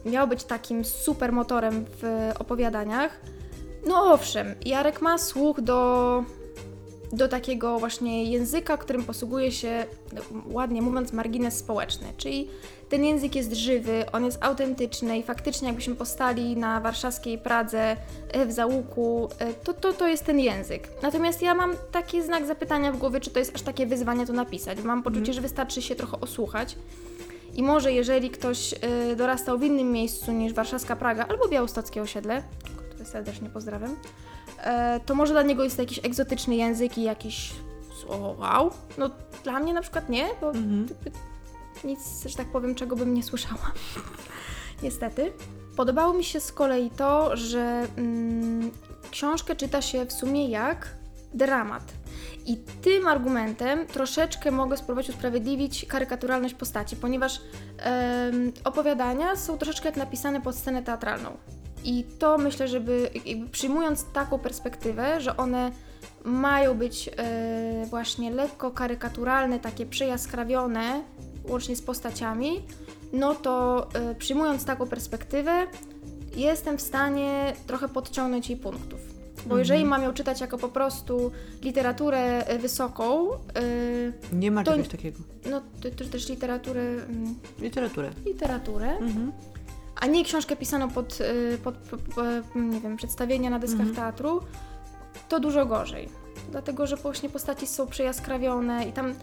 [0.05, 3.19] miał być takim super motorem w opowiadaniach.
[3.87, 6.23] No owszem, Jarek ma słuch do,
[7.13, 9.85] do takiego właśnie języka, którym posługuje się,
[10.45, 12.07] ładnie mówiąc, margines społeczny.
[12.17, 12.47] Czyli
[12.89, 17.95] ten język jest żywy, on jest autentyczny i faktycznie jakbyśmy postali na warszawskiej Pradze
[18.31, 20.89] e, w załuku, e, to, to to jest ten język.
[21.01, 24.33] Natomiast ja mam taki znak zapytania w głowie, czy to jest aż takie wyzwanie to
[24.33, 24.81] napisać.
[24.83, 26.75] Mam poczucie, że wystarczy się trochę osłuchać.
[27.55, 32.43] I może jeżeli ktoś e, dorastał w innym miejscu niż warszawska Praga albo białostockie osiedle,
[32.89, 33.95] które serdecznie pozdrawiam,
[35.05, 37.51] to może dla niego jest to jakiś egzotyczny język i jakiś
[38.09, 38.71] o, wow.
[38.97, 39.09] No
[39.43, 41.11] dla mnie na przykład nie, bo jakby
[41.83, 43.71] nic, że tak powiem, czego bym nie słyszała.
[44.83, 45.33] Niestety.
[45.75, 48.71] Podobało mi się z kolei to, że mm,
[49.11, 50.87] książkę czyta się w sumie jak
[51.33, 51.83] dramat.
[52.45, 57.41] I tym argumentem troszeczkę mogę spróbować usprawiedliwić karykaturalność postaci, ponieważ
[57.77, 61.37] em, opowiadania są troszeczkę jak napisane pod scenę teatralną.
[61.83, 63.09] I to myślę, żeby
[63.51, 65.71] przyjmując taką perspektywę, że one
[66.23, 71.03] mają być e, właśnie lekko karykaturalne, takie przejaskrawione,
[71.49, 72.61] łącznie z postaciami,
[73.13, 75.67] no to e, przyjmując taką perspektywę,
[76.35, 78.99] jestem w stanie trochę podciągnąć jej punktów.
[79.45, 81.31] Bo jeżeli mam ją czytać jako po prostu
[81.63, 83.37] literaturę e, wysoką, e,
[84.33, 85.19] Nie ma To- czegoś takiego.
[85.49, 88.09] no to, to też literaturę, mm, Literaturę.
[88.25, 89.31] literaturę, Mhm.
[89.99, 94.41] A nie książkę pisaną pod, y, pod, pod, pod nie wiem, przedstawienia na deskach teatru,
[95.29, 96.09] to dużo gorzej.
[96.51, 99.13] Dlatego, że właśnie postaci są przejaskrawione i tam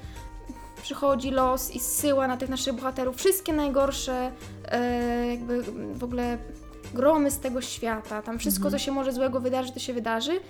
[0.82, 4.32] przychodzi los i zsyła na tych naszych bohaterów wszystkie najgorsze
[4.68, 5.62] e, jakby
[5.94, 6.38] w ogóle
[6.94, 8.22] gromy z tego świata.
[8.22, 10.40] Tam wszystko, co się może złego wydarzyć, to się wydarzy.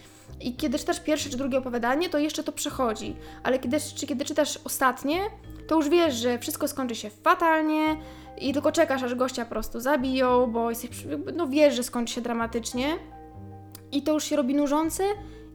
[0.41, 3.17] I kiedy czytasz pierwsze czy drugie opowiadanie, to jeszcze to przechodzi.
[3.43, 5.21] Ale kiedy, czy kiedy czytasz ostatnie,
[5.69, 7.97] to już wiesz, że wszystko skończy się fatalnie
[8.41, 10.91] i tylko czekasz, aż gościa po prostu zabiją, bo jesteś,
[11.35, 12.97] no wiesz, że skończy się dramatycznie.
[13.93, 15.05] I to już się robi nużące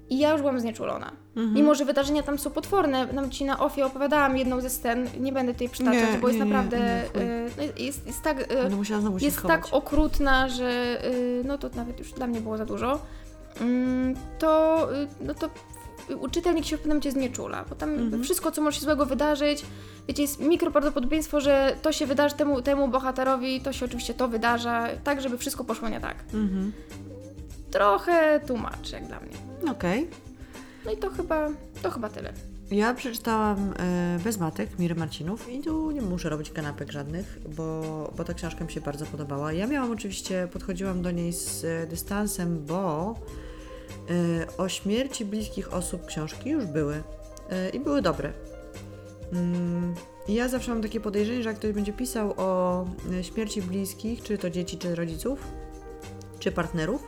[0.09, 1.11] i ja już byłam znieczulona.
[1.35, 3.13] Mimo, że wydarzenia tam są potworne.
[3.13, 6.39] Nam ci na ofie opowiadałam jedną ze scen, nie będę tutaj przytaczać, Nie, bo jest
[6.39, 6.77] nie, naprawdę...
[6.79, 7.21] nie,
[7.81, 8.39] y, jest, jest tak...
[8.41, 8.45] y,
[9.21, 12.99] jest tak okrutna, że y, no to nawet już dla mnie było za dużo,
[13.61, 14.87] mm, to,
[15.21, 15.49] no to
[16.31, 18.23] czytelnik się w pewnym momencie znieczula, bo tam Mhm.
[18.23, 19.65] wszystko, co może się złego wydarzyć,
[20.07, 24.87] wiecie, jest mikroprawdopodobieństwo, że to się wydarzy temu, temu bohaterowi, to się oczywiście to wydarza,
[25.03, 26.15] tak, żeby wszystko poszło nie tak.
[26.33, 26.71] Mhm.
[27.71, 29.71] Trochę tłumacz, jak dla mnie.
[29.71, 30.07] Okej.
[30.85, 31.49] No i to chyba,
[31.81, 32.33] to chyba tyle.
[32.71, 38.13] Ja przeczytałam e, Bez matek Miry Marcinów i tu nie muszę robić kanapek żadnych, bo,
[38.17, 39.53] bo ta książka mi się bardzo podobała.
[39.53, 43.15] Ja miałam oczywiście, podchodziłam do niej z dystansem, bo
[44.57, 47.03] o śmierci bliskich osób książki już były
[47.49, 48.33] e, i były dobre.
[49.33, 49.95] Mm,
[50.27, 52.85] ja zawsze mam takie podejrzenie, że jak ktoś będzie pisał o
[53.19, 55.47] e, śmierci bliskich, czy to dzieci, czy rodziców,
[56.39, 57.01] czy partnerów,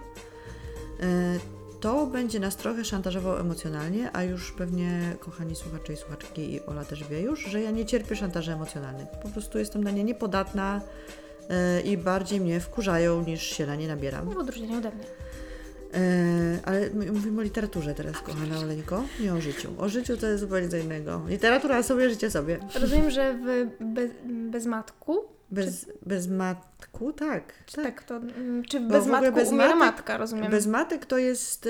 [1.79, 6.85] to będzie nas trochę szantażował emocjonalnie, a już pewnie kochani słuchacze i słuchaczki i Ola
[6.85, 9.07] też wie już, że ja nie cierpię szantaży emocjonalnych.
[9.23, 10.81] Po prostu jestem na nie niepodatna
[11.85, 14.29] i bardziej mnie wkurzają niż się na nie nabieram.
[14.29, 15.22] W odróżnieniu ode mnie.
[15.93, 19.69] E, ale my- mówimy o literaturze teraz, kochana Oleńko, nie o życiu.
[19.77, 21.21] O życiu to jest zupełnie co innego.
[21.27, 22.59] Literatura sobie, życie sobie.
[22.81, 24.11] Rozumiem, że w bez,
[24.51, 27.53] Bezmatku, Bez, bez matku, tak.
[27.65, 30.51] czy tak to, mm, czy w Bo w ogóle Bezmatku bez umiera matek- matka, rozumiem.
[30.51, 31.69] Bez matek to jest e,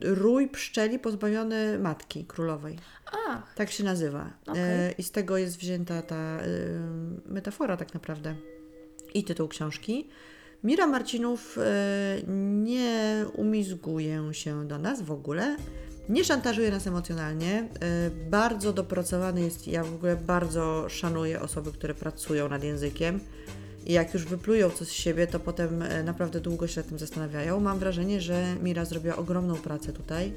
[0.00, 2.78] rój pszczeli pozbawiony matki królowej.
[3.28, 4.30] Ach, Tak się nazywa.
[4.56, 6.38] E, I z tego jest wzięta ta
[7.26, 8.34] metafora tak naprawdę.
[9.14, 10.08] I tytuł książki.
[10.64, 11.62] Mira Marcinów e,
[12.62, 15.56] nie umizguje się do nas w ogóle.
[16.08, 17.68] Nie szantażuje nas emocjonalnie.
[17.80, 19.68] E, bardzo dopracowany jest.
[19.68, 23.20] Ja w ogóle bardzo szanuję osoby, które pracują nad językiem.
[23.86, 26.98] I jak już wyplują coś z siebie, to potem e, naprawdę długo się nad tym
[26.98, 27.60] zastanawiają.
[27.60, 30.32] Mam wrażenie, że Mira zrobiła ogromną pracę tutaj.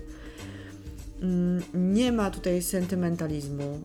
[1.22, 3.82] Mm, Nie ma tutaj sentymentalizmu,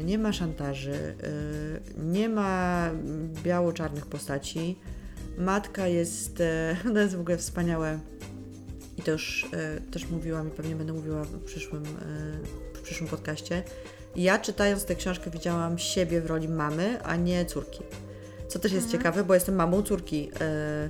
[0.00, 2.90] y, nie ma szantaży, y, nie ma
[3.42, 4.76] biało-czarnych postaci.
[5.38, 7.98] Matka jest, e, to jest w ogóle wspaniałe
[8.98, 13.10] i to już e, też mówiłam i pewnie będę mówiła w przyszłym, e, w przyszłym
[13.10, 13.62] podcaście.
[14.16, 17.82] Ja czytając tę książkę widziałam siebie w roli mamy, a nie córki.
[18.48, 20.88] Co też jest ciekawe, bo jestem mamą córki, e,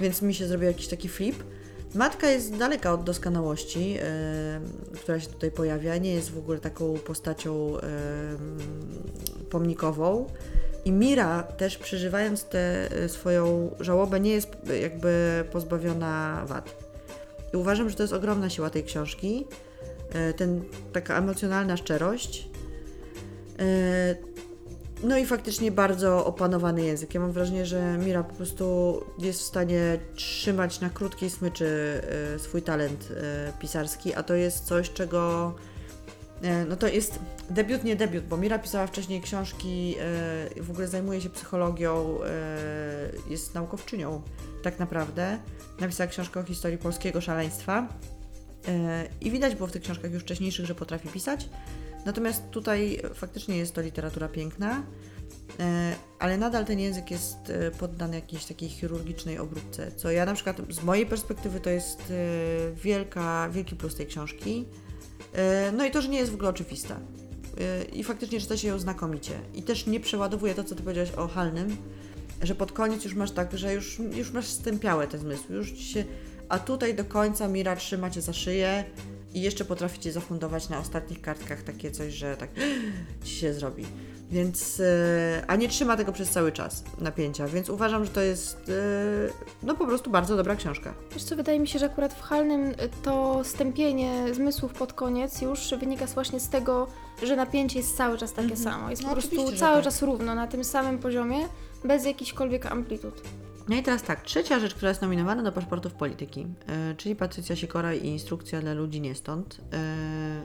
[0.00, 1.44] więc mi się zrobił jakiś taki flip.
[1.94, 4.60] Matka jest daleka od doskonałości, e,
[4.94, 5.96] która się tutaj pojawia.
[5.96, 7.82] Nie jest w ogóle taką postacią e,
[9.50, 10.26] pomnikową.
[10.84, 14.48] I Mira też przeżywając tę e, swoją żałobę nie jest
[14.82, 16.74] jakby pozbawiona wad.
[17.54, 19.46] I uważam, że to jest ogromna siła tej książki.
[20.12, 20.62] E, ten,
[20.92, 22.48] taka emocjonalna szczerość.
[23.58, 24.16] E,
[25.02, 27.14] no i faktycznie bardzo opanowany język.
[27.14, 32.00] Ja mam wrażenie, że Mira po prostu jest w stanie trzymać na krótkiej smyczy
[32.38, 33.08] swój talent
[33.60, 35.54] pisarski, a to jest coś, czego.
[36.42, 37.18] E, No to jest
[37.50, 39.96] debiut, nie debiut, bo Mira pisała wcześniej książki,
[40.58, 44.22] e, w ogóle zajmuje się psychologią, e, jest naukowczynią
[44.62, 45.38] tak naprawdę.
[45.80, 47.88] Napisała książkę o historii polskiego szaleństwa
[49.20, 51.48] i widać było w tych książkach już wcześniejszych, że potrafi pisać.
[52.06, 54.82] Natomiast tutaj faktycznie jest to literatura piękna,
[56.18, 57.36] ale nadal ten język jest
[57.78, 62.12] poddany jakiejś takiej chirurgicznej obróbce, co ja na przykład z mojej perspektywy to jest
[62.74, 64.66] wielka, wielki plus tej książki.
[65.32, 67.00] E, No i to, że nie jest w ogóle oczywista.
[67.60, 69.32] E, I faktycznie czyta się ją znakomicie.
[69.54, 71.76] I też nie przeładowuje to, co ty powiedziałeś o Halnym,
[72.42, 76.04] że pod koniec już masz tak, że już, już masz stępiałe te zmysły, już się...
[76.48, 78.84] A tutaj do końca Mira trzyma cię za szyję
[79.34, 82.50] i jeszcze potrafi cię zafundować na ostatnich kartkach takie coś, że tak
[83.24, 83.86] ci się zrobi.
[84.30, 88.56] Więc, e, a nie trzyma tego przez cały czas napięcia, więc uważam, że to jest
[88.68, 89.32] e,
[89.62, 90.94] no po prostu bardzo dobra książka.
[91.12, 95.42] Wiesz co, wydaje mi się, że akurat w Halnym y, to stępienie zmysłów pod koniec
[95.42, 96.86] już wynika właśnie z tego,
[97.22, 98.90] że napięcie jest cały czas takie samo.
[98.90, 99.84] Jest No po prostu cały tak.
[99.84, 101.38] czas równo, na tym samym poziomie,
[101.84, 103.22] bez jakichkolwiek amplitud.
[103.68, 107.56] No i teraz tak, trzecia rzecz, która jest nominowana do paszportów polityki, e, czyli Patrycja
[107.56, 109.60] Sikora i instrukcja dla ludzi nie stąd.
[109.72, 110.42] E,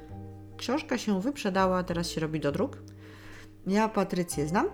[0.58, 2.78] książka się wyprzedała, teraz się robi do druk.
[3.68, 4.66] Ja Patrycję znam.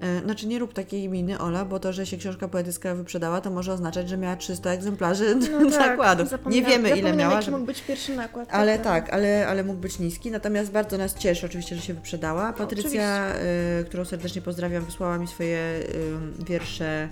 [0.00, 3.50] E, znaczy nie rób takiej miny, Ola, bo to, że się książka poetycka wyprzedała, to
[3.50, 5.36] może oznaczać, że miała 300 egzemplarzy
[5.78, 6.28] nakładów.
[6.46, 7.32] Nie wiemy, ile miała.
[7.34, 8.48] jaki żeby- mógł być pierwszy nakład.
[8.52, 8.90] Ale prawda.
[8.90, 10.30] tak, ale, ale mógł być niski.
[10.30, 12.52] Natomiast bardzo nas cieszy oczywiście, że się wyprzedała.
[12.52, 13.32] Patrycja,
[13.80, 15.58] y, którą serdecznie pozdrawiam, wysłała mi swoje
[16.40, 17.08] y, wiersze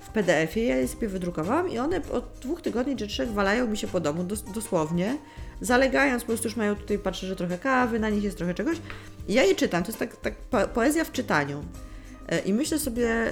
[0.00, 0.66] w PDF-ie.
[0.66, 4.00] Ja je sobie wydrukowałam i one od dwóch tygodni czy trzech walają mi się po
[4.00, 5.16] domu, dos- dosłownie.
[5.60, 8.76] Zalegając, po prostu już mają tutaj, patrzę, że trochę kawy, na nich jest trochę czegoś.
[9.28, 11.64] Ja je czytam, to jest tak, tak po, poezja w czytaniu.
[12.28, 13.30] E, I myślę sobie,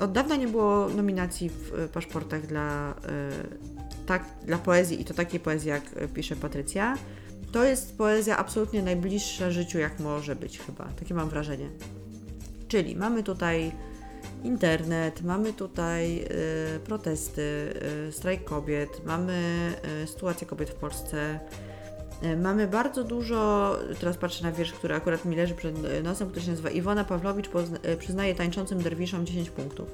[0.00, 5.14] od dawna nie było nominacji w y, paszportach dla, y, tak, dla poezji i to
[5.14, 6.96] takiej poezji, jak y, pisze Patrycja.
[7.52, 10.84] To jest poezja absolutnie najbliższa życiu, jak może być chyba.
[10.84, 11.68] Takie mam wrażenie.
[12.68, 13.72] Czyli mamy tutaj
[14.44, 16.24] internet, mamy tutaj
[16.84, 17.74] protesty,
[18.10, 19.72] strajk kobiet, mamy
[20.06, 21.40] sytuację kobiet w Polsce.
[22.22, 26.44] Y, Mamy bardzo dużo, teraz patrzę na wiersz, który akurat mi leży przed nosem, który
[26.44, 27.46] się nazywa Iwona Pawlowicz
[27.84, 29.88] y, przyznaje tańczącym derwiszom 10 punktów.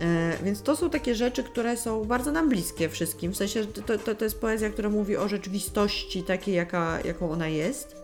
[0.00, 3.32] E, Więc to są takie rzeczy, które są bardzo nam bliskie wszystkim.
[3.32, 7.48] W sensie, to, to, to jest poezja, która mówi o rzeczywistości takiej, jaka, jaką ona
[7.48, 7.96] jest.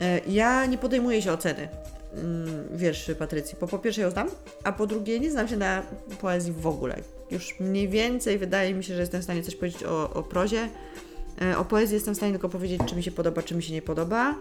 [0.00, 1.68] E, Ja nie podejmuję się oceny
[2.14, 4.28] mm, wierszy Patrycji, bo po pierwsze ją znam,
[4.64, 5.82] a po drugie nie znam się na
[6.20, 6.96] poezji w ogóle.
[7.30, 10.68] Już mniej więcej wydaje mi się, że jestem w stanie coś powiedzieć o, o prozie.
[11.42, 13.72] E, O poezji jestem w stanie tylko powiedzieć, czy mi się podoba, czy mi się
[13.72, 14.36] nie podoba.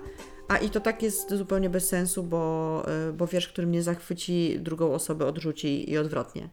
[0.47, 4.59] A i to tak jest zupełnie bez sensu, bo, e, bo wiersz, który mnie zachwyci,
[4.59, 6.49] drugą osobę odrzuci i odwrotnie.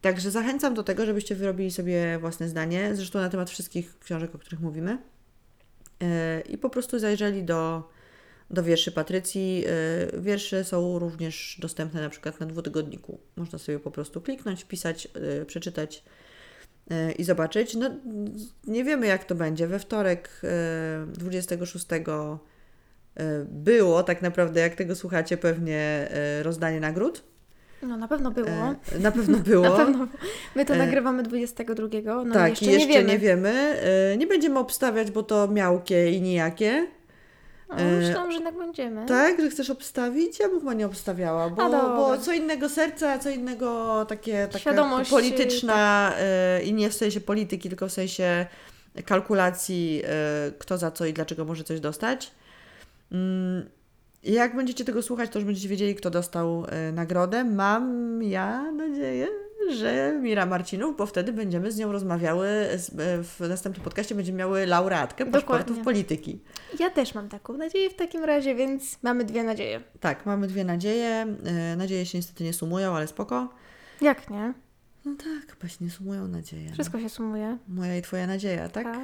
[0.00, 4.38] Także zachęcam do tego, żebyście wyrobili sobie własne zdanie, zresztą na temat wszystkich książek, o
[4.38, 4.98] których mówimy.
[6.02, 7.88] E, I po prostu zajrzeli do,
[8.50, 9.64] do wierszy Patrycji.
[10.18, 13.20] Wiersze są również dostępne na przykład na dwutygodniku.
[13.36, 15.08] Można sobie po prostu kliknąć, wpisać,
[15.46, 16.04] przeczytać
[17.18, 17.74] i zobaczyć.
[17.74, 17.90] No,
[18.66, 19.66] nie wiemy jak to będzie.
[19.66, 22.38] We wtorek e, 26 e,
[23.50, 25.78] było tak naprawdę, jak tego słuchacie, pewnie
[26.10, 27.24] e, rozdanie nagród.
[27.82, 28.48] No na pewno było.
[28.48, 29.62] E, Na pewno było.
[29.70, 30.08] Na pewno.
[30.56, 33.08] My to E, nagrywamy 22, no tak, jeszcze, jeszcze nie wiemy.
[33.12, 33.50] nie wiemy.
[34.12, 36.86] E, Nie będziemy obstawiać, bo to miałkie i nijakie.
[37.68, 39.06] O, E, myślałam, że jednak będziemy.
[39.06, 40.40] Tak, że chcesz obstawić?
[40.40, 45.10] Ja bym chyba nie obstawiała, bo, bo co innego serca, co innego takie taka Świadomość,
[45.10, 48.46] polityczna e, i nie w sensie polityki, tylko w sensie
[49.04, 52.30] kalkulacji, e, kto za co i dlaczego może coś dostać.
[54.28, 57.44] Mm, Jak będziecie tego słuchać, to już będziecie wiedzieli, kto dostał e, nagrodę.
[57.44, 59.26] Mam ja nadzieję,
[59.76, 64.38] że Mira Marcinów, bo wtedy będziemy z nią rozmawiały, z- e, w następnym podcaście będziemy
[64.38, 66.40] miały laureatkę paszportów polityki.
[66.78, 69.80] Ja też mam taką nadzieję w takim razie, więc mamy dwie nadzieje.
[70.00, 71.26] Tak, mamy dwie nadzieje.
[71.44, 73.48] E, Nadzieje się niestety nie sumują, ale spoko.
[74.00, 74.54] Jak nie?
[75.04, 76.72] No tak, chyba się nie sumują nadzieje.
[76.72, 77.58] Wszystko się sumuje.
[77.68, 78.86] Moja i twoja nadzieja, tak?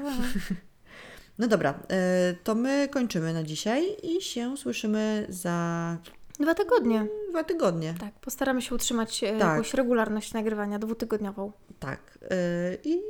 [1.39, 5.99] No dobra, e, to my kończymy na dzisiaj i się słyszymy za
[6.41, 7.07] Dwa tygodnie.
[7.31, 7.95] dwa tygodnie.
[8.01, 9.41] Tak, postaramy się utrzymać e, Tak.
[9.41, 11.53] jakąś regularność nagrywania dwutygodniową.
[11.79, 12.19] Tak.
[12.23, 12.37] e,
[12.85, 13.01] I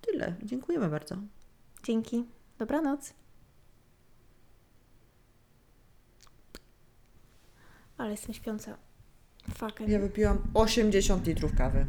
[0.00, 0.34] tyle.
[0.42, 1.16] Dziękujemy bardzo.
[1.82, 2.24] Dzięki.
[2.58, 3.14] Dobranoc.
[7.98, 8.76] Ale jestem śpiąca.
[9.54, 9.90] Fucking.
[9.90, 11.86] Ja wypiłam 80 litrów kawy.